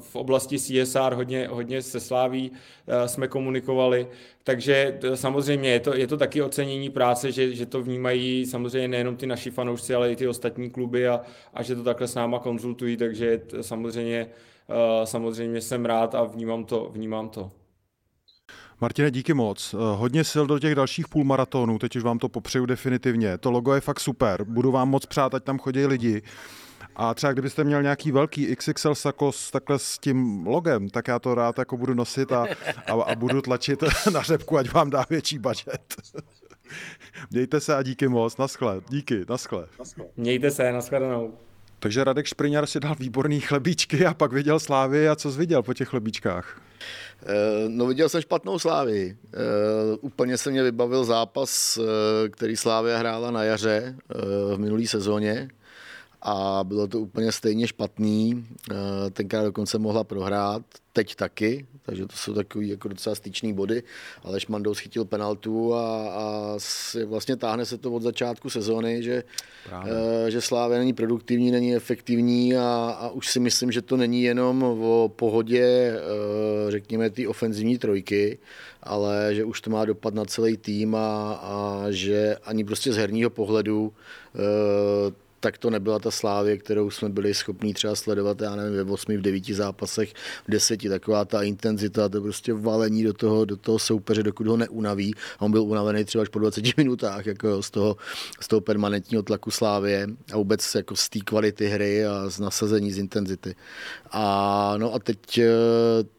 v 0.00 0.16
oblasti 0.16 0.58
CSR, 0.58 1.14
hodně, 1.14 1.48
hodně 1.48 1.82
se 1.82 2.00
sláví 2.00 2.50
uh, 2.50 3.06
jsme 3.06 3.28
komunikovali, 3.28 4.08
takže 4.44 4.98
samozřejmě 5.14 5.70
je 5.70 5.80
to, 5.80 5.94
je 5.94 6.06
to 6.06 6.16
taky 6.16 6.42
ocenění 6.42 6.90
práce, 6.90 7.32
že, 7.32 7.54
že 7.54 7.66
to 7.66 7.82
vnímají 7.82 8.46
samozřejmě 8.46 8.88
nejenom 8.88 9.16
ty 9.16 9.26
naši 9.26 9.50
fanoušci, 9.50 9.94
ale 9.94 10.12
i 10.12 10.16
ty 10.16 10.28
ostatní 10.28 10.70
kluby 10.70 11.08
a, 11.08 11.20
a 11.54 11.62
že 11.62 11.76
to 11.76 11.82
takhle 11.82 12.08
s 12.08 12.14
náma 12.14 12.38
konzultují, 12.38 12.96
takže 12.96 13.40
samozřejmě, 13.60 14.26
samozřejmě 15.04 15.60
jsem 15.60 15.84
rád 15.84 16.14
a 16.14 16.24
vnímám 16.24 16.64
to. 16.64 16.90
Vnímám 16.92 17.28
to. 17.28 17.50
Martine, 18.80 19.10
díky 19.10 19.34
moc. 19.34 19.74
Eh, 19.74 19.76
hodně 19.80 20.24
sil 20.32 20.44
do 20.46 20.58
těch 20.58 20.74
dalších 20.74 21.08
půlmaratonů, 21.08 21.78
teď 21.78 21.96
už 21.96 22.02
vám 22.02 22.18
to 22.18 22.28
popřeju 22.28 22.66
definitivně. 22.66 23.38
To 23.38 23.50
logo 23.50 23.74
je 23.74 23.80
fakt 23.80 24.00
super. 24.00 24.44
Budu 24.44 24.72
vám 24.72 24.88
moc 24.88 25.06
přát, 25.06 25.34
ať 25.34 25.44
tam 25.44 25.58
chodí 25.58 25.86
lidi. 25.86 26.22
A 26.96 27.14
třeba 27.14 27.32
kdybyste 27.32 27.64
měl 27.64 27.82
nějaký 27.82 28.12
velký 28.12 28.56
XXL 28.56 28.94
sakos 28.94 29.50
takhle 29.50 29.78
s 29.78 29.98
tím 29.98 30.46
logem, 30.46 30.88
tak 30.90 31.08
já 31.08 31.18
to 31.18 31.34
rád 31.34 31.58
jako 31.58 31.76
budu 31.76 31.94
nosit 31.94 32.32
a, 32.32 32.46
a, 32.86 32.92
a 32.92 33.14
budu 33.14 33.42
tlačit 33.42 33.82
na 34.12 34.22
řepku, 34.22 34.58
ať 34.58 34.72
vám 34.72 34.90
dá 34.90 35.04
větší 35.10 35.38
budget. 35.38 35.94
Mějte 37.30 37.60
se 37.60 37.76
a 37.76 37.82
díky 37.82 38.08
moc. 38.08 38.36
Naschle. 38.36 38.80
Díky. 38.88 39.24
Naschle. 39.28 39.66
Mějte 40.16 40.50
se. 40.50 40.72
Naschledanou. 40.72 41.34
Takže 41.78 42.04
Radek 42.04 42.26
Špriňar 42.26 42.66
si 42.66 42.80
dal 42.80 42.94
výborný 42.94 43.40
chlebíčky 43.40 44.06
a 44.06 44.14
pak 44.14 44.32
viděl 44.32 44.60
Slávy 44.60 45.08
a 45.08 45.16
co 45.16 45.32
jsi 45.32 45.38
viděl 45.38 45.62
po 45.62 45.74
těch 45.74 45.88
chlebíčkách? 45.88 46.60
Eh, 47.28 47.68
no 47.68 47.86
viděl 47.86 48.08
jsem 48.08 48.20
špatnou 48.20 48.58
Slávy. 48.58 49.16
Uh, 49.26 49.98
úplně 50.00 50.38
se 50.38 50.50
mě 50.50 50.62
vybavil 50.62 51.04
zápas, 51.04 51.78
eh, 51.78 52.28
který 52.28 52.56
Slávia 52.56 52.98
hrála 52.98 53.30
na 53.30 53.44
jaře 53.44 53.96
v 54.54 54.58
minulý 54.58 54.86
sezóně 54.86 55.48
a 56.28 56.64
bylo 56.64 56.86
to 56.86 57.00
úplně 57.00 57.32
stejně 57.32 57.66
špatný. 57.66 58.46
Tenkrát 59.12 59.44
dokonce 59.44 59.78
mohla 59.78 60.04
prohrát, 60.04 60.62
teď 60.92 61.14
taky, 61.14 61.66
takže 61.82 62.06
to 62.06 62.16
jsou 62.16 62.34
takový 62.34 62.68
jako 62.68 62.88
docela 62.88 63.14
styčný 63.14 63.52
body, 63.52 63.82
ale 64.22 64.40
Šmandou 64.40 64.74
schytil 64.74 65.04
penaltu 65.04 65.74
a, 65.74 66.08
a 66.10 66.56
vlastně 67.06 67.36
táhne 67.36 67.66
se 67.66 67.78
to 67.78 67.92
od 67.92 68.02
začátku 68.02 68.50
sezóny, 68.50 69.02
že, 69.02 69.24
uh, 69.72 69.88
že 70.28 70.40
Slávě 70.40 70.78
není 70.78 70.92
produktivní, 70.92 71.50
není 71.50 71.76
efektivní 71.76 72.56
a, 72.56 72.96
a 73.00 73.08
už 73.08 73.28
si 73.28 73.40
myslím, 73.40 73.72
že 73.72 73.82
to 73.82 73.96
není 73.96 74.22
jenom 74.22 74.62
o 74.62 75.12
pohodě, 75.16 75.94
uh, 75.94 76.70
řekněme, 76.70 77.10
té 77.10 77.28
ofenzivní 77.28 77.78
trojky, 77.78 78.38
ale 78.82 79.34
že 79.34 79.44
už 79.44 79.60
to 79.60 79.70
má 79.70 79.84
dopad 79.84 80.14
na 80.14 80.24
celý 80.24 80.56
tým 80.56 80.94
a, 80.94 81.32
a 81.42 81.86
že 81.90 82.36
ani 82.44 82.64
prostě 82.64 82.92
z 82.92 82.96
herního 82.96 83.30
pohledu 83.30 83.92
tak 85.46 85.58
to 85.58 85.70
nebyla 85.70 85.98
ta 85.98 86.10
slávě, 86.10 86.58
kterou 86.58 86.90
jsme 86.90 87.08
byli 87.08 87.34
schopni 87.34 87.74
třeba 87.74 87.94
sledovat, 87.94 88.40
já 88.40 88.56
nevím, 88.56 88.76
ve 88.76 88.92
8, 88.92 89.16
v 89.16 89.20
9 89.20 89.46
zápasech, 89.46 90.12
v 90.48 90.50
10, 90.50 90.88
taková 90.88 91.24
ta 91.24 91.42
intenzita, 91.42 92.08
to 92.08 92.20
prostě 92.20 92.54
valení 92.54 93.04
do 93.04 93.12
toho, 93.12 93.44
do 93.44 93.56
toho 93.56 93.78
soupeře, 93.78 94.22
dokud 94.22 94.46
ho 94.46 94.56
neunaví. 94.56 95.14
A 95.38 95.42
on 95.42 95.50
byl 95.50 95.62
unavený 95.62 96.04
třeba 96.04 96.22
až 96.22 96.28
po 96.28 96.38
20 96.38 96.76
minutách, 96.76 97.26
jako 97.26 97.62
z 97.62 97.70
toho, 97.70 97.96
z 98.40 98.48
toho 98.48 98.60
permanentního 98.60 99.22
tlaku 99.22 99.50
slávě 99.50 100.06
a 100.32 100.36
vůbec 100.36 100.74
jako 100.74 100.96
z 100.96 101.08
té 101.08 101.18
kvality 101.18 101.66
hry 101.66 102.06
a 102.06 102.30
z 102.30 102.40
nasazení, 102.40 102.92
z 102.92 102.98
intenzity. 102.98 103.54
A 104.10 104.74
no 104.76 104.94
a 104.94 104.98
teď 104.98 105.40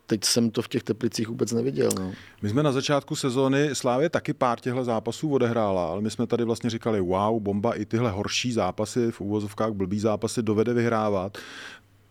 teď 0.08 0.24
jsem 0.24 0.52
to 0.52 0.62
v 0.62 0.68
těch 0.68 0.84
Teplicích 0.84 1.28
vůbec 1.28 1.52
neviděl. 1.52 1.90
No. 2.00 2.12
My 2.42 2.50
jsme 2.50 2.64
na 2.64 2.72
začátku 2.72 3.16
sezóny 3.16 3.70
Slávě 3.74 4.10
taky 4.10 4.34
pár 4.34 4.60
těchto 4.60 4.84
zápasů 4.84 5.34
odehrála, 5.34 5.88
ale 5.88 6.02
my 6.02 6.12
jsme 6.12 6.28
tady 6.28 6.44
vlastně 6.44 6.70
říkali, 6.70 7.02
wow, 7.02 7.40
bomba, 7.40 7.74
i 7.74 7.86
tyhle 7.86 8.12
horší 8.12 8.52
zápasy, 8.52 9.12
v 9.12 9.22
úvozovkách 9.22 9.72
blbý 9.72 10.00
zápasy 10.00 10.42
dovede 10.42 10.74
vyhrávat. 10.74 11.38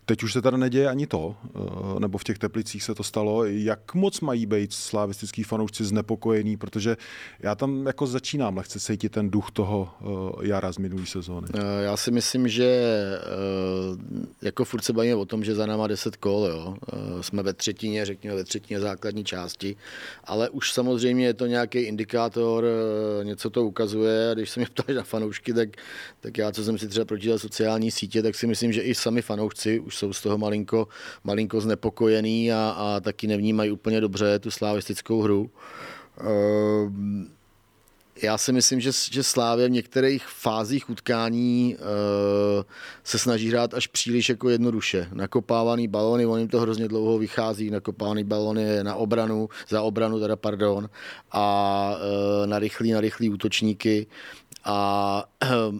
Teď 0.08 0.22
už 0.22 0.32
se 0.32 0.42
tady 0.42 0.58
neděje 0.58 0.88
ani 0.88 1.06
to, 1.06 1.36
eh, 1.44 2.00
nebo 2.00 2.18
v 2.18 2.24
těch 2.24 2.38
teplicích 2.38 2.82
se 2.82 2.94
to 2.94 3.02
stalo. 3.02 3.44
Jak 3.44 3.94
moc 3.94 4.20
mají 4.20 4.46
být 4.46 4.72
slavistický 4.72 5.42
fanoušci 5.42 5.84
znepokojení, 5.84 6.56
protože 6.56 6.96
já 7.40 7.54
tam 7.54 7.86
jako 7.86 8.06
začínám 8.06 8.56
lehce 8.56 8.80
cítit 8.80 9.12
ten 9.12 9.30
duch 9.30 9.50
toho 9.50 9.88
eh, 10.00 10.46
jara 10.46 10.72
z 10.72 10.78
minulé 10.78 11.06
sezóny. 11.06 11.48
Eh, 11.54 11.84
já 11.84 11.96
si 11.96 12.10
myslím, 12.10 12.48
že 12.48 12.66
jako 14.42 14.64
furt 14.64 14.82
se 14.82 14.92
bavíme 14.92 15.14
o 15.14 15.24
tom, 15.24 15.44
že 15.44 15.54
za 15.54 15.66
náma 15.66 15.86
10 15.86 16.16
kol, 16.16 16.46
jo. 16.50 16.76
jsme 17.20 17.42
ve 17.42 17.52
třetině, 17.52 18.04
řekněme 18.04 18.36
ve 18.36 18.44
třetině 18.44 18.80
základní 18.80 19.24
části, 19.24 19.76
ale 20.24 20.50
už 20.50 20.72
samozřejmě 20.72 21.26
je 21.26 21.34
to 21.34 21.46
nějaký 21.46 21.78
indikátor, 21.78 22.64
něco 23.22 23.50
to 23.50 23.64
ukazuje 23.64 24.30
a 24.30 24.34
když 24.34 24.50
se 24.50 24.60
mě 24.60 24.66
ptáš 24.66 24.96
na 24.96 25.02
fanoušky, 25.02 25.52
tak, 25.52 25.68
tak 26.20 26.38
já, 26.38 26.52
co 26.52 26.64
jsem 26.64 26.78
si 26.78 26.88
třeba 26.88 27.04
pročítal 27.04 27.38
sociální 27.38 27.90
sítě, 27.90 28.22
tak 28.22 28.34
si 28.34 28.46
myslím, 28.46 28.72
že 28.72 28.80
i 28.80 28.94
sami 28.94 29.22
fanoušci 29.22 29.80
už 29.80 29.95
jsou 29.96 30.12
z 30.12 30.22
toho 30.22 30.38
malinko, 30.38 30.88
malinko 31.24 31.60
znepokojený 31.60 32.52
a, 32.52 32.74
a 32.76 33.00
taky 33.00 33.26
nevnímají 33.26 33.70
úplně 33.70 34.00
dobře 34.00 34.38
tu 34.38 34.50
slavistickou 34.50 35.22
hru. 35.22 35.50
Ehm, 36.20 37.30
já 38.22 38.38
si 38.38 38.52
myslím, 38.52 38.80
že, 38.80 38.90
že 39.10 39.22
Slávě 39.22 39.68
v 39.68 39.70
některých 39.70 40.26
fázích 40.26 40.90
utkání 40.90 41.76
uh, 41.78 41.84
se 43.04 43.18
snaží 43.18 43.48
hrát 43.48 43.74
až 43.74 43.86
příliš 43.86 44.28
jako 44.28 44.48
jednoduše. 44.48 45.08
Nakopávaný 45.12 45.88
balony, 45.88 46.26
on 46.26 46.38
jim 46.38 46.48
to 46.48 46.60
hrozně 46.60 46.88
dlouho 46.88 47.18
vychází, 47.18 47.70
nakopávaný 47.70 48.24
balony 48.24 48.84
na 48.84 48.94
obranu, 48.94 49.48
za 49.68 49.82
obranu 49.82 50.20
teda, 50.20 50.36
pardon, 50.36 50.88
a 51.32 51.96
uh, 51.96 52.46
na 52.46 52.58
rychlý, 52.58 52.92
na 52.92 53.00
rychlý 53.00 53.30
útočníky. 53.30 54.06
A 54.64 55.24
uh, 55.44 55.78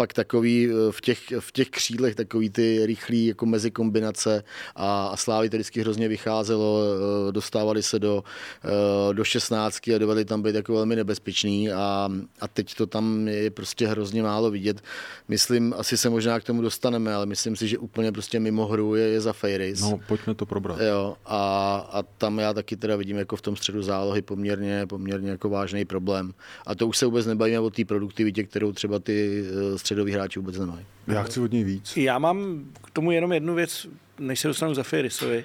pak 0.00 0.12
takový 0.12 0.68
eh, 0.70 0.92
v 0.92 1.00
těch, 1.00 1.20
v 1.40 1.52
těch 1.52 1.70
křídlech 1.70 2.14
takový 2.14 2.50
ty 2.50 2.86
rychlý 2.86 3.26
jako 3.26 3.46
mezi 3.46 3.70
kombinace 3.70 4.44
a, 4.76 5.06
a 5.06 5.16
Slávy 5.16 5.50
to 5.50 5.56
vždycky 5.56 5.80
hrozně 5.80 6.08
vycházelo, 6.08 6.80
eh, 7.28 7.32
dostávali 7.32 7.82
se 7.82 7.98
do, 7.98 8.24
eh, 8.64 9.14
do 9.14 9.24
16 9.24 9.88
a 9.94 9.98
dovedli 9.98 10.24
tam 10.24 10.42
být 10.42 10.54
jako 10.54 10.74
velmi 10.74 10.96
nebezpečný 10.96 11.72
a, 11.72 12.10
a 12.40 12.48
teď 12.48 12.74
to 12.74 12.86
tam 12.86 13.28
je 13.28 13.50
prostě 13.50 13.86
hrozně 13.86 14.22
málo 14.22 14.50
vidět. 14.50 14.80
Myslím, 15.28 15.74
asi 15.76 15.96
se 15.96 16.10
možná 16.10 16.40
k 16.40 16.44
tomu 16.44 16.62
dostaneme, 16.62 17.14
ale 17.14 17.26
myslím 17.26 17.56
si, 17.56 17.68
že 17.68 17.78
úplně 17.78 18.12
prostě 18.12 18.40
mimo 18.40 18.66
hru 18.66 18.94
je, 18.94 19.08
je 19.08 19.20
za 19.20 19.32
Fejris. 19.32 19.80
No, 19.80 20.00
pojďme 20.08 20.34
to 20.34 20.46
probrat. 20.46 20.80
Jo, 20.80 21.16
a, 21.26 21.76
a 21.92 22.02
tam 22.02 22.38
já 22.38 22.54
taky 22.54 22.76
teda 22.76 22.96
vidím 22.96 23.16
jako 23.16 23.36
v 23.36 23.42
tom 23.42 23.56
středu 23.56 23.82
zálohy 23.82 24.22
poměrně, 24.22 24.86
poměrně 24.86 25.30
jako 25.30 25.48
vážný 25.48 25.84
problém. 25.84 26.32
A 26.66 26.74
to 26.74 26.86
už 26.86 26.96
se 26.96 27.06
vůbec 27.06 27.26
nebavíme 27.26 27.60
o 27.60 27.70
té 27.70 27.84
produktivitě, 27.84 28.44
kterou 28.44 28.72
třeba 28.72 28.98
ty 28.98 29.44
středoví 29.88 30.12
hráči 30.12 30.38
vůbec 30.38 30.58
nemají. 30.58 30.86
Já 31.06 31.22
chci 31.22 31.40
od 31.40 31.52
něj 31.52 31.64
víc. 31.64 31.96
Já 31.96 32.18
mám 32.18 32.64
k 32.84 32.90
tomu 32.90 33.10
jenom 33.10 33.32
jednu 33.32 33.54
věc, 33.54 33.86
než 34.18 34.40
se 34.40 34.48
dostanu 34.48 34.74
za 34.74 34.82
Firisovi. 34.82 35.44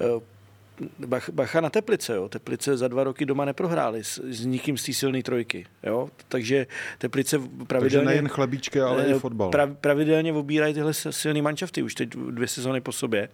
Eh, 0.00 1.08
bacha 1.32 1.60
na 1.60 1.70
Teplice, 1.70 2.14
jo. 2.14 2.28
Teplice 2.28 2.76
za 2.76 2.88
dva 2.88 3.04
roky 3.04 3.26
doma 3.26 3.44
neprohráli 3.44 4.04
s, 4.04 4.20
s 4.24 4.44
nikým 4.44 4.78
z 4.78 4.84
té 4.84 4.92
silné 4.92 5.22
trojky, 5.22 5.66
jo. 5.82 6.10
Takže 6.28 6.66
Teplice 6.98 7.38
pravidelně... 7.38 7.78
Takže 7.78 8.04
nejen 8.04 8.28
chlebíčky, 8.28 8.80
ale 8.80 9.04
i 9.04 9.12
eh, 9.12 9.18
fotbal. 9.18 9.50
Prav, 9.50 9.70
pravidelně 9.80 10.32
obírají 10.32 10.74
tyhle 10.74 10.94
silné 10.94 11.42
manšafty, 11.42 11.82
už 11.82 11.94
teď 11.94 12.08
dvě 12.08 12.48
sezony 12.48 12.80
po 12.80 12.92
sobě. 12.92 13.28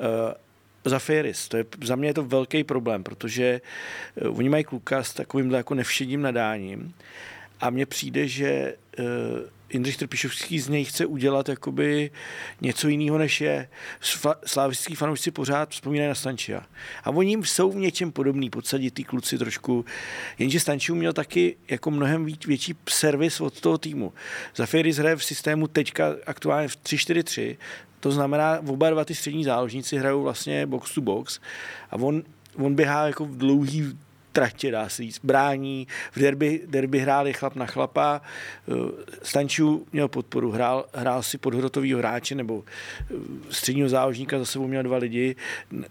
Uh, 0.00 0.32
za 0.84 0.98
Ferris. 0.98 1.48
To 1.48 1.56
je, 1.56 1.64
za 1.84 1.96
mě 1.96 2.08
je 2.08 2.14
to 2.14 2.24
velký 2.24 2.64
problém, 2.64 3.04
protože 3.04 3.60
uh, 4.22 4.38
oni 4.38 4.48
mají 4.48 4.64
kluka 4.64 5.02
s 5.02 5.14
takovýmhle 5.14 5.56
jako 5.58 5.74
nevšedním 5.74 6.22
nadáním 6.22 6.94
a 7.60 7.70
mně 7.70 7.86
přijde, 7.86 8.28
že 8.28 8.74
uh, 8.98 9.04
Jindřich 9.72 9.96
Trpišovský 9.96 10.60
z 10.60 10.68
něj 10.68 10.84
chce 10.84 11.06
udělat 11.06 11.48
jakoby 11.48 12.10
něco 12.60 12.88
jiného, 12.88 13.18
než 13.18 13.40
je. 13.40 13.68
Slávistický 14.46 14.94
fanoušci 14.94 15.30
pořád 15.30 15.70
vzpomínají 15.70 16.08
na 16.08 16.14
Stančia. 16.14 16.62
A 17.04 17.10
oni 17.10 17.38
jsou 17.44 17.70
v 17.72 17.76
něčem 17.76 18.12
podobný, 18.12 18.50
podsadit 18.50 18.94
ty 18.94 19.04
kluci 19.04 19.38
trošku. 19.38 19.84
Jenže 20.38 20.60
Stančiu 20.60 20.94
měl 20.94 21.12
taky 21.12 21.56
jako 21.70 21.90
mnohem 21.90 22.26
větší 22.46 22.74
servis 22.88 23.40
od 23.40 23.60
toho 23.60 23.78
týmu. 23.78 24.12
Zafiris 24.56 24.96
hraje 24.96 25.16
v 25.16 25.24
systému 25.24 25.66
teďka 25.66 26.14
aktuálně 26.26 26.68
v 26.68 26.76
3-4-3, 26.76 27.56
to 28.00 28.10
znamená, 28.10 28.60
oba 28.66 28.90
dva 28.90 29.04
ty 29.04 29.14
střední 29.14 29.44
záložníci 29.44 29.96
hrajou 29.96 30.22
vlastně 30.22 30.66
box 30.66 30.94
to 30.94 31.00
box 31.00 31.40
a 31.90 31.96
on, 31.96 32.22
on 32.56 32.74
běhá 32.74 33.06
jako 33.06 33.24
v 33.24 33.36
dlouhý 33.36 33.98
tratě, 34.36 34.70
dá 34.70 34.88
se 34.88 35.02
říct, 35.02 35.20
brání. 35.24 35.86
V 36.12 36.18
derby, 36.20 36.60
derby 36.66 36.98
hráli 36.98 37.32
chlap 37.32 37.56
na 37.56 37.66
chlapa. 37.66 38.20
Eh, 38.68 38.72
Stančů 39.22 39.86
měl 39.92 40.08
podporu, 40.08 40.50
hrál, 40.50 40.84
hrál 40.94 41.22
si 41.22 41.38
podhrotovýho 41.38 41.98
hráče 41.98 42.34
nebo 42.34 42.64
eh, 42.64 43.14
středního 43.50 43.88
záložníka, 43.88 44.38
za 44.38 44.44
sebou 44.44 44.66
měl 44.66 44.82
dva 44.82 44.96
lidi. 44.96 45.36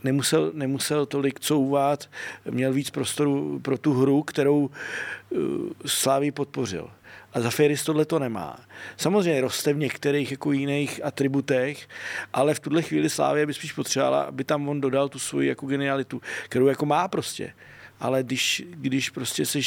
Nemusel, 0.03 0.51
nemusel 0.53 1.05
tolik 1.05 1.39
couvat, 1.39 2.09
měl 2.49 2.73
víc 2.73 2.89
prostoru 2.89 3.59
pro 3.59 3.77
tu 3.77 3.93
hru, 3.93 4.23
kterou 4.23 4.69
eh, 4.69 5.37
Slávy 5.85 6.31
podpořil. 6.31 6.89
A 7.33 7.41
Zafiris 7.41 7.83
tohle 7.83 8.05
to 8.05 8.19
nemá. 8.19 8.59
Samozřejmě 8.97 9.41
roste 9.41 9.73
v 9.73 9.77
některých 9.77 10.31
jako 10.31 10.51
jiných 10.51 11.05
atributech, 11.05 11.87
ale 12.33 12.53
v 12.53 12.59
tuhle 12.59 12.81
chvíli 12.81 13.09
Slávě 13.09 13.45
by 13.45 13.53
spíš 13.53 13.73
potřebovala, 13.73 14.21
aby 14.21 14.43
tam 14.43 14.69
on 14.69 14.81
dodal 14.81 15.09
tu 15.09 15.19
svoji 15.19 15.49
jako 15.49 15.65
genialitu, 15.65 16.21
kterou 16.49 16.67
jako 16.67 16.85
má 16.85 17.07
prostě 17.07 17.53
ale 17.99 18.23
když, 18.23 18.63
když 18.69 19.09
prostě 19.09 19.45
jsi 19.45 19.61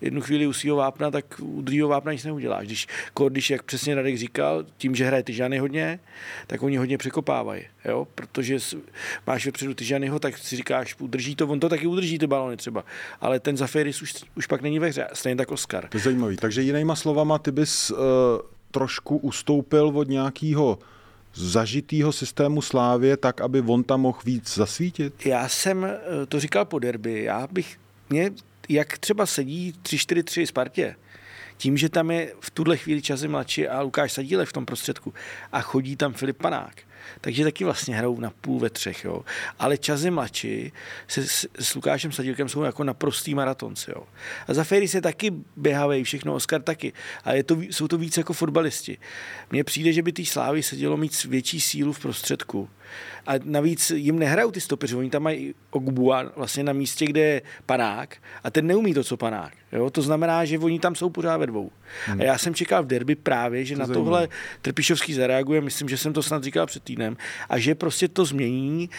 jednu 0.00 0.20
chvíli 0.20 0.46
u 0.46 0.52
svého 0.52 0.76
vápna, 0.76 1.10
tak 1.10 1.24
u 1.42 1.62
druhého 1.62 1.88
vápna 1.88 2.12
nic 2.12 2.24
neuděláš. 2.24 2.66
Když, 2.66 2.86
když, 3.28 3.50
jak 3.50 3.62
přesně 3.62 3.94
Radek 3.94 4.18
říkal, 4.18 4.64
tím, 4.76 4.94
že 4.94 5.06
hraje 5.06 5.22
Tyžany 5.22 5.58
hodně, 5.58 6.00
tak 6.46 6.62
oni 6.62 6.76
hodně 6.76 6.98
překopávají, 6.98 7.62
jo? 7.84 8.06
protože 8.14 8.58
máš 9.26 9.46
vepředu 9.46 9.74
Tyžanyho, 9.74 10.18
tak 10.18 10.38
si 10.38 10.56
říkáš, 10.56 10.96
udrží 10.98 11.36
to, 11.36 11.46
on 11.46 11.60
to 11.60 11.68
taky 11.68 11.86
udrží 11.86 12.18
ty 12.18 12.26
balony 12.26 12.56
třeba, 12.56 12.84
ale 13.20 13.40
ten 13.40 13.56
Zafiris 13.56 14.02
už, 14.02 14.14
už 14.36 14.46
pak 14.46 14.62
není 14.62 14.78
ve 14.78 14.88
hře, 14.88 15.08
stejně 15.12 15.36
tak 15.36 15.52
Oscar. 15.52 15.88
To 15.88 15.96
je 15.96 16.02
zajímavý. 16.02 16.36
Takže 16.36 16.62
jinýma 16.62 16.96
slovama, 16.96 17.38
ty 17.38 17.52
bys 17.52 17.90
uh, 17.90 17.98
trošku 18.70 19.16
ustoupil 19.16 19.92
od 19.94 20.08
nějakého 20.08 20.78
zažitýho 21.34 22.12
systému 22.12 22.62
Slávě 22.62 23.16
tak, 23.16 23.40
aby 23.40 23.60
on 23.60 23.84
tam 23.84 24.00
mohl 24.00 24.18
víc 24.24 24.54
zasvítit? 24.54 25.26
Já 25.26 25.48
jsem 25.48 25.84
eh, 25.84 26.26
to 26.26 26.40
říkal 26.40 26.64
po 26.64 26.78
derby. 26.78 27.24
Já 27.24 27.46
bych, 27.52 27.78
mě, 28.10 28.30
jak 28.68 28.98
třeba 28.98 29.26
sedí 29.26 29.74
3-4-3 29.82 30.46
Spartě, 30.46 30.96
tím, 31.56 31.76
že 31.76 31.88
tam 31.88 32.10
je 32.10 32.32
v 32.40 32.50
tuhle 32.50 32.76
chvíli 32.76 33.02
časy 33.02 33.28
mladší 33.28 33.68
a 33.68 33.80
Lukáš 33.80 34.12
Sadílek 34.12 34.48
v 34.48 34.52
tom 34.52 34.66
prostředku 34.66 35.14
a 35.52 35.60
chodí 35.60 35.96
tam 35.96 36.12
Filip 36.12 36.36
Panák, 36.36 36.74
takže 37.20 37.44
taky 37.44 37.64
vlastně 37.64 37.96
hrajou 37.96 38.20
na 38.20 38.30
půl 38.30 38.60
ve 38.60 38.70
třech, 38.70 39.04
jo. 39.04 39.24
Ale 39.58 39.78
Čazy 39.78 40.10
mladší 40.10 40.72
se 41.08 41.26
s, 41.26 41.48
s 41.60 41.74
Lukášem 41.74 42.12
Sadílkem 42.12 42.48
jsou 42.48 42.62
jako 42.62 42.84
naprostý 42.84 43.34
maratonci, 43.34 43.90
jo. 43.90 44.02
A 44.48 44.54
za 44.54 44.64
Ferry 44.64 44.88
se 44.88 45.00
taky 45.00 45.32
běhají, 45.56 46.04
všechno, 46.04 46.34
Oskar 46.34 46.62
taky, 46.62 46.92
ale 47.24 47.36
je 47.36 47.44
to, 47.44 47.60
jsou 47.60 47.88
to 47.88 47.98
víc 47.98 48.16
jako 48.16 48.32
fotbalisti. 48.32 48.98
Mně 49.50 49.64
přijde, 49.64 49.92
že 49.92 50.02
by 50.02 50.12
té 50.12 50.24
Slávy 50.24 50.62
sedělo 50.62 50.96
mít 50.96 51.24
větší 51.24 51.60
sílu 51.60 51.92
v 51.92 51.98
prostředku. 51.98 52.68
A 53.26 53.32
navíc 53.44 53.90
jim 53.90 54.18
nehrajou 54.18 54.50
ty 54.50 54.60
stopeři, 54.60 54.96
oni 54.96 55.10
tam 55.10 55.22
mají 55.22 55.54
Ogbua 55.70 56.32
vlastně 56.36 56.64
na 56.64 56.72
místě, 56.72 57.06
kde 57.06 57.20
je 57.20 57.42
panák 57.66 58.16
a 58.44 58.50
ten 58.50 58.66
neumí 58.66 58.94
to, 58.94 59.04
co 59.04 59.16
panák. 59.16 59.52
Jo? 59.72 59.90
To 59.90 60.02
znamená, 60.02 60.44
že 60.44 60.58
oni 60.58 60.78
tam 60.78 60.94
jsou 60.94 61.10
pořád 61.10 61.36
ve 61.36 61.46
dvou. 61.46 61.70
Hmm. 62.06 62.20
A 62.20 62.24
já 62.24 62.38
jsem 62.38 62.54
čekal 62.54 62.82
v 62.82 62.86
derby 62.86 63.14
právě, 63.14 63.64
že 63.64 63.74
to 63.74 63.80
na 63.80 63.86
zajímavé. 63.86 64.04
tohle 64.04 64.28
Trpišovský 64.62 65.14
zareaguje, 65.14 65.60
myslím, 65.60 65.88
že 65.88 65.96
jsem 65.96 66.12
to 66.12 66.22
snad 66.22 66.44
říkal 66.44 66.66
před 66.66 66.82
týdnem, 66.82 67.16
a 67.48 67.58
že 67.58 67.74
prostě 67.74 68.08
to 68.08 68.24
změní 68.24 68.90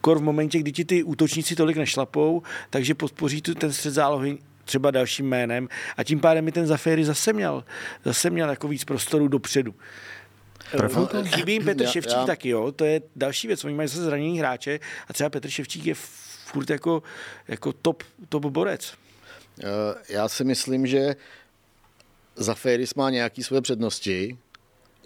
kor 0.00 0.18
v 0.18 0.22
momentě, 0.22 0.58
kdy 0.58 0.72
ti 0.72 0.84
ty 0.84 1.02
útočníci 1.02 1.56
tolik 1.56 1.76
nešlapou, 1.76 2.42
takže 2.70 2.94
podpoří 2.94 3.42
tu 3.42 3.54
ten 3.54 3.72
střed 3.72 3.94
zálohy 3.94 4.38
třeba 4.64 4.90
dalším 4.90 5.28
jménem 5.28 5.68
a 5.96 6.04
tím 6.04 6.20
pádem 6.20 6.44
mi 6.44 6.52
ten 6.52 6.66
Zaféry 6.66 7.04
zase 7.04 7.32
měl, 7.32 7.64
zase 8.04 8.30
měl 8.30 8.50
jako 8.50 8.68
víc 8.68 8.84
prostoru 8.84 9.28
dopředu. 9.28 9.74
No, 10.94 11.08
chybí 11.24 11.52
jim 11.52 11.64
Petr 11.64 11.82
já, 11.82 11.90
Ševčík 11.90 12.16
já. 12.16 12.26
taky, 12.26 12.48
jo. 12.48 12.72
To 12.72 12.84
je 12.84 13.00
další 13.16 13.46
věc. 13.46 13.64
Oni 13.64 13.74
mají 13.74 13.88
zase 13.88 14.04
zranění 14.04 14.38
hráče 14.38 14.80
a 15.08 15.12
třeba 15.12 15.30
Petr 15.30 15.50
Ševčík 15.50 15.86
je 15.86 15.94
furt 16.44 16.70
jako, 16.70 17.02
jako 17.48 17.72
top, 17.72 18.02
top 18.28 18.44
borec. 18.44 18.94
Eh, 19.60 19.64
já 20.08 20.28
si 20.28 20.44
myslím, 20.44 20.86
že 20.86 21.16
Zaferis 22.36 22.94
má 22.94 23.10
nějaké 23.10 23.42
své 23.42 23.60
přednosti, 23.60 24.38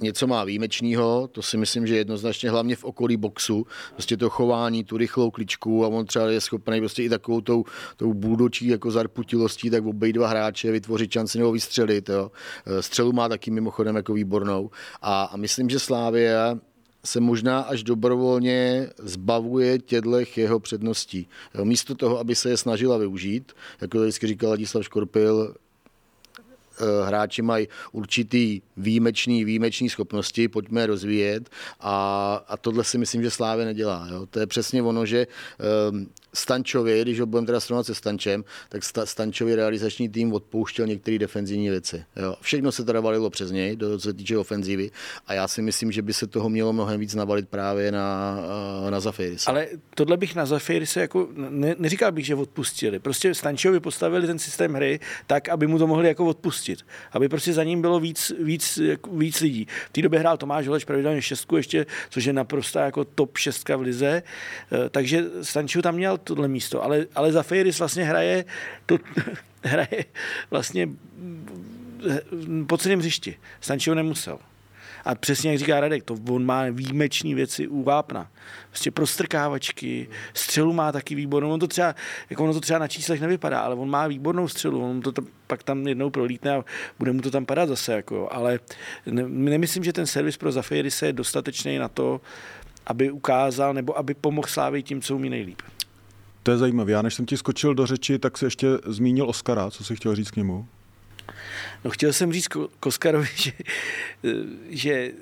něco 0.01 0.27
má 0.27 0.45
výjimečného, 0.45 1.29
to 1.33 1.43
si 1.43 1.57
myslím, 1.57 1.87
že 1.87 1.97
jednoznačně 1.97 2.51
hlavně 2.51 2.77
v 2.77 2.85
okolí 2.85 3.17
boxu, 3.17 3.67
prostě 3.93 4.17
to 4.17 4.31
chování, 4.31 4.85
tu 4.85 4.97
rychlou 4.97 5.31
kličku 5.31 5.85
a 5.85 5.89
on 5.89 6.07
třeba 6.07 6.31
je 6.31 6.41
schopný 6.41 6.81
prostě 6.81 7.03
i 7.03 7.09
takovou 7.09 7.41
tou, 7.41 7.65
tou 7.97 8.15
bůdočí 8.15 8.69
jako 8.69 8.91
zarputilostí, 8.91 9.71
tak 9.71 9.87
obej 9.87 10.13
dva 10.13 10.29
hráče 10.29 10.73
vytvořit 10.73 11.13
šanci 11.13 11.39
nebo 11.39 11.53
vystřelit. 11.53 12.09
Jo. 12.09 12.31
Střelu 12.81 13.13
má 13.13 13.29
taky 13.29 13.51
mimochodem 13.51 13.97
jako 13.97 14.13
výbornou 14.13 14.71
a, 15.03 15.25
a 15.25 15.37
myslím, 15.37 15.71
že 15.71 15.79
Slávě 15.79 16.37
se 17.05 17.21
možná 17.21 17.61
až 17.61 17.83
dobrovolně 17.83 18.89
zbavuje 18.99 19.79
tědlech 19.79 20.39
jeho 20.39 20.61
předností. 20.61 21.29
Jo, 21.55 21.65
místo 21.65 21.95
toho, 21.95 22.19
aby 22.19 22.35
se 22.35 22.51
je 22.51 22.57
snažila 22.57 22.97
využít, 22.97 23.53
jako 23.81 23.99
to 23.99 24.03
vždycky 24.03 24.27
říkal 24.27 24.51
Ladislav 24.51 24.85
Škorpil, 24.85 25.55
Eh, 25.55 25.66
hráči 27.07 27.43
mají 27.43 27.69
určitý 27.93 28.61
výjimečný, 28.77 29.45
výjimečný 29.45 29.89
schopnosti, 29.89 30.49
pojďme 30.49 30.81
je 30.81 30.87
rozvíjet 30.87 31.51
a, 31.81 32.45
a 32.49 32.57
tohle 32.57 32.85
si 32.85 32.99
myslím, 32.99 33.23
že 33.23 33.31
Slávě 33.31 33.65
nedělá. 33.65 34.09
Jo. 34.11 34.27
To 34.27 34.41
je 34.41 34.47
přesně 34.47 34.83
ono, 34.83 35.07
že 35.07 35.27
Stančovi, 36.37 37.03
když 37.03 37.21
ho 37.21 37.27
budeme 37.27 37.47
teda 37.47 37.61
srovnat 37.61 37.87
se 37.87 37.95
Stančem, 37.95 38.45
tak 38.69 38.83
Stančovi 39.05 39.55
realizační 39.55 40.09
tým 40.09 40.33
odpouštěl 40.33 40.87
některé 40.87 41.19
defenzivní 41.19 41.71
věci. 41.71 42.05
Jo. 42.17 42.37
Všechno 42.41 42.73
se 42.73 42.85
teda 42.85 43.01
valilo 43.01 43.31
přes 43.31 43.51
něj, 43.51 43.77
do, 43.77 43.99
co 43.99 44.09
se 44.09 44.13
týče 44.13 44.39
ofenzívy 44.39 44.91
a 45.27 45.35
já 45.35 45.49
si 45.49 45.63
myslím, 45.63 45.93
že 45.93 46.03
by 46.03 46.13
se 46.13 46.27
toho 46.27 46.49
mělo 46.49 46.73
mnohem 46.73 47.01
víc 47.01 47.15
navalit 47.15 47.49
právě 47.49 47.93
na, 47.93 48.39
eh, 48.87 48.91
na 48.91 49.01
Zafiris. 49.01 49.49
Ale 49.49 49.67
tohle 49.95 50.17
bych 50.17 50.35
na 50.35 50.47
Zafiris 50.47 50.97
jako, 50.97 51.29
ne, 51.37 51.75
neříkal 51.79 52.13
bych, 52.13 52.27
že 52.27 52.35
odpustili. 52.35 52.99
Prostě 52.99 53.35
Stančovi 53.35 53.81
postavili 53.81 54.27
ten 54.27 54.39
systém 54.39 54.75
hry 54.75 55.01
tak, 55.27 55.49
aby 55.49 55.67
mu 55.67 55.79
to 55.79 55.87
mohli 55.87 56.09
jako 56.09 56.27
odpustit. 56.27 56.79
Aby 57.13 57.29
prostě 57.29 57.53
za 57.53 57.65
ním 57.65 57.81
bylo 57.81 58.01
víc, 58.01 58.33
víc, 58.39 58.77
jako 58.77 59.11
víc 59.11 59.41
lidí. 59.41 59.67
V 59.89 59.93
té 59.93 60.03
době 60.03 60.19
hrál 60.19 60.37
Tomáš 60.37 60.67
Holeš 60.67 60.85
pravidelně 60.85 61.23
šestku 61.23 61.57
ještě, 61.57 61.87
což 62.11 62.25
je 62.25 62.33
naprosto 62.33 62.79
jako 62.79 63.05
top 63.05 63.37
šestka 63.37 63.77
v 63.77 63.81
lize. 63.81 64.23
Eh, 64.73 64.91
takže 64.91 65.25
Stančov 65.43 65.83
tam 65.83 65.95
měl 65.95 66.19
tohle 66.27 66.49
místo, 66.49 66.85
ale, 66.85 67.07
ale 67.15 67.33
za 67.33 67.43
Fejris 67.43 67.79
vlastně 67.79 68.05
hraje, 68.05 68.45
to, 68.87 68.99
hraje 69.63 70.05
vlastně 70.51 70.89
po 72.67 72.79
celém 72.79 72.99
hřišti. 72.99 73.37
Stančev 73.61 73.95
nemusel. 73.95 74.39
A 75.05 75.15
přesně 75.15 75.51
jak 75.51 75.59
říká 75.59 75.81
Radek, 75.81 76.05
to 76.05 76.19
on 76.29 76.45
má 76.45 76.65
výjimečné 76.71 77.35
věci 77.35 77.69
u 77.69 77.83
vápna. 77.83 78.31
Prostě 78.69 78.91
prostrkávačky, 78.91 80.09
střelu 80.35 80.73
má 80.73 80.93
taky 80.93 81.15
výbornou. 81.15 81.53
On 81.53 81.61
to 81.61 81.67
třeba, 81.67 81.95
jako 82.31 82.45
ono 82.45 82.53
to 82.53 82.61
třeba 82.61 82.79
na 82.79 82.89
číslech 82.89 83.21
nevypadá, 83.21 83.61
ale 83.61 83.75
on 83.75 83.91
má 83.91 84.07
výbornou 84.07 84.49
střelu. 84.49 84.91
On 84.91 85.01
to 85.01 85.13
pak 85.47 85.63
tam 85.63 85.87
jednou 85.87 86.11
prolítne 86.11 86.53
a 86.53 86.65
bude 86.99 87.13
mu 87.13 87.21
to 87.21 87.31
tam 87.31 87.47
padat 87.47 87.69
zase. 87.69 87.93
Jako, 87.93 88.29
ale 88.33 88.61
ne, 89.07 89.29
nemyslím, 89.29 89.85
že 89.85 89.93
ten 89.93 90.07
servis 90.07 90.37
pro 90.37 90.53
Zafiri 90.53 90.89
je 91.03 91.13
dostatečný 91.13 91.79
na 91.79 91.89
to, 91.89 92.21
aby 92.87 93.11
ukázal 93.11 93.75
nebo 93.75 93.99
aby 93.99 94.15
pomohl 94.15 94.49
Slávy 94.49 94.83
tím, 94.83 95.03
co 95.03 95.17
umí 95.17 95.31
nejlíp. 95.31 95.63
To 96.47 96.53
je 96.53 96.59
zajímavé. 96.59 96.93
Já 96.93 97.03
než 97.03 97.15
jsem 97.15 97.27
ti 97.27 97.37
skočil 97.37 97.75
do 97.75 97.87
řeči, 97.87 98.19
tak 98.19 98.39
se 98.39 98.47
ještě 98.47 98.69
zmínil 98.87 99.29
Oskara. 99.29 99.71
Co 99.71 99.85
jsi 99.85 99.97
chtěl 99.97 100.15
říct 100.15 100.31
k 100.31 100.37
němu? 100.37 100.69
No 101.85 101.91
chtěl 101.91 102.13
jsem 102.13 102.33
říct 102.33 102.49
k 102.81 102.87
Oskarovi, 102.87 103.29
že, 103.37 103.53
že 104.69 105.13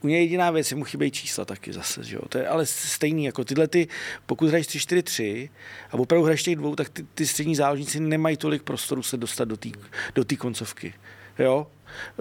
u 0.00 0.08
něj 0.08 0.22
jediná 0.22 0.50
věc, 0.50 0.72
mu 0.72 0.84
chybějí 0.84 1.10
čísla 1.10 1.44
taky 1.44 1.72
zase, 1.72 2.04
že 2.04 2.16
jo? 2.16 2.22
To 2.28 2.38
je 2.38 2.48
ale 2.48 2.66
stejný, 2.66 3.24
jako 3.24 3.44
tyhle 3.44 3.68
ty, 3.68 3.88
pokud 4.26 4.48
hraješ 4.48 4.66
3-4-3 4.66 5.50
a 5.90 5.94
opravdu 5.94 6.24
hraješ 6.24 6.42
těch 6.42 6.56
dvou, 6.56 6.76
tak 6.76 6.88
ty, 6.88 7.06
ty 7.14 7.26
střední 7.26 7.56
záložníci 7.56 8.00
nemají 8.00 8.36
tolik 8.36 8.62
prostoru 8.62 9.02
se 9.02 9.16
dostat 9.16 9.44
do 9.44 9.56
té 9.56 9.68
do 10.14 10.24
koncovky. 10.38 10.94
Jo? 11.38 11.66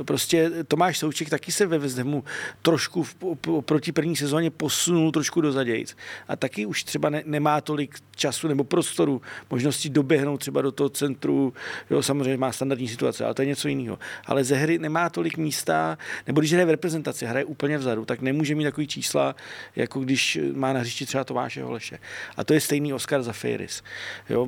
Prostě 0.06 0.52
Tomáš 0.68 0.98
Souček 0.98 1.30
taky 1.30 1.52
se 1.52 1.66
ve 1.66 1.78
Vezdemu 1.78 2.24
trošku 2.62 3.04
v, 3.04 3.16
proti 3.62 3.92
první 3.92 4.16
sezóně 4.16 4.52
posunul 4.52 5.12
trošku 5.12 5.42
do 5.42 5.52
zadějc. 5.52 5.96
A 6.28 6.36
taky 6.36 6.66
už 6.66 6.84
třeba 6.84 7.10
ne, 7.10 7.24
nemá 7.26 7.62
tolik 7.62 8.00
času 8.16 8.48
nebo 8.48 8.64
prostoru, 8.64 9.22
možnosti 9.50 9.90
doběhnout 9.90 10.40
třeba 10.40 10.62
do 10.62 10.72
toho 10.72 10.90
centru. 10.90 11.54
Jo, 11.90 12.04
samozřejmě 12.04 12.38
má 12.38 12.52
standardní 12.52 12.88
situace, 12.88 13.26
ale 13.26 13.34
to 13.34 13.42
je 13.42 13.48
něco 13.48 13.68
jiného. 13.68 14.00
Ale 14.26 14.44
ze 14.44 14.56
hry 14.56 14.80
nemá 14.80 15.10
tolik 15.10 15.38
místa, 15.38 15.98
nebo 16.28 16.42
když 16.42 16.54
hraje 16.54 16.66
v 16.66 16.70
reprezentaci, 16.70 17.26
hraje 17.26 17.46
úplně 17.46 17.78
vzadu, 17.78 18.06
tak 18.06 18.22
nemůže 18.22 18.56
mít 18.56 18.64
takový 18.64 18.88
čísla, 18.88 19.36
jako 19.76 20.00
když 20.00 20.40
má 20.54 20.74
na 20.74 20.80
hřišti 20.80 21.06
třeba 21.06 21.24
Tomáše 21.24 21.64
Holeše. 21.64 22.00
A 22.38 22.44
to 22.44 22.54
je 22.54 22.62
stejný 22.62 22.94
Oscar 22.94 23.24
za 23.24 23.34
Ferris. 23.34 23.84
Jo, 24.30 24.48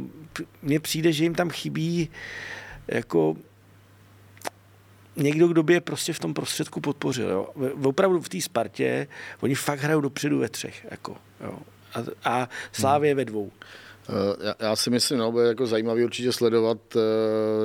mně 0.62 0.80
přijde, 0.80 1.12
že 1.12 1.24
jim 1.24 1.36
tam 1.36 1.50
chybí 1.50 2.10
jako 2.88 3.36
někdo, 5.16 5.48
kdo 5.48 5.64
by 5.64 5.74
je 5.74 5.82
prostě 5.82 6.14
v 6.14 6.20
tom 6.20 6.34
prostředku 6.34 6.82
podpořil. 6.82 7.30
Jo. 7.30 7.50
Opravdu 7.84 8.22
v 8.22 8.30
té 8.30 8.42
Spartě, 8.42 9.08
oni 9.42 9.56
fakt 9.56 9.80
hrajou 9.80 10.02
dopředu 10.02 10.40
ve 10.40 10.50
třech. 10.50 10.86
Jako, 10.92 11.18
jo. 11.44 11.60
A, 11.94 12.00
a 12.24 12.50
Slávě 12.72 13.12
hmm. 13.12 13.18
ve 13.18 13.26
dvou. 13.26 13.52
Eh, 14.10 14.46
já, 14.46 14.56
já 14.60 14.76
si 14.76 14.90
myslím, 14.90 15.18
no, 15.18 15.32
bude 15.32 15.48
jako 15.48 15.68
zajímavý 15.68 16.04
určitě 16.04 16.32
sledovat, 16.32 16.78
uh, 16.96 17.02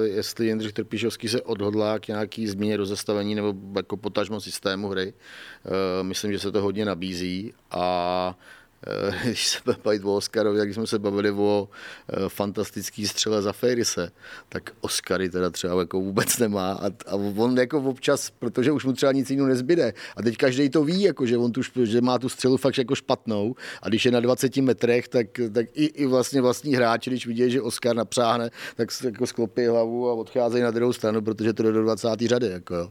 jestli 0.05 0.47
Jindřich 0.47 0.73
Trpišovský 0.73 1.29
se 1.29 1.43
odhodlá 1.43 1.99
k 1.99 2.09
nějaký 2.09 2.47
změně 2.47 2.77
rozestavení 2.77 3.35
nebo 3.35 3.55
jako 3.77 3.97
potažmo 3.97 4.41
systému 4.41 4.89
hry. 4.89 5.13
Uh, 5.13 6.07
myslím, 6.07 6.33
že 6.33 6.39
se 6.39 6.53
to 6.53 6.63
hodně 6.63 6.85
nabízí 6.85 7.53
a 7.71 8.35
Eh, 8.35 8.60
když 9.25 9.49
se 9.49 9.59
bavit 9.85 10.05
o 10.05 10.17
Oscarovi, 10.17 10.59
jak 10.59 10.75
jsme 10.75 10.87
se 10.87 10.99
bavili 10.99 11.31
o 11.31 11.69
eh, 12.09 12.29
fantastický 12.29 13.09
střele 13.09 13.43
za 13.43 13.53
Ferise, 13.53 14.11
tak 14.49 14.71
Oscary 14.81 15.31
teda 15.31 15.51
třeba 15.51 15.81
jako 15.81 16.01
vůbec 16.01 16.39
nemá 16.39 16.73
a, 16.73 16.87
a 16.87 17.15
on 17.15 17.59
jako 17.59 17.79
občas, 17.79 18.31
protože 18.31 18.73
už 18.73 18.85
mu 18.85 18.93
třeba 18.93 19.13
nic 19.13 19.31
jiného 19.31 19.49
nezbyde 19.49 19.93
a 20.17 20.23
teď 20.23 20.37
každý 20.37 20.71
to 20.71 20.85
ví, 20.85 21.03
jako, 21.03 21.27
že 21.27 21.39
on 21.39 21.53
tu, 21.53 21.61
že 21.85 22.01
má 22.01 22.19
tu 22.19 22.29
střelu 22.29 22.57
fakt 22.57 22.79
jako 22.79 22.95
špatnou 22.95 23.55
a 23.83 23.89
když 23.89 24.05
je 24.05 24.11
na 24.11 24.21
20 24.21 24.57
metrech, 24.57 25.09
tak, 25.09 25.27
tak 25.53 25.67
i, 25.75 25.85
i 25.85 26.07
vlastně 26.07 26.41
vlastní 26.41 26.75
hráči, 26.75 27.11
když 27.11 27.27
vidí, 27.27 27.51
že 27.51 27.63
Oscar 27.63 27.97
napřáhne, 27.97 28.51
tak 28.77 28.89
jako 29.05 29.27
sklopí 29.27 29.67
hlavu 29.67 30.09
a 30.09 30.13
odcházejí 30.13 30.65
na 30.65 30.71
druhou 30.71 30.93
stranu, 30.93 31.23
protože 31.23 31.53
to 31.53 31.63
jde 31.63 31.73
do 31.73 31.83
20. 31.83 32.09
řady. 32.27 32.47
Jako, 32.47 32.75
jo. 32.75 32.91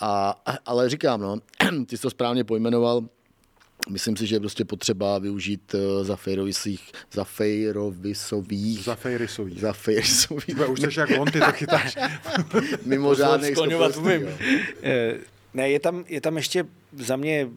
A, 0.00 0.42
ale 0.66 0.88
říkám, 0.88 1.20
no, 1.20 1.36
ty 1.86 1.96
jsi 1.96 2.02
to 2.02 2.10
správně 2.10 2.44
pojmenoval, 2.44 3.02
Myslím 3.88 4.16
si, 4.16 4.26
že 4.26 4.36
je 4.36 4.40
prostě 4.40 4.64
potřeba 4.64 5.18
využít 5.18 5.74
uh, 5.74 6.04
Zafejrovisových, 6.04 6.92
Zafejrovisových, 7.12 8.84
Zafejrisových. 8.84 9.60
Zafejrisových. 9.60 10.68
Už 10.68 10.80
jsi 10.80 11.00
jak 11.00 11.10
on, 11.18 11.30
ty 11.30 11.40
to 11.40 11.52
chytáš. 11.52 11.96
Mimořádných 12.84 13.56
Ne, 15.54 15.70
je 15.70 15.80
tam, 15.80 16.04
je 16.08 16.20
tam 16.20 16.36
ještě 16.36 16.64
za 16.98 17.16
mě 17.16 17.48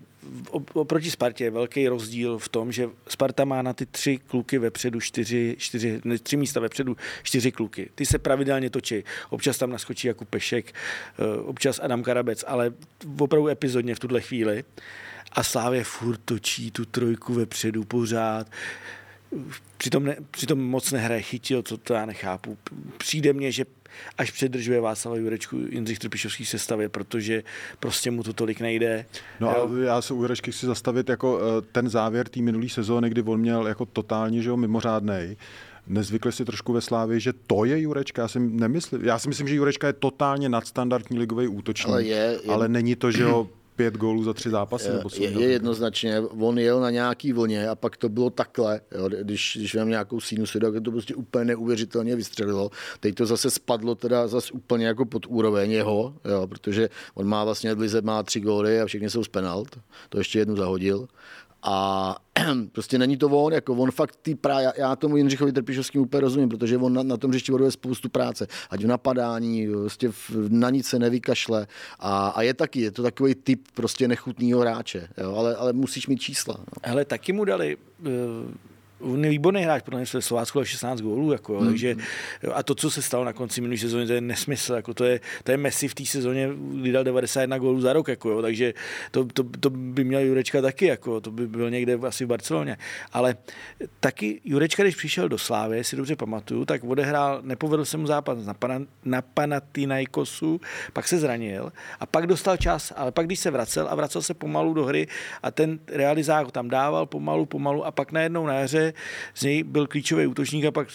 oproti 0.73 1.11
Spartě 1.11 1.43
je 1.43 1.51
velký 1.51 1.87
rozdíl 1.87 2.37
v 2.37 2.49
tom, 2.49 2.71
že 2.71 2.89
Sparta 3.07 3.45
má 3.45 3.61
na 3.61 3.73
ty 3.73 3.85
tři 3.85 4.17
kluky 4.17 4.57
vepředu 4.57 4.99
čtyři, 4.99 5.55
čtyři, 5.59 6.01
ne, 6.03 6.17
tři 6.17 6.37
místa 6.37 6.59
vepředu 6.59 6.97
čtyři 7.23 7.51
kluky. 7.51 7.89
Ty 7.95 8.05
se 8.05 8.19
pravidelně 8.19 8.69
točí. 8.69 9.03
Občas 9.29 9.57
tam 9.57 9.69
naskočí 9.69 10.07
jako 10.07 10.25
Pešek, 10.25 10.73
eh, 11.19 11.41
občas 11.41 11.79
Adam 11.83 12.03
Karabec, 12.03 12.43
ale 12.47 12.73
opravdu 13.19 13.47
epizodně 13.47 13.95
v 13.95 13.99
tuhle 13.99 14.21
chvíli. 14.21 14.63
A 15.31 15.43
Slávě 15.43 15.83
furt 15.83 16.19
točí 16.25 16.71
tu 16.71 16.85
trojku 16.85 17.33
vepředu 17.33 17.83
pořád 17.83 18.47
přitom, 19.77 20.03
ne, 20.03 20.15
přitom 20.31 20.59
moc 20.59 20.91
nehraje 20.91 21.21
chytil, 21.21 21.63
co 21.63 21.77
to 21.77 21.93
já 21.93 22.05
nechápu. 22.05 22.57
Přijde 22.97 23.33
mně, 23.33 23.51
že 23.51 23.65
až 24.17 24.31
předržuje 24.31 24.81
Václava 24.81 25.17
Jurečku 25.17 25.57
Jindřich 25.69 25.99
Trpišovský 25.99 26.45
sestavě, 26.45 26.89
protože 26.89 27.43
prostě 27.79 28.11
mu 28.11 28.23
to 28.23 28.33
tolik 28.33 28.61
nejde. 28.61 29.05
No 29.39 29.49
a 29.49 29.69
já 29.83 30.01
se 30.01 30.13
u 30.13 30.17
Jurečky 30.17 30.51
chci 30.51 30.65
zastavit 30.65 31.09
jako 31.09 31.39
eh, 31.39 31.61
ten 31.71 31.89
závěr 31.89 32.27
té 32.27 32.41
minulé 32.41 32.69
sezóny, 32.69 33.09
kdy 33.09 33.21
on 33.21 33.39
měl 33.39 33.67
jako 33.67 33.85
totálně, 33.85 34.41
že 34.41 34.49
jo, 34.49 34.57
mimořádnej. 34.57 35.37
Nezvykli 35.87 36.31
si 36.31 36.45
trošku 36.45 36.73
ve 36.73 36.81
Slávě, 36.81 37.19
že 37.19 37.33
to 37.47 37.65
je 37.65 37.79
Jurečka. 37.79 38.21
Já 38.21 38.27
si, 38.27 38.39
nemyslím, 38.39 39.05
já 39.05 39.19
si 39.19 39.27
myslím, 39.29 39.47
že 39.47 39.55
Jurečka 39.55 39.87
je 39.87 39.93
totálně 39.93 40.49
nadstandardní 40.49 41.19
ligový 41.19 41.47
útočník, 41.47 41.87
ale, 41.89 42.03
je, 42.03 42.39
je... 42.43 42.53
ale 42.53 42.67
není 42.67 42.95
to, 42.95 43.11
že 43.11 43.23
jo, 43.23 43.49
pět 43.75 43.97
gólů 43.97 44.23
za 44.23 44.33
tři 44.33 44.49
zápasy? 44.49 44.89
Nebo 44.89 45.09
je, 45.19 45.29
je 45.29 45.47
jednoznačně, 45.47 46.21
on 46.21 46.59
jel 46.59 46.79
na 46.79 46.89
nějaký 46.89 47.33
vlně 47.33 47.69
a 47.69 47.75
pak 47.75 47.97
to 47.97 48.09
bylo 48.09 48.29
takhle, 48.29 48.81
jo, 48.97 49.09
když, 49.21 49.57
když 49.59 49.75
mám 49.75 49.89
nějakou 49.89 50.19
sinusu, 50.19 50.59
tak 50.59 50.73
to 50.83 50.91
prostě 50.91 51.15
úplně 51.15 51.45
neuvěřitelně 51.45 52.15
vystřelilo. 52.15 52.71
Teď 52.99 53.15
to 53.15 53.25
zase 53.25 53.51
spadlo 53.51 53.95
teda 53.95 54.27
zase 54.27 54.51
úplně 54.53 54.87
jako 54.87 55.05
pod 55.05 55.25
úroveň 55.25 55.71
jeho, 55.71 56.15
jo, 56.25 56.47
protože 56.47 56.89
on 57.13 57.27
má 57.27 57.43
vlastně 57.43 57.71
Lize 57.71 58.01
má 58.01 58.23
tři 58.23 58.39
góly 58.39 58.81
a 58.81 58.85
všechny 58.85 59.09
jsou 59.09 59.23
z 59.23 59.27
penalt, 59.27 59.79
to 60.09 60.17
ještě 60.17 60.39
jednu 60.39 60.55
zahodil 60.55 61.07
a 61.65 62.15
prostě 62.71 62.97
není 62.97 63.17
to 63.17 63.27
on, 63.27 63.53
jako 63.53 63.73
on 63.73 63.91
fakt 63.91 64.15
ty 64.21 64.35
prá, 64.35 64.61
já, 64.61 64.73
já 64.77 64.95
tomu 64.95 65.17
Jindřichovi 65.17 65.51
Trpišovským 65.51 66.01
úplně 66.01 66.21
rozumím, 66.21 66.49
protože 66.49 66.77
on 66.77 66.93
na, 66.93 67.03
na 67.03 67.17
tom 67.17 67.31
hřišti 67.31 67.51
voduje 67.51 67.71
spoustu 67.71 68.09
práce, 68.09 68.47
ať 68.69 68.83
v 68.83 68.87
napadání, 68.87 69.67
prostě 69.67 70.09
v, 70.09 70.31
na 70.49 70.69
nic 70.69 70.87
se 70.87 70.99
nevykašle 70.99 71.67
a, 71.99 72.27
a 72.27 72.41
je 72.41 72.53
taky, 72.53 72.81
je 72.81 72.91
to 72.91 73.03
takový 73.03 73.35
typ 73.35 73.61
prostě 73.73 74.07
nechutného 74.07 74.61
hráče, 74.61 75.07
jo, 75.17 75.35
ale, 75.35 75.55
ale 75.55 75.73
musíš 75.73 76.07
mít 76.07 76.21
čísla. 76.21 76.55
No. 76.57 76.65
Hele, 76.83 77.05
taky 77.05 77.33
mu 77.33 77.45
dali 77.45 77.77
uh 78.05 78.74
on 78.99 79.23
je 79.23 79.29
výborný 79.29 79.61
hráč, 79.61 79.83
protože 79.83 80.05
se 80.05 80.21
Slovácko 80.21 80.65
16 80.65 81.01
gólů, 81.01 81.31
jako, 81.31 81.53
jo, 81.53 81.59
hmm. 81.59 81.69
takže 81.69 81.95
a 82.53 82.63
to, 82.63 82.75
co 82.75 82.91
se 82.91 83.01
stalo 83.01 83.25
na 83.25 83.33
konci 83.33 83.61
minulé 83.61 83.77
sezóny, 83.77 84.07
to 84.07 84.13
je 84.13 84.21
nesmysl, 84.21 84.73
jako, 84.73 84.93
to, 84.93 85.03
je, 85.03 85.19
to 85.43 85.51
je 85.51 85.57
Messi 85.57 85.87
v 85.87 85.95
té 85.95 86.05
sezóně, 86.05 86.49
kdy 86.55 86.91
dal 86.91 87.03
91 87.03 87.57
gólů 87.57 87.81
za 87.81 87.93
rok, 87.93 88.07
jako, 88.07 88.29
jo, 88.29 88.41
takže 88.41 88.73
to, 89.11 89.25
to, 89.25 89.43
to, 89.59 89.69
by 89.69 90.03
měl 90.03 90.21
Jurečka 90.21 90.61
taky, 90.61 90.85
jako, 90.85 91.21
to 91.21 91.31
by 91.31 91.47
byl 91.47 91.69
někde 91.69 91.99
asi 92.07 92.25
v 92.25 92.27
Barceloně, 92.27 92.77
ale 93.13 93.35
taky 93.99 94.41
Jurečka, 94.45 94.83
když 94.83 94.95
přišel 94.95 95.29
do 95.29 95.37
Slávy, 95.37 95.83
si 95.83 95.95
dobře 95.95 96.15
pamatuju, 96.15 96.65
tak 96.65 96.83
odehrál, 96.83 97.39
nepovedl 97.43 97.85
se 97.85 97.97
mu 97.97 98.07
zápas 98.07 98.45
na, 98.45 98.53
Pana, 98.53 98.79
na 99.05 99.21
Panathinaikosu, 99.21 100.61
pak 100.93 101.07
se 101.07 101.17
zranil 101.17 101.71
a 101.99 102.05
pak 102.05 102.27
dostal 102.27 102.57
čas, 102.57 102.93
ale 102.95 103.11
pak 103.11 103.25
když 103.25 103.39
se 103.39 103.51
vracel 103.51 103.87
a 103.89 103.95
vracel 103.95 104.21
se 104.21 104.33
pomalu 104.33 104.73
do 104.73 104.85
hry 104.85 105.07
a 105.43 105.51
ten 105.51 105.79
realizák 105.87 106.51
tam 106.51 106.69
dával 106.69 107.05
pomalu, 107.05 107.45
pomalu 107.45 107.85
a 107.85 107.91
pak 107.91 108.11
najednou 108.11 108.45
na 108.45 108.53
jaře 108.53 108.93
z 109.33 109.43
něj 109.43 109.63
byl 109.63 109.87
klíčový 109.87 110.27
útočník 110.27 110.65
a 110.65 110.71
pak 110.71 110.87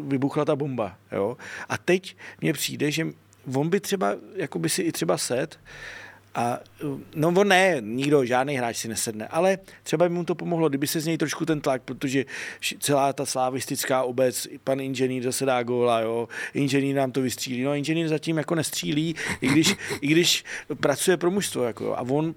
vybuchla 0.00 0.44
ta 0.44 0.56
bomba. 0.56 0.96
Jo? 1.12 1.36
A 1.68 1.78
teď 1.78 2.16
mně 2.40 2.52
přijde, 2.52 2.90
že 2.90 3.06
on 3.54 3.68
by 3.68 3.80
třeba, 3.80 4.16
jako 4.36 4.58
by 4.58 4.68
si 4.68 4.82
i 4.82 4.92
třeba 4.92 5.18
set, 5.18 5.58
a 6.34 6.58
no 7.14 7.28
on 7.28 7.48
ne, 7.48 7.76
nikdo, 7.80 8.24
žádný 8.24 8.56
hráč 8.56 8.76
si 8.76 8.88
nesedne, 8.88 9.26
ale 9.26 9.58
třeba 9.82 10.08
by 10.08 10.14
mu 10.14 10.24
to 10.24 10.34
pomohlo, 10.34 10.68
kdyby 10.68 10.86
se 10.86 11.00
z 11.00 11.06
něj 11.06 11.18
trošku 11.18 11.46
ten 11.46 11.60
tlak, 11.60 11.82
protože 11.82 12.24
celá 12.78 13.12
ta 13.12 13.26
slavistická 13.26 14.02
obec, 14.02 14.48
pan 14.64 14.80
inženýr 14.80 15.22
zase 15.22 15.44
dá 15.44 15.62
góla, 15.62 16.00
jo, 16.00 16.28
inženýr 16.54 16.96
nám 16.96 17.12
to 17.12 17.22
vystřílí, 17.22 17.62
no 17.62 17.74
inženýr 17.74 18.08
zatím 18.08 18.38
jako 18.38 18.54
nestřílí, 18.54 19.14
i 19.40 19.48
když, 19.48 19.76
i 20.00 20.06
když 20.06 20.44
pracuje 20.80 21.16
pro 21.16 21.30
mužstvo, 21.30 21.64
jako, 21.64 21.96
a 21.96 22.00
on 22.00 22.34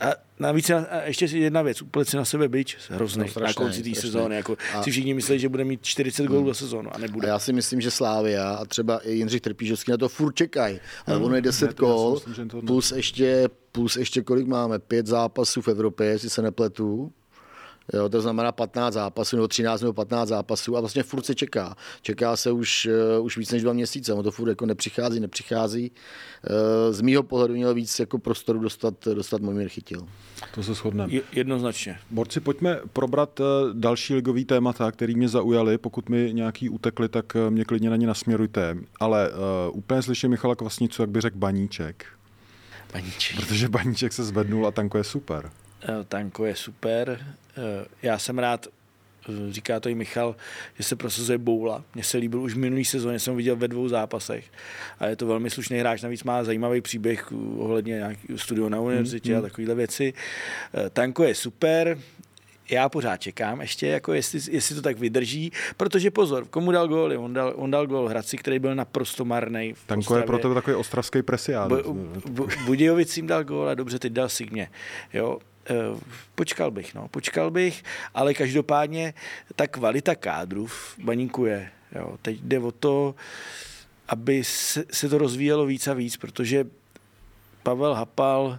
a 0.00 0.12
navíc 0.38 0.70
a 0.70 1.02
ještě 1.04 1.24
jedna 1.24 1.62
věc, 1.62 1.82
úplně 1.82 2.04
si 2.04 2.16
na 2.16 2.24
sebe 2.24 2.48
byč, 2.48 2.76
hrozný 2.90 3.22
no, 3.22 3.28
strašný, 3.28 3.46
na 3.46 3.66
konci 3.66 3.82
té 3.82 4.00
sezóny. 4.00 4.36
Jako 4.36 4.56
a... 4.74 4.82
si 4.82 4.90
všichni 4.90 5.14
myslí, 5.14 5.38
že 5.38 5.48
bude 5.48 5.64
mít 5.64 5.82
40 5.82 6.26
gólů 6.26 6.40
hmm. 6.40 6.48
za 6.48 6.54
sezónu 6.54 6.94
a 6.94 6.98
nebude. 6.98 7.28
A 7.28 7.30
já 7.30 7.38
si 7.38 7.52
myslím, 7.52 7.80
že 7.80 7.90
Slávia 7.90 8.50
a 8.50 8.64
třeba 8.64 8.98
i 8.98 9.12
Jindřich 9.12 9.40
Trpížovský 9.40 9.90
na 9.90 9.96
to 9.96 10.08
furt 10.08 10.34
čekají. 10.34 10.80
Ale 11.06 11.16
hmm. 11.16 11.24
ono 11.24 11.34
je 11.34 11.42
10 11.42 11.76
gól, 11.76 12.20
plus 12.66 12.92
ještě, 12.92 13.48
plus 13.72 13.96
ještě 13.96 14.22
kolik 14.22 14.46
máme, 14.46 14.78
pět 14.78 15.06
zápasů 15.06 15.62
v 15.62 15.68
Evropě, 15.68 16.06
jestli 16.06 16.30
se 16.30 16.42
nepletu. 16.42 17.12
Jo, 17.92 18.08
to 18.08 18.20
znamená 18.20 18.52
15 18.52 18.94
zápasů, 18.94 19.36
nebo 19.36 19.48
13 19.48 19.80
nebo 19.80 19.92
15 19.92 20.28
zápasů 20.28 20.76
a 20.76 20.80
vlastně 20.80 21.02
furt 21.02 21.26
se 21.26 21.34
čeká. 21.34 21.76
Čeká 22.02 22.36
se 22.36 22.50
už, 22.52 22.88
uh, 23.18 23.24
už 23.24 23.36
víc 23.38 23.52
než 23.52 23.62
dva 23.62 23.72
měsíce, 23.72 24.12
ono 24.12 24.22
to 24.22 24.30
furt 24.30 24.48
jako 24.48 24.66
nepřichází, 24.66 25.20
nepřichází. 25.20 25.90
Uh, 25.90 26.94
z 26.94 27.00
mýho 27.00 27.22
pohledu 27.22 27.54
měl 27.54 27.74
víc 27.74 27.98
jako 27.98 28.18
prostoru 28.18 28.58
dostat, 28.58 28.94
dostat 29.14 29.40
Mojmír 29.40 29.68
Chytil. 29.68 30.08
To 30.54 30.62
se 30.62 30.74
shodneme. 30.74 31.12
Je, 31.12 31.22
jednoznačně. 31.32 31.98
Borci, 32.10 32.40
pojďme 32.40 32.80
probrat 32.92 33.40
uh, 33.40 33.46
další 33.72 34.14
ligový 34.14 34.44
témata, 34.44 34.92
který 34.92 35.14
mě 35.14 35.28
zaujaly. 35.28 35.78
Pokud 35.78 36.08
mi 36.08 36.30
nějaký 36.32 36.68
utekli, 36.68 37.08
tak 37.08 37.36
mě 37.48 37.64
klidně 37.64 37.90
na 37.90 37.96
ně 37.96 38.06
nasměrujte. 38.06 38.76
Ale 39.00 39.30
uh, 39.30 39.36
úplně 39.78 40.02
slyším 40.02 40.30
Michala 40.30 40.54
Kvasnicu, 40.54 41.02
jak 41.02 41.10
by 41.10 41.20
řekl 41.20 41.36
Baníček. 41.36 42.06
Baníček. 42.92 43.36
Protože 43.36 43.68
Baníček 43.68 44.12
se 44.12 44.24
zvednul 44.24 44.66
a 44.66 44.70
tanko 44.70 44.98
je 44.98 45.04
super. 45.04 45.50
Tanko 46.08 46.44
je 46.44 46.56
super. 46.56 47.26
Já 48.02 48.18
jsem 48.18 48.38
rád, 48.38 48.66
říká 49.50 49.80
to 49.80 49.88
i 49.88 49.94
Michal, 49.94 50.36
že 50.76 50.84
se 50.84 50.96
prosazuje 50.96 51.38
Boula. 51.38 51.84
Mně 51.94 52.04
se 52.04 52.18
líbil 52.18 52.40
už 52.42 52.54
v 52.54 52.58
minulý 52.58 52.84
sezóně, 52.84 53.18
jsem 53.18 53.32
ho 53.32 53.36
viděl 53.36 53.56
ve 53.56 53.68
dvou 53.68 53.88
zápasech. 53.88 54.44
A 54.98 55.06
je 55.06 55.16
to 55.16 55.26
velmi 55.26 55.50
slušný 55.50 55.78
hráč, 55.78 56.02
navíc 56.02 56.24
má 56.24 56.44
zajímavý 56.44 56.80
příběh 56.80 57.32
ohledně 57.58 57.94
nějakého 57.94 58.38
studia 58.38 58.68
na 58.68 58.80
univerzitě 58.80 59.32
mm, 59.32 59.38
a 59.38 59.42
takovéhle 59.42 59.74
věci. 59.74 60.12
Tanko 60.92 61.24
je 61.24 61.34
super, 61.34 61.98
já 62.70 62.88
pořád 62.88 63.16
čekám 63.16 63.60
ještě, 63.60 63.86
jako 63.86 64.12
jestli, 64.12 64.40
jestli 64.50 64.74
to 64.74 64.82
tak 64.82 64.98
vydrží, 64.98 65.52
protože 65.76 66.10
pozor, 66.10 66.44
komu 66.44 66.72
dal 66.72 66.88
gól? 66.88 67.12
On 67.18 67.32
dal, 67.32 67.52
on 67.56 67.70
dal 67.70 67.86
gól 67.86 68.08
Hradci, 68.08 68.36
který 68.36 68.58
byl 68.58 68.74
naprosto 68.74 69.24
marný. 69.24 69.74
Tanko 69.86 70.16
je 70.16 70.22
proto 70.22 70.54
takový 70.54 70.76
ostravský 70.76 71.22
presián. 71.22 71.82
Bu, 72.28 72.48
Budějovicím 72.64 73.26
dal 73.26 73.44
gól 73.44 73.68
a 73.68 73.74
dobře, 73.74 73.98
teď 73.98 74.12
dal 74.12 74.28
Signě. 74.28 74.70
Jo, 75.14 75.38
Eh, 75.38 75.55
počkal 76.34 76.70
bych, 76.70 76.94
no, 76.94 77.08
počkal 77.08 77.50
bych, 77.50 77.82
ale 78.14 78.34
každopádně 78.34 79.14
ta 79.56 79.66
kvalita 79.66 80.14
kádru 80.14 80.66
v 80.66 80.98
baníku 80.98 81.44
je. 81.44 81.70
Jo. 81.94 82.18
Teď 82.22 82.40
jde 82.42 82.58
o 82.58 82.72
to, 82.72 83.14
aby 84.08 84.44
se, 84.44 84.84
se 84.90 85.08
to 85.08 85.18
rozvíjelo 85.18 85.66
víc 85.66 85.88
a 85.88 85.94
víc, 85.94 86.16
protože 86.16 86.66
Pavel 87.62 87.94
Hapal 87.94 88.58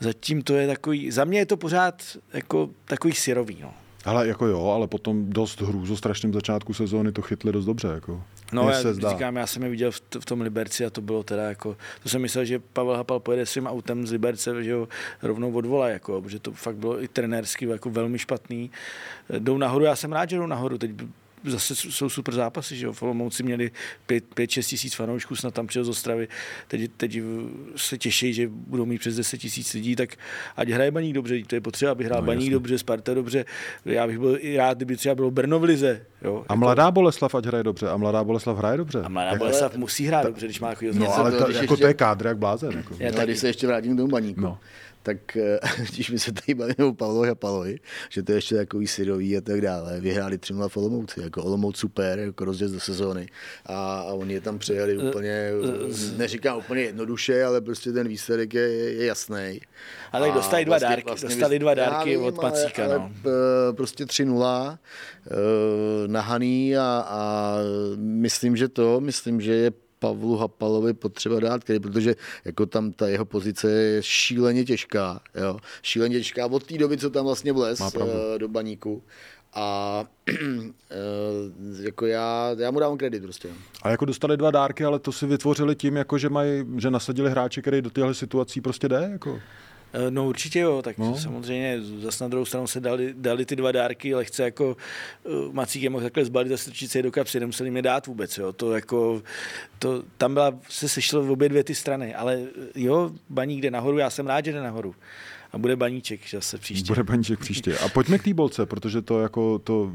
zatím 0.00 0.42
to 0.42 0.54
je 0.54 0.66
takový, 0.66 1.10
za 1.10 1.24
mě 1.24 1.38
je 1.38 1.46
to 1.46 1.56
pořád 1.56 2.02
jako 2.32 2.70
takový 2.84 3.14
syrový, 3.14 3.58
no. 3.62 3.74
Ale 4.04 4.28
jako 4.28 4.46
jo, 4.46 4.66
ale 4.68 4.86
potom 4.86 5.30
dost 5.30 5.60
hrůzo 5.60 5.96
strašným 5.96 6.32
začátku 6.32 6.74
sezóny 6.74 7.12
to 7.12 7.22
chytli 7.22 7.52
dost 7.52 7.64
dobře. 7.64 7.88
Jako. 7.88 8.22
No 8.52 8.70
já 8.70 8.82
se 8.82 8.94
zdá. 8.94 9.10
říkám, 9.10 9.36
já 9.36 9.46
jsem 9.46 9.62
je 9.62 9.68
viděl 9.68 9.90
v, 9.90 10.00
v, 10.20 10.24
tom 10.24 10.40
Liberci 10.40 10.86
a 10.86 10.90
to 10.90 11.00
bylo 11.00 11.22
teda 11.22 11.42
jako, 11.42 11.76
to 12.02 12.08
jsem 12.08 12.22
myslel, 12.22 12.44
že 12.44 12.58
Pavel 12.58 12.96
Hapal 12.96 13.20
pojede 13.20 13.46
svým 13.46 13.66
autem 13.66 14.06
z 14.06 14.12
Liberce, 14.12 14.64
že 14.64 14.74
ho 14.74 14.88
rovnou 15.22 15.52
odvolá, 15.52 15.88
jako, 15.88 16.22
protože 16.22 16.38
to 16.38 16.52
fakt 16.52 16.76
bylo 16.76 17.02
i 17.02 17.08
trenérsky 17.08 17.66
jako 17.66 17.90
velmi 17.90 18.18
špatný. 18.18 18.70
Jdou 19.38 19.58
nahoru, 19.58 19.84
já 19.84 19.96
jsem 19.96 20.12
rád, 20.12 20.30
že 20.30 20.36
jdou 20.36 20.46
nahoru, 20.46 20.78
teď 20.78 20.90
zase 21.44 21.74
jsou 21.76 22.08
super 22.08 22.34
zápasy, 22.34 22.76
že 22.76 22.86
jo. 22.86 22.92
V 22.92 23.02
Olomouci 23.02 23.42
měli 23.42 23.70
5-6 24.08 24.62
tisíc 24.62 24.94
fanoušků, 24.94 25.36
snad 25.36 25.54
tam 25.54 25.66
přijel 25.66 25.84
z 25.84 25.88
Ostravy. 25.88 26.28
Teď, 26.68 26.90
teď 26.96 27.18
se 27.76 27.98
těší, 27.98 28.34
že 28.34 28.48
budou 28.48 28.86
mít 28.86 28.98
přes 28.98 29.16
10 29.16 29.38
tisíc 29.38 29.72
lidí, 29.74 29.96
tak 29.96 30.16
ať 30.56 30.68
hraje 30.68 30.90
Baník 30.90 31.14
dobře, 31.14 31.44
to 31.46 31.54
je 31.54 31.60
potřeba, 31.60 31.92
aby 31.92 32.04
hrál 32.04 32.20
no, 32.20 32.26
Baník 32.26 32.42
jasný. 32.42 32.50
dobře, 32.50 32.78
Sparta 32.78 33.14
dobře. 33.14 33.44
Já 33.84 34.06
bych 34.06 34.18
byl 34.18 34.38
i 34.40 34.56
rád, 34.56 34.76
kdyby 34.76 34.96
třeba 34.96 35.14
bylo 35.14 35.30
Brno 35.30 35.58
v 35.58 35.64
Lize. 35.64 36.06
Jo, 36.22 36.36
a 36.36 36.38
jako... 36.42 36.56
mladá 36.56 36.90
Boleslav 36.90 37.34
ať 37.34 37.46
hraje 37.46 37.64
dobře, 37.64 37.88
a 37.88 37.96
mladá 37.96 38.24
Boleslav 38.24 38.58
hraje 38.58 38.76
dobře. 38.76 39.00
A 39.02 39.08
mladá 39.08 39.34
Boleslav 39.34 39.76
musí 39.76 40.06
hrát 40.06 40.22
ta... 40.22 40.28
dobře, 40.28 40.46
když 40.46 40.60
má 40.60 40.68
takový 40.68 40.90
No, 40.94 41.14
ale 41.14 41.32
to, 41.32 41.50
jako 41.50 41.76
to 41.76 41.86
je 41.86 41.94
kádr 41.94 42.26
jak 42.26 42.38
blázen. 42.38 42.72
Jako. 42.76 42.94
Já, 42.98 43.24
když 43.24 43.38
se 43.38 43.46
ještě 43.46 43.66
vrátím 43.66 43.96
do 43.96 44.06
Baníku. 44.06 44.40
No 44.40 44.58
tak 45.02 45.36
eh, 45.36 45.58
když 45.92 46.10
my 46.10 46.18
se 46.18 46.32
tady 46.32 46.54
bavíme 46.54 46.84
o 46.84 46.94
Pavlovi 46.94 47.28
a 47.28 47.34
Palovi, 47.34 47.78
že 48.08 48.22
to 48.22 48.32
je 48.32 48.38
ještě 48.38 48.56
takový 48.56 48.86
syrový 48.86 49.36
a 49.36 49.40
tak 49.40 49.60
dále, 49.60 50.00
vyhráli 50.00 50.38
3 50.38 50.54
v 50.68 50.76
Olomouci, 50.76 51.20
jako 51.20 51.44
Olomouc 51.44 51.76
super, 51.76 52.18
jako 52.18 52.44
rozjezd 52.44 52.74
do 52.74 52.80
sezóny 52.80 53.28
a, 53.66 54.00
a 54.00 54.12
oni 54.12 54.34
je 54.34 54.40
tam 54.40 54.58
přijeli 54.58 54.98
eh, 55.00 55.08
úplně, 55.08 55.30
eh, 55.30 56.16
neříkám 56.16 56.58
úplně 56.58 56.82
jednoduše, 56.82 57.44
ale 57.44 57.60
prostě 57.60 57.92
ten 57.92 58.08
výsledek 58.08 58.54
je, 58.54 58.68
je 58.72 59.06
jasný. 59.06 59.60
Ale 60.12 60.26
tak 60.26 60.34
dostali 60.34 60.64
dva 60.64 60.72
vlastně, 60.72 60.88
dárky, 60.88 61.04
vlastně 61.06 61.28
dostali 61.28 61.58
dva 61.58 61.74
dárky 61.74 62.10
vím, 62.10 62.22
od 62.22 62.40
Pacíka. 62.40 62.84
Ale, 62.84 62.98
no. 62.98 63.10
ale 63.24 63.72
prostě 63.72 64.04
3-0 64.04 64.78
nahaný 66.06 66.76
a, 66.76 67.04
a 67.08 67.56
myslím, 67.96 68.56
že 68.56 68.68
to, 68.68 69.00
myslím, 69.00 69.40
že 69.40 69.52
je 69.52 69.70
Pavlu 70.00 70.36
Hapalovi 70.36 70.94
potřeba 70.94 71.40
dát 71.40 71.64
kredit, 71.64 71.80
protože 71.80 72.16
jako 72.44 72.66
tam 72.66 72.92
ta 72.92 73.08
jeho 73.08 73.24
pozice 73.24 73.70
je 73.70 74.02
šíleně 74.02 74.64
těžká. 74.64 75.20
Jo? 75.34 75.58
Šíleně 75.82 76.18
těžká 76.18 76.46
od 76.46 76.66
té 76.66 76.78
doby, 76.78 76.98
co 76.98 77.10
tam 77.10 77.24
vlastně 77.24 77.52
vlez 77.52 77.80
eh, 77.80 78.38
do 78.38 78.48
baníku. 78.48 79.02
A 79.54 80.04
jako 81.82 82.06
já, 82.06 82.56
já 82.58 82.70
mu 82.70 82.80
dám 82.80 82.98
kredit 82.98 83.22
prostě. 83.22 83.48
A 83.82 83.90
jako 83.90 84.04
dostali 84.04 84.36
dva 84.36 84.50
dárky, 84.50 84.84
ale 84.84 84.98
to 84.98 85.12
si 85.12 85.26
vytvořili 85.26 85.76
tím, 85.76 85.96
jako 85.96 86.18
že, 86.18 86.28
mají, 86.28 86.64
že 86.76 86.90
nasadili 86.90 87.30
hráče, 87.30 87.60
který 87.60 87.82
do 87.82 87.90
těchto 87.90 88.14
situací 88.14 88.60
prostě 88.60 88.88
jde? 88.88 89.08
Jako? 89.12 89.40
Eh, 89.92 90.10
no 90.10 90.28
určitě 90.28 90.58
jo, 90.58 90.82
tak 90.82 90.98
no. 90.98 91.16
samozřejmě 91.16 91.80
zase 92.00 92.24
na 92.24 92.28
druhou 92.28 92.44
stranu 92.44 92.66
se 92.66 92.80
dali, 92.80 93.14
dali 93.16 93.46
ty 93.46 93.56
dva 93.56 93.72
dárky, 93.72 94.14
lehce 94.14 94.42
jako 94.42 94.76
uh, 95.24 95.52
Macík 95.52 95.82
je 95.82 95.90
mohl 95.90 96.02
takhle 96.02 96.24
zbalit 96.24 96.52
a 96.52 96.56
strčit 96.56 96.90
se 96.90 97.02
do 97.02 97.12
kapsy, 97.12 97.40
nemuseli 97.40 97.70
mi 97.70 97.82
dát 97.82 98.06
vůbec, 98.06 98.38
jo. 98.38 98.52
To 98.52 98.74
jako, 98.74 99.22
to, 99.78 100.02
tam 100.18 100.34
byla, 100.34 100.54
se 100.68 100.88
sešlo 100.88 101.22
v 101.22 101.30
obě 101.30 101.48
dvě 101.48 101.64
ty 101.64 101.74
strany, 101.74 102.14
ale 102.14 102.40
eh, 102.42 102.66
jo, 102.74 103.10
baník 103.28 103.60
jde 103.60 103.70
nahoru, 103.70 103.98
já 103.98 104.10
jsem 104.10 104.26
rád, 104.26 104.44
že 104.44 104.52
jde 104.52 104.62
nahoru. 104.62 104.94
A 105.52 105.58
bude 105.58 105.76
baníček 105.76 106.20
zase 106.30 106.58
příště. 106.58 106.88
Bude 106.88 107.02
baníček 107.02 107.38
příště. 107.38 107.78
A 107.78 107.88
pojďme 107.88 108.18
k 108.18 108.24
té 108.24 108.34
bolce, 108.34 108.66
protože 108.66 109.02
to 109.02 109.20
jako 109.20 109.58
to, 109.58 109.92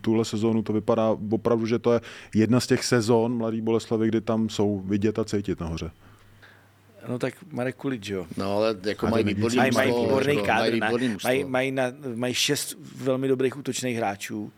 tuhle 0.00 0.24
sezónu 0.24 0.62
to 0.62 0.72
vypadá 0.72 1.16
opravdu, 1.30 1.66
že 1.66 1.78
to 1.78 1.92
je 1.92 2.00
jedna 2.34 2.60
z 2.60 2.66
těch 2.66 2.84
sezón 2.84 3.36
Mladý 3.36 3.60
Boleslavy, 3.60 4.08
kdy 4.08 4.20
tam 4.20 4.48
jsou 4.48 4.80
vidět 4.80 5.18
a 5.18 5.24
cítit 5.24 5.60
nahoře. 5.60 5.90
No 7.08 7.18
tak 7.18 7.34
Marek 7.50 7.76
Kulič, 7.76 8.08
jo. 8.08 8.26
No 8.36 8.56
ale 8.56 8.76
jako 8.84 9.06
mají 9.06 9.24
výborný, 9.24 9.56
mají, 9.56 9.70
mají 9.72 9.92
výborný 9.92 10.36
kádr, 10.42 10.76
mají, 10.76 11.16
mají, 11.24 11.44
mají, 11.44 11.72
mají 12.14 12.34
šest 12.34 12.76
velmi 12.96 13.28
dobrých 13.28 13.56
útočných 13.56 13.96
hráčů. 13.96 14.52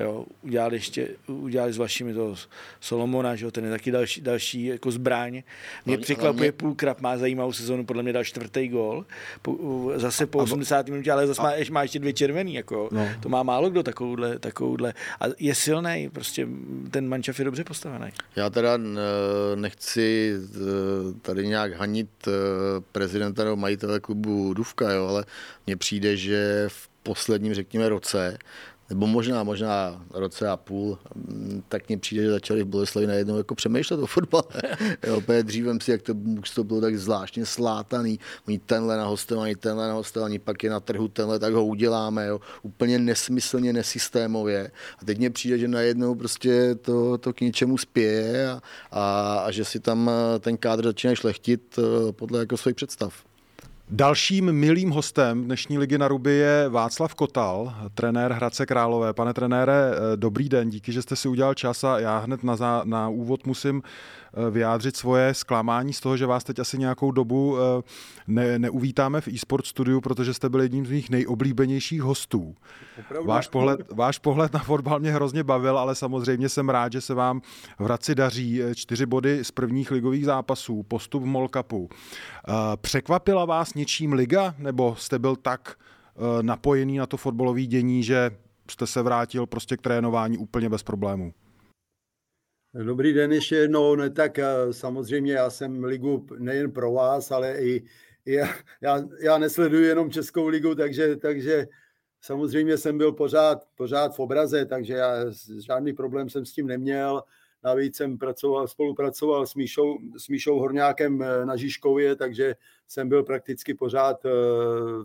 Jo, 0.00 0.24
udělali 0.42 0.76
ještě, 0.76 1.08
udělali 1.26 1.72
s 1.72 1.78
vašimi 1.78 2.14
to 2.14 2.34
Solomona, 2.80 3.36
že 3.36 3.44
jo, 3.44 3.50
ten 3.50 3.64
je 3.64 3.70
taky 3.70 3.90
další, 3.90 4.20
další 4.20 4.64
jako 4.64 4.90
zbraň. 4.90 5.42
Mě 5.86 5.96
no, 5.96 6.02
překvapuje, 6.02 6.50
mě... 6.50 6.52
půl 6.52 6.74
krap 6.74 7.00
má 7.00 7.16
zajímavou 7.16 7.52
sezonu, 7.52 7.84
podle 7.84 8.02
mě 8.02 8.12
dal 8.12 8.24
čtvrtý 8.24 8.68
gol, 8.68 9.04
po, 9.42 9.56
zase 9.96 10.26
po 10.26 10.38
80. 10.38 10.88
minutě, 10.88 11.12
ale 11.12 11.26
zase 11.26 11.40
a... 11.40 11.44
má, 11.44 11.52
ještě, 11.52 11.72
má 11.72 11.82
ještě 11.82 11.98
dvě 11.98 12.12
červený, 12.12 12.54
jako, 12.54 12.88
no. 12.92 13.08
to 13.20 13.28
má 13.28 13.42
málo 13.42 13.70
kdo 13.70 13.82
takovouhle, 13.82 14.38
takovouhle. 14.38 14.94
A 15.20 15.24
je 15.38 15.54
silný, 15.54 16.10
prostě 16.12 16.48
ten 16.90 17.08
mančaf 17.08 17.38
je 17.38 17.44
dobře 17.44 17.64
postavený. 17.64 18.12
Já 18.36 18.50
teda 18.50 18.78
nechci 19.54 20.34
e, 20.34 21.20
tady 21.22 21.46
nějak 21.46 21.72
hanit 21.72 22.28
e, 22.28 22.30
prezidenta 22.92 23.44
nebo 23.44 23.56
majitele 23.56 24.00
klubu 24.00 24.54
Duvka, 24.54 24.92
jo, 24.92 25.06
ale 25.06 25.24
mně 25.66 25.76
přijde, 25.76 26.16
že 26.16 26.64
v 26.68 26.90
posledním, 27.02 27.54
řekněme, 27.54 27.88
roce 27.88 28.38
nebo 28.90 29.06
možná, 29.06 29.42
možná 29.42 30.04
roce 30.10 30.48
a 30.48 30.56
půl, 30.56 30.98
mm, 31.14 31.62
tak 31.68 31.88
mně 31.88 31.98
přijde, 31.98 32.22
že 32.22 32.30
začali 32.30 32.62
v 32.62 32.66
Boleslavi 32.66 33.06
najednou 33.06 33.36
jako 33.36 33.54
přemýšlet 33.54 34.00
o 34.00 34.06
fotbale. 34.06 34.44
jo, 35.06 35.22
dřívem 35.42 35.80
si, 35.80 35.90
jak 35.90 36.02
to, 36.02 36.14
to 36.54 36.64
bylo 36.64 36.80
tak 36.80 36.98
zvláštně 36.98 37.46
slátaný. 37.46 38.18
Oni 38.48 38.58
tenhle 38.58 38.96
na 38.96 39.06
hostování, 39.06 39.54
tenhle 39.54 39.88
na 39.88 39.94
hostování, 39.94 40.38
pak 40.38 40.64
je 40.64 40.70
na 40.70 40.80
trhu 40.80 41.08
tenhle, 41.08 41.38
tak 41.38 41.54
ho 41.54 41.66
uděláme. 41.66 42.26
Jo. 42.26 42.40
Úplně 42.62 42.98
nesmyslně, 42.98 43.72
nesystémově. 43.72 44.70
A 44.98 45.04
teď 45.04 45.18
mně 45.18 45.30
přijde, 45.30 45.58
že 45.58 45.68
najednou 45.68 46.14
prostě 46.14 46.74
to, 46.74 47.18
to 47.18 47.32
k 47.32 47.40
něčemu 47.40 47.78
spěje 47.78 48.50
a, 48.50 48.62
a, 48.90 49.38
a 49.38 49.50
že 49.50 49.64
si 49.64 49.80
tam 49.80 50.10
ten 50.40 50.56
kádr 50.56 50.84
začíná 50.84 51.14
šlechtit 51.14 51.78
eh, 51.78 52.12
podle 52.12 52.38
jako 52.38 52.56
svých 52.56 52.76
představ. 52.76 53.29
Dalším 53.92 54.52
milým 54.52 54.90
hostem 54.90 55.44
dnešní 55.44 55.78
ligy 55.78 55.98
na 55.98 56.08
Ruby 56.08 56.32
je 56.32 56.68
Václav 56.68 57.14
Kotal, 57.14 57.74
trenér 57.94 58.32
Hradce 58.32 58.66
Králové. 58.66 59.12
Pane 59.12 59.34
trenére, 59.34 59.90
dobrý 60.16 60.48
den, 60.48 60.70
díky, 60.70 60.92
že 60.92 61.02
jste 61.02 61.16
si 61.16 61.28
udělal 61.28 61.54
čas 61.54 61.84
a 61.84 61.98
já 61.98 62.18
hned 62.18 62.44
na, 62.44 62.56
zá, 62.56 62.82
na 62.84 63.08
úvod 63.08 63.46
musím 63.46 63.82
Eh, 63.82 64.19
vyjádřit 64.50 64.96
svoje 64.96 65.34
zklamání 65.34 65.92
z 65.92 66.00
toho, 66.00 66.16
že 66.16 66.26
vás 66.26 66.44
teď 66.44 66.58
asi 66.58 66.78
nějakou 66.78 67.10
dobu 67.10 67.56
eh, 67.58 67.82
ne, 68.26 68.58
neuvítáme 68.58 69.20
v 69.20 69.28
eSport 69.28 69.66
studiu, 69.66 70.00
protože 70.00 70.34
jste 70.34 70.48
byl 70.48 70.60
jedním 70.60 70.86
z 70.86 70.90
mých 70.90 71.10
nejoblíbenějších 71.10 72.02
hostů. 72.02 72.54
Váš 73.24 73.48
pohled, 73.48 73.80
váš 73.92 74.18
pohled 74.18 74.52
na 74.52 74.60
fotbal 74.60 75.00
mě 75.00 75.12
hrozně 75.12 75.44
bavil, 75.44 75.78
ale 75.78 75.94
samozřejmě 75.94 76.48
jsem 76.48 76.68
rád, 76.68 76.92
že 76.92 77.00
se 77.00 77.14
vám 77.14 77.40
v 77.78 77.84
Hradci 77.84 78.14
daří 78.14 78.62
eh, 78.62 78.74
čtyři 78.74 79.06
body 79.06 79.44
z 79.44 79.50
prvních 79.50 79.90
ligových 79.90 80.24
zápasů, 80.24 80.82
postup 80.82 81.22
v 81.22 81.26
Molkapu. 81.26 81.88
Překvapila 82.76 83.44
vás 83.44 83.74
něčím 83.74 84.12
liga, 84.12 84.54
nebo 84.58 84.96
jste 84.98 85.18
byl 85.18 85.36
tak 85.36 85.74
napojený 86.42 86.98
na 86.98 87.06
to 87.06 87.16
fotbalové 87.16 87.62
dění, 87.62 88.02
že 88.02 88.30
jste 88.70 88.86
se 88.86 89.02
vrátil 89.02 89.46
prostě 89.46 89.76
k 89.76 89.80
trénování 89.80 90.38
úplně 90.38 90.68
bez 90.68 90.82
problémů? 90.82 91.32
Dobrý 92.74 93.12
den 93.12 93.32
ještě 93.32 93.56
jednou. 93.56 93.94
No, 93.94 94.10
tak 94.10 94.38
eh, 94.38 94.46
samozřejmě 94.70 95.32
já 95.32 95.50
jsem 95.50 95.84
ligu 95.84 96.26
nejen 96.38 96.72
pro 96.72 96.92
vás, 96.92 97.30
ale 97.30 97.58
i, 97.58 97.84
i 98.24 98.32
já, 98.32 98.48
já, 98.80 99.02
já 99.20 99.38
nesleduji 99.38 99.86
jenom 99.86 100.10
Českou 100.10 100.46
ligu, 100.46 100.74
takže, 100.74 101.16
takže 101.16 101.66
samozřejmě 102.20 102.78
jsem 102.78 102.98
byl 102.98 103.12
pořád, 103.12 103.68
pořád 103.74 104.16
v 104.16 104.20
obraze, 104.20 104.66
takže 104.66 104.94
já 104.94 105.14
žádný 105.66 105.92
problém 105.92 106.28
jsem 106.28 106.46
s 106.46 106.52
tím 106.52 106.66
neměl. 106.66 107.22
Navíc 107.64 107.96
jsem 107.96 108.18
pracoval, 108.18 108.68
spolupracoval 108.68 109.46
s 109.46 109.54
Míšou, 109.54 109.98
s 110.16 110.28
Míšou 110.28 110.58
Horňákem 110.58 111.22
eh, 111.22 111.46
na 111.46 111.56
Žižkově, 111.56 112.16
takže 112.16 112.56
jsem 112.88 113.08
byl 113.08 113.22
prakticky 113.22 113.74
pořád 113.74 114.24
eh, 114.24 114.30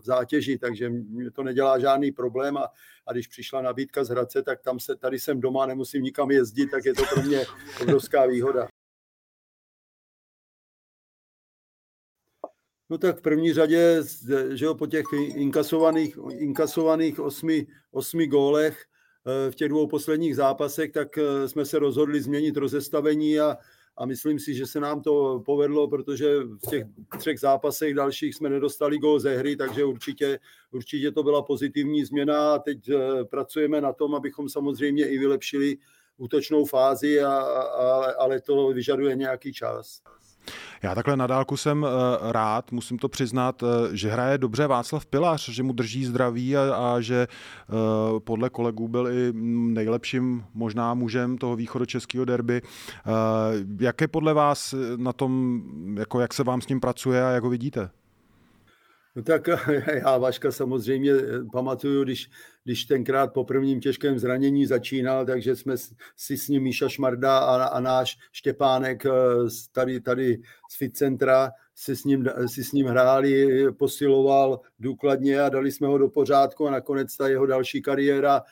zátěži, 0.04 0.58
takže 0.58 0.88
mě 0.88 1.30
to 1.30 1.42
nedělá 1.42 1.78
žádný 1.78 2.12
problém 2.12 2.56
a, 2.56 2.68
a 3.06 3.12
když 3.12 3.26
přišla 3.26 3.62
nabídka 3.62 4.04
z 4.04 4.08
Hradce, 4.08 4.42
tak 4.42 4.62
tam 4.62 4.80
se, 4.80 4.96
tady 4.96 5.18
jsem 5.18 5.40
doma, 5.40 5.66
nemusím 5.66 6.02
nikam 6.02 6.30
jezdit, 6.30 6.70
tak 6.70 6.84
je 6.84 6.94
to 6.94 7.02
pro 7.14 7.22
mě 7.22 7.44
obrovská 7.82 8.26
výhoda. 8.26 8.68
No 12.90 12.98
tak 12.98 13.18
v 13.18 13.22
první 13.22 13.52
řadě, 13.52 14.02
že 14.52 14.64
jo, 14.64 14.74
po 14.74 14.86
těch 14.86 15.04
inkasovaných, 15.34 16.18
inkasovaných 16.30 17.20
osmi, 17.20 17.66
osmi 17.90 18.26
gólech, 18.26 18.86
v 19.50 19.54
těch 19.54 19.68
dvou 19.68 19.86
posledních 19.86 20.36
zápasech, 20.36 20.92
tak 20.92 21.18
eh, 21.18 21.48
jsme 21.48 21.64
se 21.64 21.78
rozhodli 21.78 22.20
změnit 22.20 22.56
rozestavení 22.56 23.40
a, 23.40 23.56
a 23.96 24.06
myslím 24.06 24.38
si, 24.38 24.54
že 24.54 24.66
se 24.66 24.80
nám 24.80 25.02
to 25.02 25.42
povedlo, 25.46 25.88
protože 25.88 26.38
v 26.38 26.70
těch 26.70 26.86
třech 27.18 27.40
zápasech 27.40 27.94
dalších 27.94 28.34
jsme 28.34 28.48
nedostali 28.50 28.98
gol 28.98 29.20
ze 29.20 29.36
hry, 29.36 29.56
takže 29.56 29.84
určitě, 29.84 30.38
určitě 30.72 31.12
to 31.12 31.22
byla 31.22 31.42
pozitivní 31.42 32.04
změna 32.04 32.54
a 32.54 32.58
teď 32.58 32.88
eh, 32.88 33.24
pracujeme 33.24 33.80
na 33.80 33.92
tom, 33.92 34.14
abychom 34.14 34.48
samozřejmě 34.48 35.08
i 35.08 35.18
vylepšili 35.18 35.76
útočnou 36.18 36.64
fázi, 36.64 37.20
a, 37.20 37.32
a, 37.32 38.12
ale 38.18 38.40
to 38.40 38.68
vyžaduje 38.68 39.16
nějaký 39.16 39.52
čas. 39.52 40.00
Já 40.82 40.94
takhle 40.94 41.16
na 41.16 41.26
dálku 41.26 41.56
jsem 41.56 41.82
uh, 41.82 41.88
rád, 42.32 42.72
musím 42.72 42.98
to 42.98 43.08
přiznat, 43.08 43.62
uh, 43.62 43.68
že 43.92 44.10
hraje 44.10 44.38
dobře 44.38 44.66
Václav 44.66 45.06
Pilař, 45.06 45.48
že 45.48 45.62
mu 45.62 45.72
drží 45.72 46.04
zdraví 46.04 46.56
a, 46.56 46.74
a 46.74 47.00
že 47.00 47.28
uh, 47.68 48.20
podle 48.20 48.50
kolegů 48.50 48.88
byl 48.88 49.08
i 49.08 49.32
nejlepším 49.72 50.44
možná 50.54 50.94
mužem 50.94 51.38
toho 51.38 51.56
východočeského 51.56 52.24
derby. 52.24 52.62
Jak 53.80 54.00
je 54.00 54.08
podle 54.08 54.34
vás 54.34 54.74
na 54.96 55.12
tom, 55.12 55.62
jako 55.98 56.20
jak 56.20 56.34
se 56.34 56.44
vám 56.44 56.60
s 56.60 56.68
ním 56.68 56.80
pracuje 56.80 57.24
a 57.24 57.30
jak 57.30 57.44
ho 57.44 57.50
vidíte? 57.50 57.90
No 59.16 59.22
tak 59.22 59.48
já 60.04 60.18
Vaška 60.18 60.52
samozřejmě 60.52 61.12
pamatuju, 61.52 62.04
když, 62.04 62.30
když 62.64 62.84
tenkrát 62.84 63.32
po 63.32 63.44
prvním 63.44 63.80
těžkém 63.80 64.18
zranění 64.18 64.66
začínal, 64.66 65.26
takže 65.26 65.56
jsme 65.56 65.74
si 66.16 66.36
s 66.36 66.48
ním 66.48 66.62
Míša 66.62 66.88
Šmarda 66.88 67.38
a, 67.38 67.64
a 67.64 67.80
náš 67.80 68.18
Štěpánek 68.32 69.06
eh, 69.06 69.10
tady, 69.72 70.00
tady 70.00 70.38
z 70.70 70.76
Fit 70.76 70.96
Centra 70.96 71.50
si 71.74 71.96
s, 71.96 72.04
ním, 72.04 72.24
si 72.46 72.64
s 72.64 72.72
ním 72.72 72.86
hráli, 72.86 73.64
posiloval 73.72 74.60
důkladně 74.78 75.40
a 75.40 75.48
dali 75.48 75.72
jsme 75.72 75.86
ho 75.86 75.98
do 75.98 76.08
pořádku 76.08 76.68
a 76.68 76.70
nakonec 76.70 77.16
ta 77.16 77.28
jeho 77.28 77.46
další 77.46 77.82
kariéra 77.82 78.42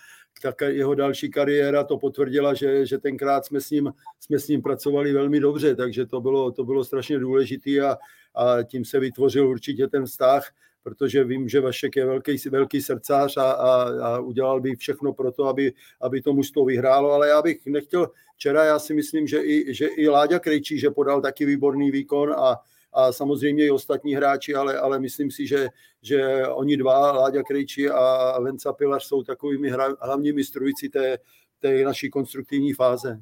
tak 0.42 0.60
jeho 0.60 0.94
další 0.94 1.30
kariéra 1.30 1.84
to 1.84 1.98
potvrdila, 1.98 2.54
že, 2.54 2.86
že 2.86 2.98
tenkrát 2.98 3.46
jsme 3.46 3.60
s, 3.60 3.70
ním, 3.70 3.92
jsme 4.20 4.38
s 4.38 4.48
ním 4.48 4.62
pracovali 4.62 5.12
velmi 5.12 5.40
dobře, 5.40 5.76
takže 5.76 6.06
to 6.06 6.20
bylo, 6.20 6.52
to 6.52 6.64
bylo 6.64 6.84
strašně 6.84 7.18
důležité 7.18 7.80
a, 7.80 7.96
a 8.34 8.62
tím 8.62 8.84
se 8.84 9.00
vytvořil 9.00 9.48
určitě 9.48 9.88
ten 9.88 10.06
vztah, 10.06 10.52
protože 10.82 11.24
vím, 11.24 11.48
že 11.48 11.60
Vašek 11.60 11.96
je 11.96 12.06
velký, 12.06 12.36
velký 12.50 12.82
srdcář 12.82 13.36
a, 13.36 13.50
a, 13.50 13.82
a 13.82 14.18
udělal 14.18 14.60
by 14.60 14.76
všechno 14.76 15.12
pro 15.12 15.32
to, 15.32 15.44
aby, 15.44 15.72
aby 16.00 16.22
to 16.22 16.32
mužstvo 16.32 16.64
vyhrálo, 16.64 17.12
ale 17.12 17.28
já 17.28 17.42
bych 17.42 17.66
nechtěl, 17.66 18.10
včera 18.34 18.64
já 18.64 18.78
si 18.78 18.94
myslím, 18.94 19.26
že 19.26 19.42
i, 19.42 19.74
že 19.74 19.86
i 19.86 20.08
Láďa 20.08 20.38
Krejčí, 20.38 20.78
že 20.78 20.90
podal 20.90 21.20
taky 21.20 21.46
výborný 21.46 21.90
výkon 21.90 22.32
a, 22.32 22.56
a 22.92 23.12
samozřejmě 23.12 23.66
i 23.66 23.70
ostatní 23.70 24.14
hráči, 24.14 24.54
ale, 24.54 24.78
ale 24.78 24.98
myslím 24.98 25.30
si, 25.30 25.46
že, 25.46 25.68
že 26.02 26.46
oni 26.48 26.76
dva, 26.76 27.12
Láďa 27.12 27.42
Krejčí 27.42 27.88
a 27.88 28.40
Venca 28.40 28.72
Pilař, 28.72 29.04
jsou 29.04 29.22
takovými 29.22 29.70
hra, 29.70 29.88
hlavními 30.00 30.44
strujci 30.44 30.88
té, 30.88 31.18
té 31.58 31.84
naší 31.84 32.10
konstruktivní 32.10 32.72
fáze. 32.72 33.20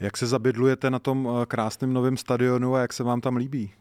Jak 0.00 0.16
se 0.16 0.26
zabydlujete 0.26 0.90
na 0.90 0.98
tom 0.98 1.28
eh, 1.28 1.46
krásném 1.46 1.92
novém 1.92 2.16
stadionu 2.16 2.74
a 2.74 2.80
jak 2.80 2.92
se 2.92 3.02
vám 3.02 3.20
tam 3.20 3.36
líbí? 3.36 3.72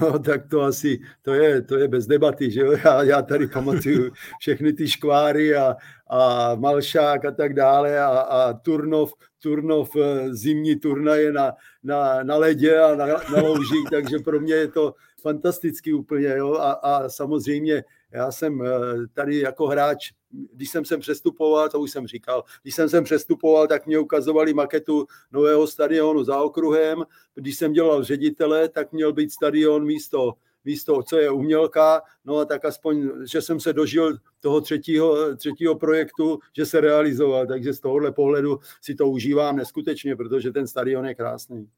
No, 0.00 0.18
tak 0.18 0.48
to 0.48 0.60
asi, 0.60 1.00
to 1.22 1.34
je, 1.34 1.62
to 1.62 1.76
je 1.76 1.88
bez 1.88 2.06
debaty, 2.06 2.50
že 2.50 2.60
jo? 2.60 2.72
Já, 2.84 3.02
já 3.02 3.22
tady 3.22 3.46
pamatuju 3.46 4.12
všechny 4.40 4.72
ty 4.72 4.88
škváry 4.88 5.56
a, 5.56 5.76
a 6.10 6.54
Malšák 6.54 7.24
a 7.24 7.30
tak 7.30 7.54
dále 7.54 8.00
a, 8.00 8.08
a 8.08 8.52
Turnov, 8.52 9.12
Turnov 9.42 9.90
eh, 9.96 10.34
zimní 10.34 10.76
turnaje 10.76 11.32
na, 11.32 11.52
na, 11.82 12.22
na 12.22 12.36
ledě 12.36 12.78
a 12.80 12.94
na, 12.94 13.06
na 13.06 13.42
loužích, 13.42 13.90
takže 13.90 14.18
pro 14.18 14.40
mě 14.40 14.54
je 14.54 14.68
to 14.68 14.94
fantasticky 15.22 15.92
úplně, 15.92 16.28
jo? 16.28 16.54
A, 16.54 16.72
a 16.72 17.08
samozřejmě 17.08 17.84
já 18.12 18.32
jsem 18.32 18.62
eh, 18.62 18.70
tady 19.12 19.38
jako 19.38 19.66
hráč, 19.66 20.12
když 20.30 20.70
jsem 20.70 20.84
sem 20.84 21.00
přestupoval, 21.00 21.68
to 21.68 21.80
už 21.80 21.90
jsem 21.90 22.06
říkal, 22.06 22.44
když 22.62 22.74
jsem 22.74 22.88
sem 22.88 23.04
přestupoval, 23.04 23.66
tak 23.66 23.86
mě 23.86 23.98
ukazovali 23.98 24.54
maketu 24.54 25.06
nového 25.32 25.66
stadionu 25.66 26.24
za 26.24 26.40
okruhem. 26.40 27.04
Když 27.34 27.56
jsem 27.56 27.72
dělal 27.72 28.04
ředitele, 28.04 28.68
tak 28.68 28.92
měl 28.92 29.12
být 29.12 29.32
stadion 29.32 29.84
místo 29.84 30.34
místo, 30.64 31.02
co 31.02 31.18
je 31.18 31.30
umělka, 31.30 32.02
no 32.24 32.36
a 32.36 32.44
tak 32.44 32.64
aspoň, 32.64 33.10
že 33.30 33.42
jsem 33.42 33.60
se 33.60 33.72
dožil 33.72 34.16
toho 34.40 34.60
třetího, 34.60 35.36
třetího 35.36 35.74
projektu, 35.74 36.38
že 36.56 36.66
se 36.66 36.80
realizoval, 36.80 37.46
takže 37.46 37.72
z 37.72 37.80
tohohle 37.80 38.12
pohledu 38.12 38.58
si 38.80 38.94
to 38.94 39.08
užívám 39.08 39.56
neskutečně, 39.56 40.16
protože 40.16 40.52
ten 40.52 40.66
stadion 40.66 41.06
je 41.06 41.14
krásný. 41.14 41.68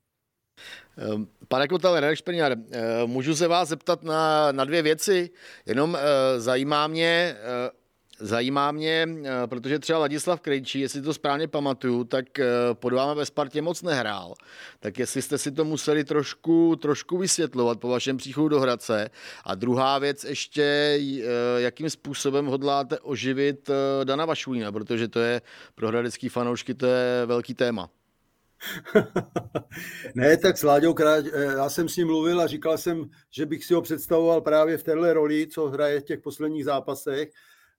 Ehm, 0.96 1.26
pane 1.48 1.68
Kotel, 1.68 2.00
Radek 2.00 2.18
Špeňar, 2.18 2.52
ehm, 2.52 3.10
můžu 3.10 3.36
se 3.36 3.48
vás 3.48 3.68
zeptat 3.68 4.02
na, 4.02 4.52
na 4.52 4.64
dvě 4.64 4.82
věci. 4.82 5.30
Jenom 5.66 5.96
ehm, 5.96 6.02
zajímá 6.40 6.86
mě, 6.86 7.36
Zajímá 8.20 8.72
mě, 8.72 9.08
protože 9.46 9.78
třeba 9.78 9.98
Ladislav 9.98 10.40
Krejčí, 10.40 10.80
jestli 10.80 11.02
to 11.02 11.14
správně 11.14 11.48
pamatuju, 11.48 12.04
tak 12.04 12.24
pod 12.72 12.92
vámi 12.92 13.18
ve 13.18 13.26
Spartě 13.26 13.62
moc 13.62 13.82
nehrál. 13.82 14.34
Tak 14.80 14.98
jestli 14.98 15.22
jste 15.22 15.38
si 15.38 15.52
to 15.52 15.64
museli 15.64 16.04
trošku, 16.04 16.76
trošku 16.76 17.18
vysvětlovat 17.18 17.80
po 17.80 17.88
vašem 17.88 18.16
příchodu 18.16 18.48
do 18.48 18.60
Hradce. 18.60 19.10
A 19.44 19.54
druhá 19.54 19.98
věc 19.98 20.24
ještě, 20.24 20.98
jakým 21.56 21.90
způsobem 21.90 22.46
hodláte 22.46 22.98
oživit 22.98 23.70
Dana 24.04 24.24
Vašulína, 24.24 24.72
protože 24.72 25.08
to 25.08 25.20
je 25.20 25.42
pro 25.74 25.88
hradecký 25.88 26.28
fanoušky 26.28 26.74
to 26.74 26.86
je 26.86 27.26
velký 27.26 27.54
téma. 27.54 27.90
ne, 30.14 30.36
tak 30.36 30.58
s 30.58 30.62
Láďou 30.62 30.94
Kráč, 30.94 31.24
eh, 31.32 31.44
já 31.44 31.68
jsem 31.68 31.88
s 31.88 31.96
ním 31.96 32.06
mluvil 32.06 32.40
a 32.40 32.46
říkal 32.46 32.78
jsem, 32.78 33.04
že 33.30 33.46
bych 33.46 33.64
si 33.64 33.74
ho 33.74 33.82
představoval 33.82 34.40
právě 34.40 34.78
v 34.78 34.82
téhle 34.82 35.12
roli, 35.12 35.46
co 35.46 35.68
hraje 35.68 36.00
v 36.00 36.04
těch 36.04 36.20
posledních 36.20 36.64
zápasech, 36.64 37.30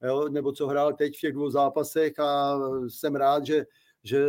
jo, 0.03 0.29
nebo 0.29 0.51
co 0.51 0.67
hrál 0.67 0.93
teď 0.93 1.17
v 1.17 1.21
těch 1.21 1.33
dvou 1.33 1.49
zápasech 1.49 2.19
a 2.19 2.59
jsem 2.87 3.15
rád, 3.15 3.45
že, 3.45 3.65
že 4.03 4.25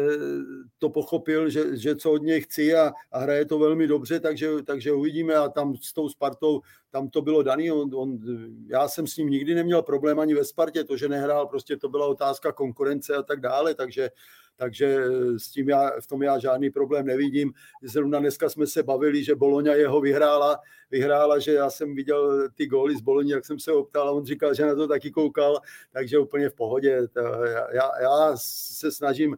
to 0.78 0.90
pochopil, 0.90 1.50
že, 1.50 1.76
že 1.76 1.96
co 1.96 2.12
od 2.12 2.22
něj 2.22 2.40
chci 2.40 2.74
a, 2.74 2.92
a 3.12 3.18
hraje 3.18 3.44
to 3.44 3.58
velmi 3.58 3.86
dobře, 3.86 4.20
takže, 4.20 4.62
takže 4.62 4.92
uvidíme 4.92 5.34
a 5.34 5.48
tam 5.48 5.76
s 5.76 5.92
tou 5.92 6.08
Spartou, 6.08 6.60
tam 6.90 7.08
to 7.08 7.22
bylo 7.22 7.42
daný, 7.42 7.70
on, 7.70 7.94
on, 7.94 8.18
já 8.68 8.88
jsem 8.88 9.06
s 9.06 9.16
ním 9.16 9.28
nikdy 9.28 9.54
neměl 9.54 9.82
problém 9.82 10.18
ani 10.18 10.34
ve 10.34 10.44
Spartě, 10.44 10.84
to, 10.84 10.96
že 10.96 11.08
nehrál, 11.08 11.46
prostě 11.46 11.76
to 11.76 11.88
byla 11.88 12.06
otázka 12.06 12.52
konkurence 12.52 13.14
a 13.14 13.22
tak 13.22 13.40
dále, 13.40 13.74
takže 13.74 14.10
takže 14.56 14.98
s 15.36 15.48
tím 15.48 15.68
já, 15.68 15.90
v 16.00 16.06
tom 16.06 16.22
já 16.22 16.38
žádný 16.38 16.70
problém 16.70 17.06
nevidím. 17.06 17.52
Zrovna 17.82 18.18
dneska 18.18 18.48
jsme 18.48 18.66
se 18.66 18.82
bavili, 18.82 19.24
že 19.24 19.34
Boloňa 19.34 19.74
jeho 19.74 20.00
vyhrála, 20.00 20.58
vyhrála, 20.90 21.38
že 21.38 21.52
já 21.52 21.70
jsem 21.70 21.94
viděl 21.94 22.48
ty 22.54 22.66
góly 22.66 22.96
z 22.96 23.00
Boloně, 23.00 23.34
jak 23.34 23.44
jsem 23.44 23.58
se 23.58 23.72
optal 23.72 24.08
a 24.08 24.12
on 24.12 24.24
říkal, 24.24 24.54
že 24.54 24.66
na 24.66 24.74
to 24.74 24.88
taky 24.88 25.10
koukal, 25.10 25.60
takže 25.92 26.18
úplně 26.18 26.48
v 26.48 26.54
pohodě. 26.54 27.00
Já, 27.72 27.90
já 28.02 28.32
se 28.36 28.92
snažím 28.92 29.36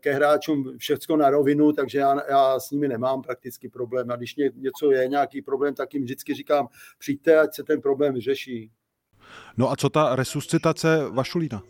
ke 0.00 0.12
hráčům 0.12 0.78
všechno 0.78 1.16
na 1.16 1.30
rovinu, 1.30 1.72
takže 1.72 1.98
já, 1.98 2.30
já 2.30 2.60
s 2.60 2.70
nimi 2.70 2.88
nemám 2.88 3.22
prakticky 3.22 3.68
problém. 3.68 4.10
A 4.10 4.16
když 4.16 4.36
něco 4.54 4.90
je, 4.90 5.08
nějaký 5.08 5.42
problém, 5.42 5.74
tak 5.74 5.94
jim 5.94 6.02
vždycky 6.02 6.34
říkám, 6.34 6.68
přijďte, 6.98 7.38
ať 7.38 7.54
se 7.54 7.64
ten 7.64 7.80
problém 7.80 8.14
vyřeší. 8.14 8.70
No 9.56 9.70
a 9.70 9.76
co 9.76 9.88
ta 9.88 10.16
resuscitace 10.16 10.98
Vašulína? 11.10 11.62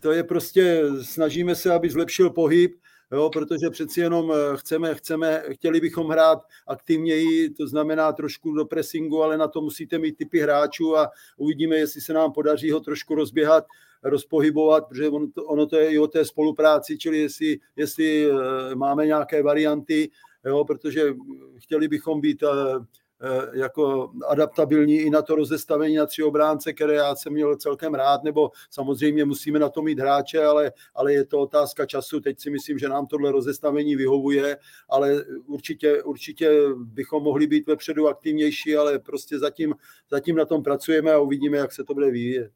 To 0.00 0.12
je 0.12 0.24
prostě, 0.24 0.82
snažíme 1.02 1.54
se, 1.54 1.74
aby 1.74 1.90
zlepšil 1.90 2.30
pohyb, 2.30 2.76
jo, 3.12 3.30
protože 3.30 3.70
přeci 3.70 4.00
jenom 4.00 4.32
eh, 4.32 4.56
chceme, 4.56 4.94
chceme, 4.94 5.42
chtěli 5.50 5.80
bychom 5.80 6.08
hrát 6.08 6.38
aktivněji, 6.66 7.50
to 7.50 7.66
znamená 7.66 8.12
trošku 8.12 8.52
do 8.52 8.64
pressingu, 8.64 9.22
ale 9.22 9.38
na 9.38 9.48
to 9.48 9.60
musíte 9.60 9.98
mít 9.98 10.16
typy 10.16 10.40
hráčů 10.40 10.96
a 10.96 11.10
uvidíme, 11.36 11.76
jestli 11.76 12.00
se 12.00 12.12
nám 12.12 12.32
podaří 12.32 12.70
ho 12.70 12.80
trošku 12.80 13.14
rozběhat, 13.14 13.64
rozpohybovat, 14.02 14.88
protože 14.88 15.08
ono 15.08 15.26
to, 15.34 15.44
ono 15.44 15.66
to 15.66 15.76
je 15.76 15.90
i 15.90 15.98
o 15.98 16.06
té 16.06 16.24
spolupráci, 16.24 16.98
čili 16.98 17.18
jestli, 17.18 17.58
jestli 17.76 18.30
eh, 18.30 18.74
máme 18.74 19.06
nějaké 19.06 19.42
varianty, 19.42 20.10
jo, 20.44 20.64
protože 20.64 21.14
chtěli 21.56 21.88
bychom 21.88 22.20
být 22.20 22.42
eh, 22.42 22.46
jako 23.52 24.10
adaptabilní 24.28 24.94
i 24.94 25.10
na 25.10 25.22
to 25.22 25.34
rozestavení 25.34 25.96
na 25.96 26.06
tři 26.06 26.22
obránce, 26.22 26.72
které 26.72 26.94
já 26.94 27.14
jsem 27.14 27.32
měl 27.32 27.56
celkem 27.56 27.94
rád, 27.94 28.24
nebo 28.24 28.50
samozřejmě 28.70 29.24
musíme 29.24 29.58
na 29.58 29.68
to 29.68 29.82
mít 29.82 29.98
hráče, 29.98 30.44
ale, 30.44 30.72
ale 30.94 31.12
je 31.12 31.24
to 31.24 31.38
otázka 31.38 31.86
času. 31.86 32.20
Teď 32.20 32.40
si 32.40 32.50
myslím, 32.50 32.78
že 32.78 32.88
nám 32.88 33.06
tohle 33.06 33.32
rozestavení 33.32 33.96
vyhovuje, 33.96 34.56
ale 34.88 35.24
určitě, 35.46 36.02
určitě 36.02 36.50
bychom 36.76 37.22
mohli 37.22 37.46
být 37.46 37.66
vepředu 37.66 38.08
aktivnější, 38.08 38.76
ale 38.76 38.98
prostě 38.98 39.38
zatím, 39.38 39.74
zatím 40.10 40.36
na 40.36 40.44
tom 40.44 40.62
pracujeme 40.62 41.12
a 41.12 41.18
uvidíme, 41.18 41.56
jak 41.56 41.72
se 41.72 41.84
to 41.84 41.94
bude 41.94 42.06
vyvíjet. 42.06 42.50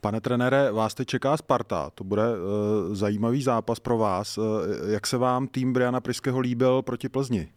Pane 0.00 0.20
trenére, 0.20 0.72
vás 0.72 0.94
teď 0.94 1.08
čeká 1.08 1.36
Sparta. 1.36 1.90
To 1.94 2.04
bude 2.04 2.22
uh, 2.22 2.94
zajímavý 2.94 3.42
zápas 3.42 3.80
pro 3.80 3.98
vás. 3.98 4.38
Uh, 4.38 4.44
jak 4.88 5.06
se 5.06 5.18
vám 5.18 5.48
tým 5.48 5.72
Briana 5.72 6.00
Priského 6.00 6.40
líbil 6.40 6.82
proti 6.82 7.08
Plzni? 7.08 7.52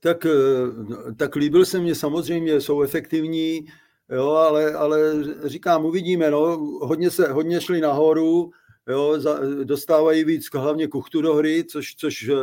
Tak, 0.00 0.26
eh, 0.26 1.14
tak 1.16 1.36
líbil 1.36 1.64
se 1.64 1.78
mně 1.78 1.94
samozřejmě, 1.94 2.60
jsou 2.60 2.82
efektivní, 2.82 3.66
jo, 4.10 4.30
ale, 4.30 4.72
ale 4.72 5.00
říkám, 5.44 5.84
uvidíme, 5.84 6.30
no, 6.30 6.56
hodně, 6.80 7.10
se, 7.10 7.32
hodně 7.32 7.60
šli 7.60 7.80
nahoru, 7.80 8.50
jo, 8.88 9.20
za, 9.20 9.40
dostávají 9.64 10.24
víc 10.24 10.48
hlavně 10.54 10.88
kuchtu 10.88 11.22
do 11.22 11.34
hry, 11.34 11.64
což, 11.64 11.94
což 11.94 12.28
eh, 12.28 12.34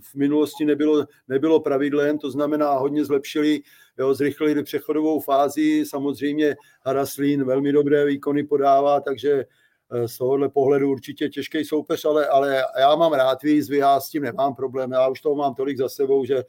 v 0.00 0.14
minulosti 0.14 0.64
nebylo, 0.64 1.06
nebylo 1.28 1.60
pravidlem, 1.60 2.18
to 2.18 2.30
znamená 2.30 2.72
hodně 2.72 3.04
zlepšili, 3.04 3.60
jo, 3.98 4.14
zrychlili 4.14 4.62
přechodovou 4.62 5.20
fázi, 5.20 5.84
samozřejmě 5.86 6.56
Haraslín 6.86 7.44
velmi 7.44 7.72
dobré 7.72 8.04
výkony 8.04 8.44
podává, 8.44 9.00
takže 9.00 9.44
eh, 9.90 10.08
z 10.08 10.18
tohohle 10.18 10.48
pohledu 10.48 10.90
určitě 10.90 11.28
těžký 11.28 11.64
soupeř, 11.64 12.04
ale, 12.04 12.26
ale 12.26 12.64
já 12.78 12.96
mám 12.96 13.12
rád 13.12 13.42
výzvy, 13.42 13.76
já 13.76 14.00
s 14.00 14.10
tím 14.10 14.22
nemám 14.22 14.54
problém, 14.54 14.92
já 14.92 15.08
už 15.08 15.20
toho 15.20 15.34
mám 15.34 15.54
tolik 15.54 15.78
za 15.78 15.88
sebou, 15.88 16.24
že 16.24 16.44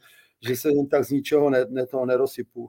že 0.46 0.56
se 0.56 0.68
jen 0.68 0.86
tak 0.86 1.04
z 1.04 1.10
ničeho 1.10 1.50
ne, 1.50 1.64
ne 1.68 1.86
toho 1.86 2.06
nerosypu. 2.06 2.68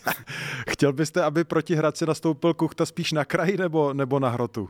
Chtěl 0.70 0.92
byste, 0.92 1.22
aby 1.22 1.44
proti 1.44 1.74
Hradci 1.74 2.06
nastoupil 2.06 2.54
Kuchta 2.54 2.86
spíš 2.86 3.12
na 3.12 3.24
kraji 3.24 3.56
nebo, 3.56 3.94
nebo 3.94 4.18
na 4.20 4.28
hrotu? 4.28 4.68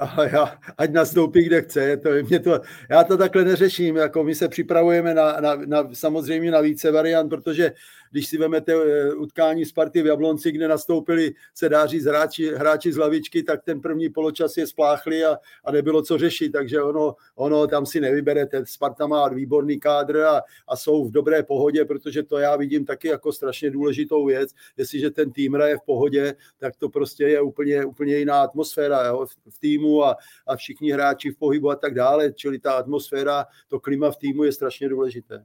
A 0.00 0.24
já, 0.24 0.58
ať 0.78 0.92
nastoupí, 0.92 1.44
kde 1.44 1.62
chce. 1.62 1.96
To, 1.96 2.10
mě 2.28 2.40
to, 2.40 2.60
já 2.90 3.04
to 3.04 3.16
takhle 3.16 3.44
neřeším. 3.44 3.96
Jako 3.96 4.24
my 4.24 4.34
se 4.34 4.48
připravujeme 4.48 5.14
na, 5.14 5.40
na, 5.40 5.54
na, 5.54 5.88
samozřejmě 5.92 6.50
na 6.50 6.60
více 6.60 6.92
variant, 6.92 7.28
protože 7.28 7.72
když 8.10 8.26
si 8.26 8.38
vezmete 8.38 8.72
eh, 8.72 9.14
utkání 9.14 9.64
Sparty 9.64 10.02
v 10.02 10.06
Jablonci, 10.06 10.52
kde 10.52 10.68
nastoupili 10.68 11.34
se 11.54 11.68
dá 11.68 11.86
říct 11.86 12.04
hráči, 12.04 12.54
hráči 12.54 12.92
z 12.92 12.96
lavičky, 12.96 13.42
tak 13.42 13.64
ten 13.64 13.80
první 13.80 14.08
poločas 14.08 14.56
je 14.56 14.66
spláchli 14.66 15.24
a, 15.24 15.36
a 15.64 15.72
nebylo 15.72 16.02
co 16.02 16.18
řešit, 16.18 16.50
takže 16.50 16.82
ono, 16.82 17.14
ono 17.34 17.66
tam 17.66 17.86
si 17.86 18.00
nevyberete. 18.00 18.66
Sparta 18.66 19.06
má 19.06 19.28
výborný 19.28 19.80
kádr 19.80 20.20
a, 20.20 20.42
a 20.68 20.76
jsou 20.76 21.04
v 21.04 21.10
dobré 21.10 21.42
pohodě, 21.42 21.84
protože 21.84 22.22
to 22.22 22.38
já 22.38 22.56
vidím 22.56 22.84
taky 22.84 23.08
jako 23.08 23.32
strašně 23.32 23.70
důležitou 23.70 24.26
věc. 24.26 24.50
Jestliže 24.76 25.10
ten 25.10 25.32
tým 25.32 25.54
je 25.54 25.76
v 25.76 25.82
pohodě, 25.86 26.34
tak 26.58 26.76
to 26.76 26.88
prostě 26.88 27.24
je 27.24 27.40
úplně, 27.40 27.84
úplně 27.84 28.16
jiná 28.16 28.42
atmosféra 28.42 29.06
jo, 29.06 29.26
v, 29.26 29.50
v 29.50 29.58
týmu 29.58 30.04
a, 30.04 30.16
a 30.46 30.56
všichni 30.56 30.92
hráči 30.92 31.30
v 31.30 31.38
pohybu 31.38 31.70
a 31.70 31.76
tak 31.76 31.94
dále. 31.94 32.32
Čili 32.32 32.58
ta 32.58 32.72
atmosféra, 32.72 33.46
to 33.68 33.80
klima 33.80 34.10
v 34.10 34.16
týmu 34.16 34.44
je 34.44 34.52
strašně 34.52 34.88
důležité. 34.88 35.44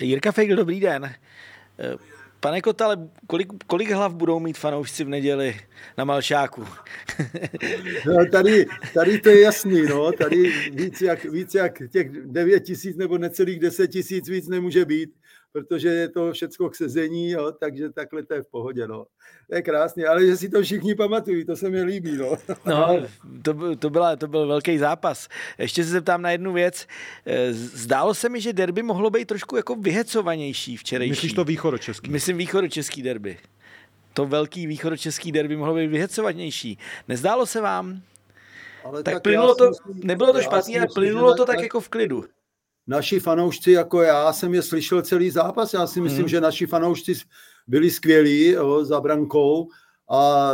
Jirka 0.00 0.32
Feigl, 0.32 0.56
dobrý 0.56 0.80
den. 0.80 1.04
Eh, 1.04 1.96
pane 2.40 2.60
Kotale, 2.60 3.08
kolik, 3.26 3.48
kolik 3.66 3.90
hlav 3.90 4.14
budou 4.14 4.40
mít 4.40 4.58
fanoušci 4.58 5.04
v 5.04 5.08
neděli 5.08 5.60
na 5.98 6.04
Malšáku? 6.04 6.64
No, 8.06 8.26
tady, 8.26 8.66
tady 8.94 9.18
to 9.18 9.28
je 9.28 9.40
jasný, 9.40 9.82
no. 9.82 10.12
tady 10.12 10.52
víc 10.72 11.00
jak, 11.02 11.24
víc 11.24 11.54
jak 11.54 11.82
těch 11.90 12.10
9 12.10 12.60
tisíc 12.60 12.96
nebo 12.96 13.18
necelých 13.18 13.60
10 13.60 13.88
tisíc 13.88 14.28
víc 14.28 14.48
nemůže 14.48 14.84
být 14.84 15.10
protože 15.54 15.88
je 15.88 16.08
to 16.08 16.32
všecko 16.32 16.70
k 16.70 16.76
sezení, 16.76 17.30
jo, 17.30 17.52
takže 17.52 17.90
takhle 17.90 18.22
to 18.22 18.34
je 18.34 18.42
v 18.42 18.46
pohodě. 18.46 18.88
No. 18.88 19.04
To 19.50 19.54
je 19.54 19.62
krásně, 19.62 20.06
ale 20.06 20.26
že 20.26 20.36
si 20.36 20.48
to 20.48 20.62
všichni 20.62 20.94
pamatují, 20.94 21.44
to 21.44 21.56
se 21.56 21.70
mi 21.70 21.82
líbí. 21.82 22.16
No, 22.16 22.36
no 22.66 22.96
to, 23.42 23.76
to, 23.76 23.90
byla, 23.90 24.16
to 24.16 24.28
byl 24.28 24.46
velký 24.46 24.78
zápas. 24.78 25.28
Ještě 25.58 25.84
se 25.84 25.90
zeptám 25.90 26.22
na 26.22 26.30
jednu 26.30 26.52
věc. 26.52 26.86
Eh, 27.26 27.52
zdálo 27.52 28.14
se 28.14 28.28
mi, 28.28 28.40
že 28.40 28.52
derby 28.52 28.82
mohlo 28.82 29.10
být 29.10 29.24
trošku 29.24 29.56
jako 29.56 29.74
vyhecovanější 29.74 30.76
včerejší. 30.76 31.10
Myslíš 31.10 31.32
to 31.32 31.44
východočeský? 31.44 32.10
Myslím 32.10 32.36
východočeský 32.36 33.02
derby. 33.02 33.38
To 34.14 34.26
velký 34.26 34.66
východočeský 34.66 35.32
derby 35.32 35.56
mohlo 35.56 35.74
být 35.74 35.86
vyhecovanější. 35.86 36.78
Nezdálo 37.08 37.46
se 37.46 37.60
vám? 37.60 38.02
Ale 38.84 39.02
tak, 39.02 39.14
tak 39.14 39.22
plynulo 39.22 39.54
to, 39.54 39.68
myslím, 39.68 40.06
nebylo 40.06 40.32
to 40.32 40.42
špatné, 40.42 40.78
ale 40.78 40.86
plynulo 40.94 41.34
to 41.34 41.44
tak, 41.44 41.56
tak 41.56 41.62
jako 41.62 41.80
v 41.80 41.88
klidu. 41.88 42.24
Naši 42.86 43.20
fanoušci, 43.20 43.72
jako 43.72 44.02
já 44.02 44.32
jsem 44.32 44.54
je 44.54 44.62
slyšel 44.62 45.02
celý 45.02 45.30
zápas, 45.30 45.72
já 45.74 45.86
si 45.86 46.00
myslím, 46.00 46.20
hmm. 46.20 46.28
že 46.28 46.40
naši 46.40 46.66
fanoušci 46.66 47.14
byli 47.66 47.90
skvělí 47.90 48.48
jo, 48.48 48.84
za 48.84 49.00
brankou 49.00 49.68
a 50.10 50.52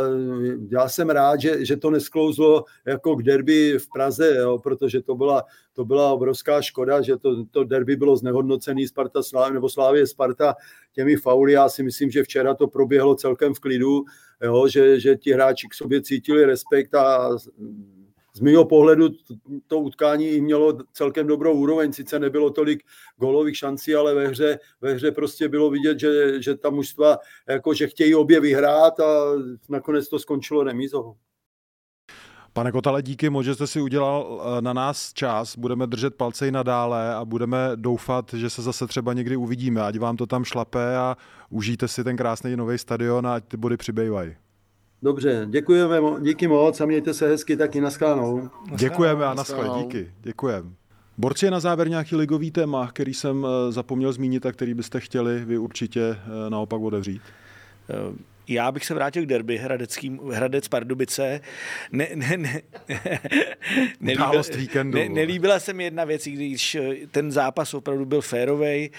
já 0.71 0.89
jsem 0.89 1.09
rád, 1.09 1.41
že, 1.41 1.65
že 1.65 1.77
to 1.77 1.91
nesklouzlo 1.91 2.63
jako 2.85 3.15
k 3.15 3.23
derby 3.23 3.79
v 3.79 3.87
Praze, 3.93 4.35
jo, 4.37 4.59
protože 4.59 5.01
to 5.01 5.15
byla, 5.15 5.43
to 5.73 5.85
byla 5.85 6.13
obrovská 6.13 6.61
škoda, 6.61 7.01
že 7.01 7.17
to, 7.17 7.45
to 7.45 7.63
derby 7.63 7.95
bylo 7.95 8.17
znehodnocený 8.17 8.87
Sparta 8.87 9.23
Slávě, 9.23 9.53
nebo 9.53 9.69
Slávě 9.69 10.07
Sparta 10.07 10.55
těmi 10.93 11.15
fauly. 11.15 11.51
Já 11.51 11.69
si 11.69 11.83
myslím, 11.83 12.11
že 12.11 12.23
včera 12.23 12.55
to 12.55 12.67
proběhlo 12.67 13.15
celkem 13.15 13.53
v 13.53 13.59
klidu, 13.59 14.03
jo, 14.43 14.67
že, 14.67 14.99
že 14.99 15.15
ti 15.15 15.33
hráči 15.33 15.67
k 15.67 15.73
sobě 15.73 16.01
cítili 16.01 16.45
respekt 16.45 16.95
a 16.95 17.29
z 18.33 18.39
mého 18.39 18.65
pohledu 18.65 19.09
to 19.67 19.79
utkání 19.79 20.41
mělo 20.41 20.77
celkem 20.93 21.27
dobrou 21.27 21.53
úroveň, 21.53 21.93
sice 21.93 22.19
nebylo 22.19 22.49
tolik 22.49 22.83
golových 23.17 23.57
šancí, 23.57 23.95
ale 23.95 24.15
ve 24.15 24.27
hře, 24.27 24.59
ve 24.81 24.93
hře 24.93 25.11
prostě 25.11 25.49
bylo 25.49 25.69
vidět, 25.69 25.99
že, 25.99 26.41
že 26.41 26.55
ta 26.55 26.69
mužstva 26.69 27.17
jako, 27.49 27.73
že 27.73 27.87
chtějí 27.87 28.15
obě 28.15 28.39
vyhrát 28.39 28.99
a 28.99 29.31
nakonec 29.69 30.07
to 30.07 30.19
skončilo 30.19 30.63
remízou. 30.63 31.15
Pane 32.53 32.71
Kotale, 32.71 33.01
díky 33.01 33.29
moc, 33.29 33.45
že 33.45 33.55
jste 33.55 33.67
si 33.67 33.81
udělal 33.81 34.41
eh, 34.57 34.61
na 34.61 34.73
nás 34.73 35.13
čas. 35.13 35.57
Budeme 35.57 35.87
držet 35.87 36.15
palce 36.15 36.47
i 36.47 36.51
nadále 36.51 37.15
a 37.15 37.25
budeme 37.25 37.57
doufat, 37.75 38.33
že 38.33 38.49
se 38.49 38.61
zase 38.61 38.87
třeba 38.87 39.13
někdy 39.13 39.35
uvidíme. 39.35 39.81
Ať 39.81 39.97
vám 39.97 40.17
to 40.17 40.25
tam 40.25 40.43
šlape 40.43 40.97
a 40.97 41.17
užijte 41.49 41.87
si 41.87 42.03
ten 42.03 42.17
krásný 42.17 42.55
nový 42.55 42.77
stadion 42.77 43.27
a 43.27 43.35
ať 43.35 43.45
ty 43.45 43.57
body 43.57 43.77
přibývají. 43.77 44.35
Dobře, 45.03 45.47
děkujeme, 45.49 45.97
díky 46.21 46.47
moc 46.47 46.81
a 46.81 46.85
mějte 46.85 47.13
se 47.13 47.27
hezky 47.27 47.57
taky 47.57 47.81
naschledanou. 47.81 48.49
Děkujeme 48.75 49.25
a 49.25 49.33
naschle, 49.33 49.69
díky, 49.83 50.11
děkujeme. 50.21 50.69
Borci, 51.17 51.45
je 51.45 51.51
na 51.51 51.59
závěr 51.59 51.89
nějaký 51.89 52.15
ligový 52.15 52.51
téma, 52.51 52.87
který 52.87 53.13
jsem 53.13 53.45
eh, 53.45 53.71
zapomněl 53.71 54.13
zmínit 54.13 54.45
a 54.45 54.51
který 54.51 54.73
byste 54.73 54.99
chtěli 54.99 55.45
vy 55.45 55.57
určitě 55.57 56.01
eh, 56.01 56.49
naopak 56.49 56.81
otevřít? 56.81 57.21
Eh, 57.89 58.15
já 58.47 58.71
bych 58.71 58.85
se 58.85 58.93
vrátil 58.93 59.23
k 59.23 59.25
derby 59.25 59.57
Hradeckým, 59.57 60.19
Hradec 60.19 60.67
Pardubice. 60.67 61.41
Ne, 61.91 62.07
ne, 62.15 62.37
ne, 62.37 62.61
nelíbil, 63.99 64.41
víkendu. 64.57 64.97
Ne, 64.97 65.09
nelíbila 65.09 65.59
se 65.59 65.73
mi 65.73 65.83
jedna 65.83 66.05
věc, 66.05 66.27
když 66.27 66.77
ten 67.11 67.31
zápas 67.31 67.73
opravdu 67.73 68.05
byl 68.05 68.21
férovej. 68.21 68.89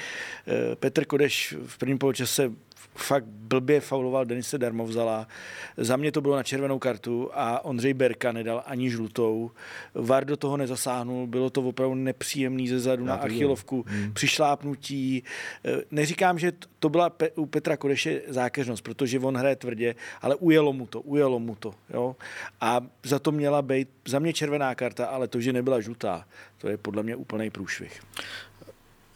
Petr 0.75 1.05
Kodeš 1.05 1.57
v 1.67 1.79
prvním 1.79 1.99
poločase 1.99 2.53
fakt 2.95 3.25
blbě 3.25 3.81
fauloval 3.81 4.25
Denise 4.25 4.59
Darmovzala. 4.59 5.29
Za 5.77 5.97
mě 5.97 6.13
to 6.13 6.21
bylo 6.21 6.37
na 6.37 6.43
červenou 6.43 6.79
kartu 6.79 7.31
a 7.33 7.65
Ondřej 7.65 7.95
Berka 7.95 8.33
nedal 8.33 8.63
ani 8.67 8.91
žlutou. 8.91 9.51
Var 9.95 10.25
do 10.25 10.37
toho 10.37 10.57
nezasáhnul, 10.57 11.27
bylo 11.27 11.51
to 11.51 11.63
opravdu 11.63 11.95
nepříjemný 11.95 12.69
ze 12.69 12.81
zadu 12.81 13.05
na 13.05 13.15
achilovku, 13.15 13.85
hmm. 13.89 14.13
přišlápnutí. 14.13 15.25
Eh, 15.65 15.83
neříkám, 15.91 16.39
že 16.39 16.53
to 16.79 16.89
byla 16.89 17.13
u 17.35 17.47
Petra 17.47 17.77
Kodeše 17.77 18.21
zákeřnost, 18.29 18.85
protože 18.85 19.19
on 19.19 19.37
hraje 19.37 19.57
tvrdě, 19.57 19.95
ale 20.21 20.35
ujelo 20.35 20.73
mu 20.73 20.87
to, 20.87 21.01
ujelo 21.01 21.39
mu 21.39 21.55
to. 21.55 21.75
Jo? 21.95 22.17
A 22.61 22.81
za 23.05 23.19
to 23.19 23.33
měla 23.33 23.63
být 23.63 23.89
za 24.09 24.19
mě 24.19 24.33
červená 24.33 24.75
karta, 24.75 25.07
ale 25.07 25.29
to, 25.29 25.41
že 25.41 25.53
nebyla 25.53 25.81
žlutá, 25.81 26.25
to 26.59 26.69
je 26.69 26.77
podle 26.77 27.03
mě 27.03 27.17
úplný 27.17 27.51
průšvih. 27.51 28.01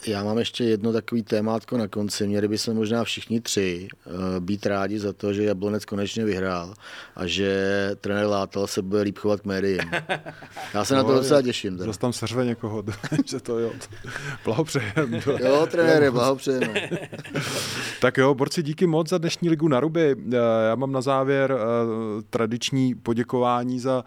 Já 0.06 0.24
mám 0.24 0.38
ještě 0.38 0.64
jedno 0.64 0.92
takový 0.92 1.22
témátko 1.22 1.78
na 1.78 1.88
konci. 1.88 2.26
Měli 2.26 2.48
bychom 2.48 2.74
možná 2.74 3.04
všichni 3.04 3.40
tři 3.40 3.88
uh, 4.06 4.12
být 4.40 4.66
rádi 4.66 4.98
za 4.98 5.12
to, 5.12 5.32
že 5.32 5.44
Jablonec 5.44 5.84
konečně 5.84 6.24
vyhrál 6.24 6.74
a 7.16 7.26
že 7.26 7.90
trenér 8.00 8.26
Látal 8.26 8.66
se 8.66 8.82
bude 8.82 9.02
líp 9.02 9.18
chovat 9.18 9.40
k 9.40 9.44
médiím. 9.44 9.80
Já 10.74 10.84
se 10.84 10.94
no, 10.94 11.02
na 11.02 11.04
to 11.04 11.14
docela 11.14 11.42
těším. 11.42 11.78
Zase 11.78 11.98
tam 11.98 12.12
seřve 12.12 12.44
někoho, 12.44 12.84
že 13.26 13.40
to 13.40 13.58
jo. 13.58 13.72
Blahopřejem. 14.44 15.20
Jo, 15.38 15.66
trenére, 15.70 16.10
blahopřejeme. 16.10 16.74
tak 18.00 18.16
jo, 18.16 18.34
borci, 18.34 18.62
díky 18.62 18.86
moc 18.86 19.08
za 19.08 19.18
dnešní 19.18 19.50
ligu 19.50 19.68
na 19.68 19.80
ruby. 19.80 20.16
Eh, 20.32 20.36
já 20.68 20.74
mám 20.74 20.92
na 20.92 21.00
závěr 21.00 21.52
uh, 21.52 22.22
tradiční 22.30 22.94
poděkování 22.94 23.80
za 23.80 24.04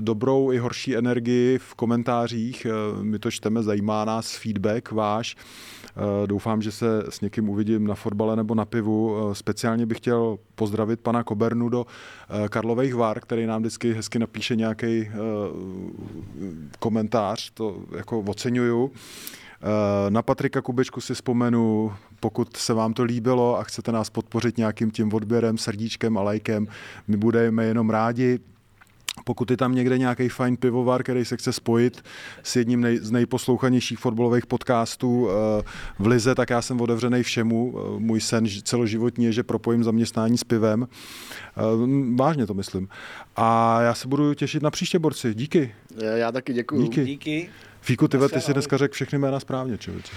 dobrou 0.00 0.52
i 0.52 0.58
horší 0.58 0.96
energii 0.96 1.58
v 1.58 1.74
komentářích. 1.74 2.66
My 3.02 3.18
to 3.18 3.30
čteme, 3.30 3.62
zajímá 3.62 4.04
nás 4.04 4.36
feedback 4.36 4.79
váš. 4.90 5.36
Eh, 5.96 6.26
doufám, 6.26 6.62
že 6.62 6.72
se 6.72 7.04
s 7.08 7.20
někým 7.20 7.48
uvidím 7.48 7.86
na 7.86 7.94
fotbale 7.94 8.36
nebo 8.36 8.54
na 8.54 8.64
pivu. 8.64 9.16
Eh, 9.30 9.34
speciálně 9.34 9.86
bych 9.86 9.98
chtěl 9.98 10.38
pozdravit 10.54 11.00
pana 11.00 11.22
Kobernu 11.22 11.68
do 11.68 11.86
eh, 12.44 12.48
Karlových 12.48 12.94
Var, 12.94 13.20
který 13.20 13.46
nám 13.46 13.60
vždycky 13.62 13.92
hezky 13.92 14.18
napíše 14.18 14.56
nějaký 14.56 15.10
komentář, 16.78 17.50
to 17.54 17.76
jako 17.96 18.20
oceňuju. 18.20 18.92
Na 20.08 20.22
Patrika 20.22 20.62
Kubečku 20.62 21.00
si 21.00 21.14
vzpomenu, 21.14 21.92
pokud 22.20 22.56
se 22.56 22.74
vám 22.74 22.94
to 22.94 23.02
líbilo 23.02 23.58
a 23.58 23.62
chcete 23.62 23.92
nás 23.92 24.10
podpořit 24.10 24.58
nějakým 24.58 24.90
tím 24.90 25.14
odběrem, 25.14 25.58
srdíčkem 25.58 26.18
a 26.18 26.22
lajkem, 26.22 26.68
my 27.08 27.16
budeme 27.16 27.64
jenom 27.64 27.90
rádi. 27.90 28.38
Pokud 29.24 29.50
je 29.50 29.56
tam 29.56 29.74
někde 29.74 29.98
nějaký 29.98 30.28
fajn 30.28 30.56
pivovar, 30.56 31.02
který 31.02 31.24
se 31.24 31.36
chce 31.36 31.52
spojit 31.52 32.02
s 32.42 32.56
jedním 32.56 32.80
nej, 32.80 32.98
z 32.98 33.10
nejposlouchanějších 33.10 33.98
fotbalových 33.98 34.46
podcastů 34.46 35.28
eh, 35.30 35.62
v 35.98 36.06
Lize, 36.06 36.34
tak 36.34 36.50
já 36.50 36.62
jsem 36.62 36.80
otevřený 36.80 37.22
všemu. 37.22 37.74
Eh, 37.76 38.00
můj 38.00 38.20
sen 38.20 38.46
celoživotní 38.62 39.24
je, 39.24 39.32
že 39.32 39.42
propojím 39.42 39.84
zaměstnání 39.84 40.38
s 40.38 40.44
pivem. 40.44 40.88
Eh, 41.56 41.60
vážně 42.14 42.46
to 42.46 42.54
myslím. 42.54 42.88
A 43.36 43.80
já 43.82 43.94
se 43.94 44.08
budu 44.08 44.34
těšit 44.34 44.62
na 44.62 44.70
příště, 44.70 44.98
borci. 44.98 45.34
Díky. 45.34 45.74
Já 46.14 46.32
taky 46.32 46.52
děkuji. 46.52 46.82
Díky. 46.82 47.04
Díky. 47.04 47.50
Fíku, 47.80 48.08
ty, 48.08 48.18
ty 48.32 48.40
si 48.40 48.52
dneska 48.52 48.76
řekl 48.76 48.94
všechny 48.94 49.18
jména 49.18 49.40
správně, 49.40 49.78
člověče. 49.78 50.12